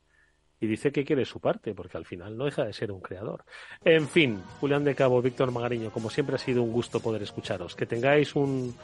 y 0.59 0.65
dice 0.65 0.91
que 0.91 1.05
quiere 1.05 1.23
su 1.23 1.39
parte, 1.39 1.75
porque 1.75 1.97
al 1.97 2.05
final 2.05 2.35
no 2.35 2.45
deja 2.45 2.65
de 2.65 2.73
ser 2.73 2.91
un 2.91 2.99
creador. 2.99 3.45
En 3.85 4.07
fin, 4.07 4.41
Julián 4.59 4.83
de 4.83 4.95
Cabo, 4.95 5.21
Víctor 5.21 5.51
Magariño, 5.51 5.91
como 5.91 6.09
siempre 6.09 6.35
ha 6.35 6.39
sido 6.39 6.63
un 6.63 6.71
gusto 6.71 6.99
poder 6.99 7.21
escucharos. 7.21 7.75
Que 7.75 7.85
tengáis 7.85 8.35
un 8.35 8.75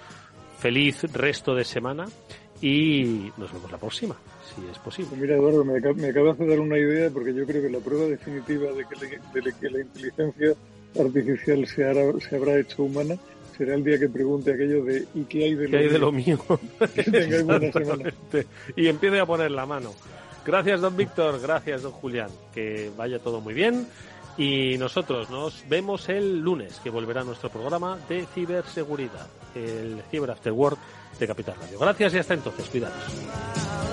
feliz 0.60 1.04
resto 1.12 1.56
de 1.56 1.64
semana 1.64 2.06
y 2.62 3.32
nos 3.38 3.52
vemos 3.52 3.72
la 3.72 3.80
próxima, 3.80 4.16
si 4.54 4.62
es 4.68 4.78
posible. 4.78 5.18
Mira, 5.20 5.36
Eduardo, 5.36 5.66
me, 5.66 5.78
acabas 6.08 6.38
de 6.38 6.48
dar 6.48 6.60
una 6.60 6.78
idea 6.78 7.10
porque 7.10 7.34
yo 7.34 7.44
creo 7.48 7.64
que 7.64 7.70
la 7.72 7.80
prueba 7.80 8.06
definitiva 8.06 8.72
de 8.72 8.86
que, 8.86 9.42
de 9.42 9.54
que 9.60 9.70
la 9.72 9.82
inteligencia 9.82 10.54
artificial 11.00 11.66
se, 11.66 11.86
hará, 11.86 12.20
se 12.20 12.36
habrá 12.36 12.60
hecho 12.60 12.84
humana 12.84 13.18
será 13.58 13.76
el 13.76 13.84
día 13.84 14.00
que 14.00 14.10
pregunte 14.10 14.54
aquello 14.54 14.84
de 14.84 15.06
¿y 15.14 15.24
qué 15.24 15.46
hay 15.46 15.56
de 15.56 15.68
lo, 15.68 15.78
hay 15.78 15.88
de 15.90 16.00
lo 16.00 16.12
mío? 16.12 16.40
Y 18.76 18.88
empiece 18.88 19.20
a 19.20 19.26
poner 19.26 19.52
la 19.52 19.66
mano. 19.66 19.94
Gracias, 20.46 20.82
don 20.82 20.98
Víctor. 20.98 21.40
Gracias, 21.42 21.84
don 21.84 21.92
Julián. 21.92 22.30
Que 22.54 22.92
vaya 22.98 23.20
todo 23.20 23.42
muy 23.42 23.54
bien. 23.54 23.88
Y 24.38 24.78
nosotros 24.78 25.30
nos 25.30 25.64
vemos 25.70 26.10
el 26.10 26.40
lunes, 26.40 26.80
que 26.84 26.90
volverá 26.90 27.24
nuestro 27.24 27.50
programa 27.50 28.00
de 28.10 28.26
ciberseguridad, 28.34 29.28
el 29.54 30.02
Cyber 30.10 30.32
After 30.32 30.52
Work 30.52 30.80
de 31.20 31.28
Capital 31.28 31.56
Radio. 31.62 31.78
Gracias 31.80 32.16
y 32.16 32.18
hasta 32.18 32.34
entonces. 32.34 32.68
Cuidados. 32.70 33.93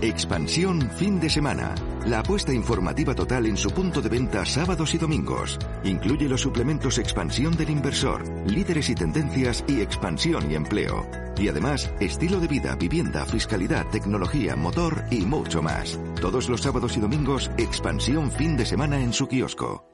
Expansión 0.00 0.88
fin 0.92 1.18
de 1.18 1.28
semana. 1.28 1.74
La 2.06 2.20
apuesta 2.20 2.52
informativa 2.52 3.16
total 3.16 3.46
en 3.46 3.56
su 3.56 3.72
punto 3.72 4.00
de 4.00 4.08
venta 4.08 4.44
sábados 4.44 4.94
y 4.94 4.98
domingos. 4.98 5.58
Incluye 5.82 6.28
los 6.28 6.42
suplementos 6.42 6.98
Expansión 6.98 7.56
del 7.56 7.70
Inversor, 7.70 8.24
líderes 8.46 8.90
y 8.90 8.94
tendencias 8.94 9.64
y 9.66 9.80
expansión 9.80 10.48
y 10.52 10.54
empleo. 10.54 11.04
Y 11.36 11.48
además, 11.48 11.90
estilo 11.98 12.38
de 12.38 12.46
vida, 12.46 12.76
vivienda, 12.76 13.26
fiscalidad, 13.26 13.88
tecnología, 13.88 14.54
motor 14.54 15.02
y 15.10 15.22
mucho 15.22 15.62
más. 15.62 15.98
Todos 16.20 16.48
los 16.48 16.60
sábados 16.60 16.96
y 16.96 17.00
domingos, 17.00 17.50
Expansión 17.58 18.30
fin 18.30 18.56
de 18.56 18.66
semana 18.66 19.00
en 19.00 19.12
su 19.12 19.26
kiosco. 19.26 19.84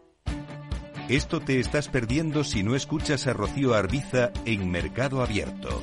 Esto 1.08 1.40
te 1.40 1.60
estás 1.60 1.88
perdiendo 1.88 2.44
si 2.44 2.62
no 2.62 2.74
escuchas 2.74 3.26
a 3.26 3.32
Rocío 3.32 3.72
Arbiza 3.72 4.32
en 4.44 4.70
Mercado 4.70 5.22
Abierto. 5.22 5.82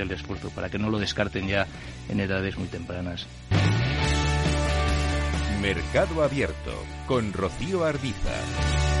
hacer 0.01 0.11
el 0.11 0.11
esfuerzo 0.11 0.49
para 0.49 0.69
que 0.69 0.79
no 0.79 0.89
lo 0.89 0.99
descarten 0.99 1.47
ya 1.47 1.67
en 2.09 2.19
edades 2.19 2.57
muy 2.57 2.67
tempranas. 2.67 3.27
Mercado 5.61 6.23
Abierto 6.23 6.73
con 7.07 7.33
Rocío 7.33 7.85
Arbiza. 7.85 9.00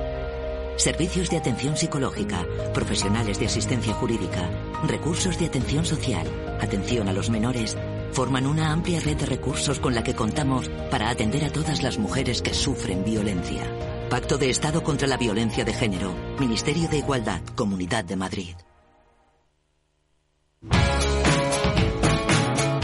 servicios 0.81 1.29
de 1.29 1.37
atención 1.37 1.77
psicológica, 1.77 2.45
profesionales 2.73 3.39
de 3.39 3.45
asistencia 3.45 3.93
jurídica, 3.93 4.49
recursos 4.87 5.37
de 5.39 5.45
atención 5.45 5.85
social, 5.85 6.27
atención 6.59 7.07
a 7.07 7.13
los 7.13 7.29
menores 7.29 7.77
forman 8.11 8.45
una 8.45 8.71
amplia 8.71 8.99
red 8.99 9.17
de 9.17 9.25
recursos 9.25 9.79
con 9.79 9.95
la 9.95 10.03
que 10.03 10.15
contamos 10.15 10.69
para 10.89 11.09
atender 11.09 11.45
a 11.45 11.49
todas 11.49 11.81
las 11.81 11.97
mujeres 11.97 12.41
que 12.41 12.53
sufren 12.53 13.03
violencia. 13.03 13.63
Pacto 14.09 14.37
de 14.37 14.49
Estado 14.49 14.83
contra 14.83 15.07
la 15.07 15.17
Violencia 15.17 15.63
de 15.63 15.73
Género, 15.73 16.13
Ministerio 16.39 16.89
de 16.89 16.97
Igualdad, 16.97 17.41
Comunidad 17.55 18.03
de 18.03 18.15
Madrid. 18.17 18.55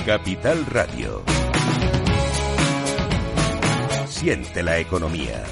Capital 0.06 0.66
Radio. 0.68 1.24
Siente 4.08 4.64
la 4.64 4.80
economía. 4.80 5.44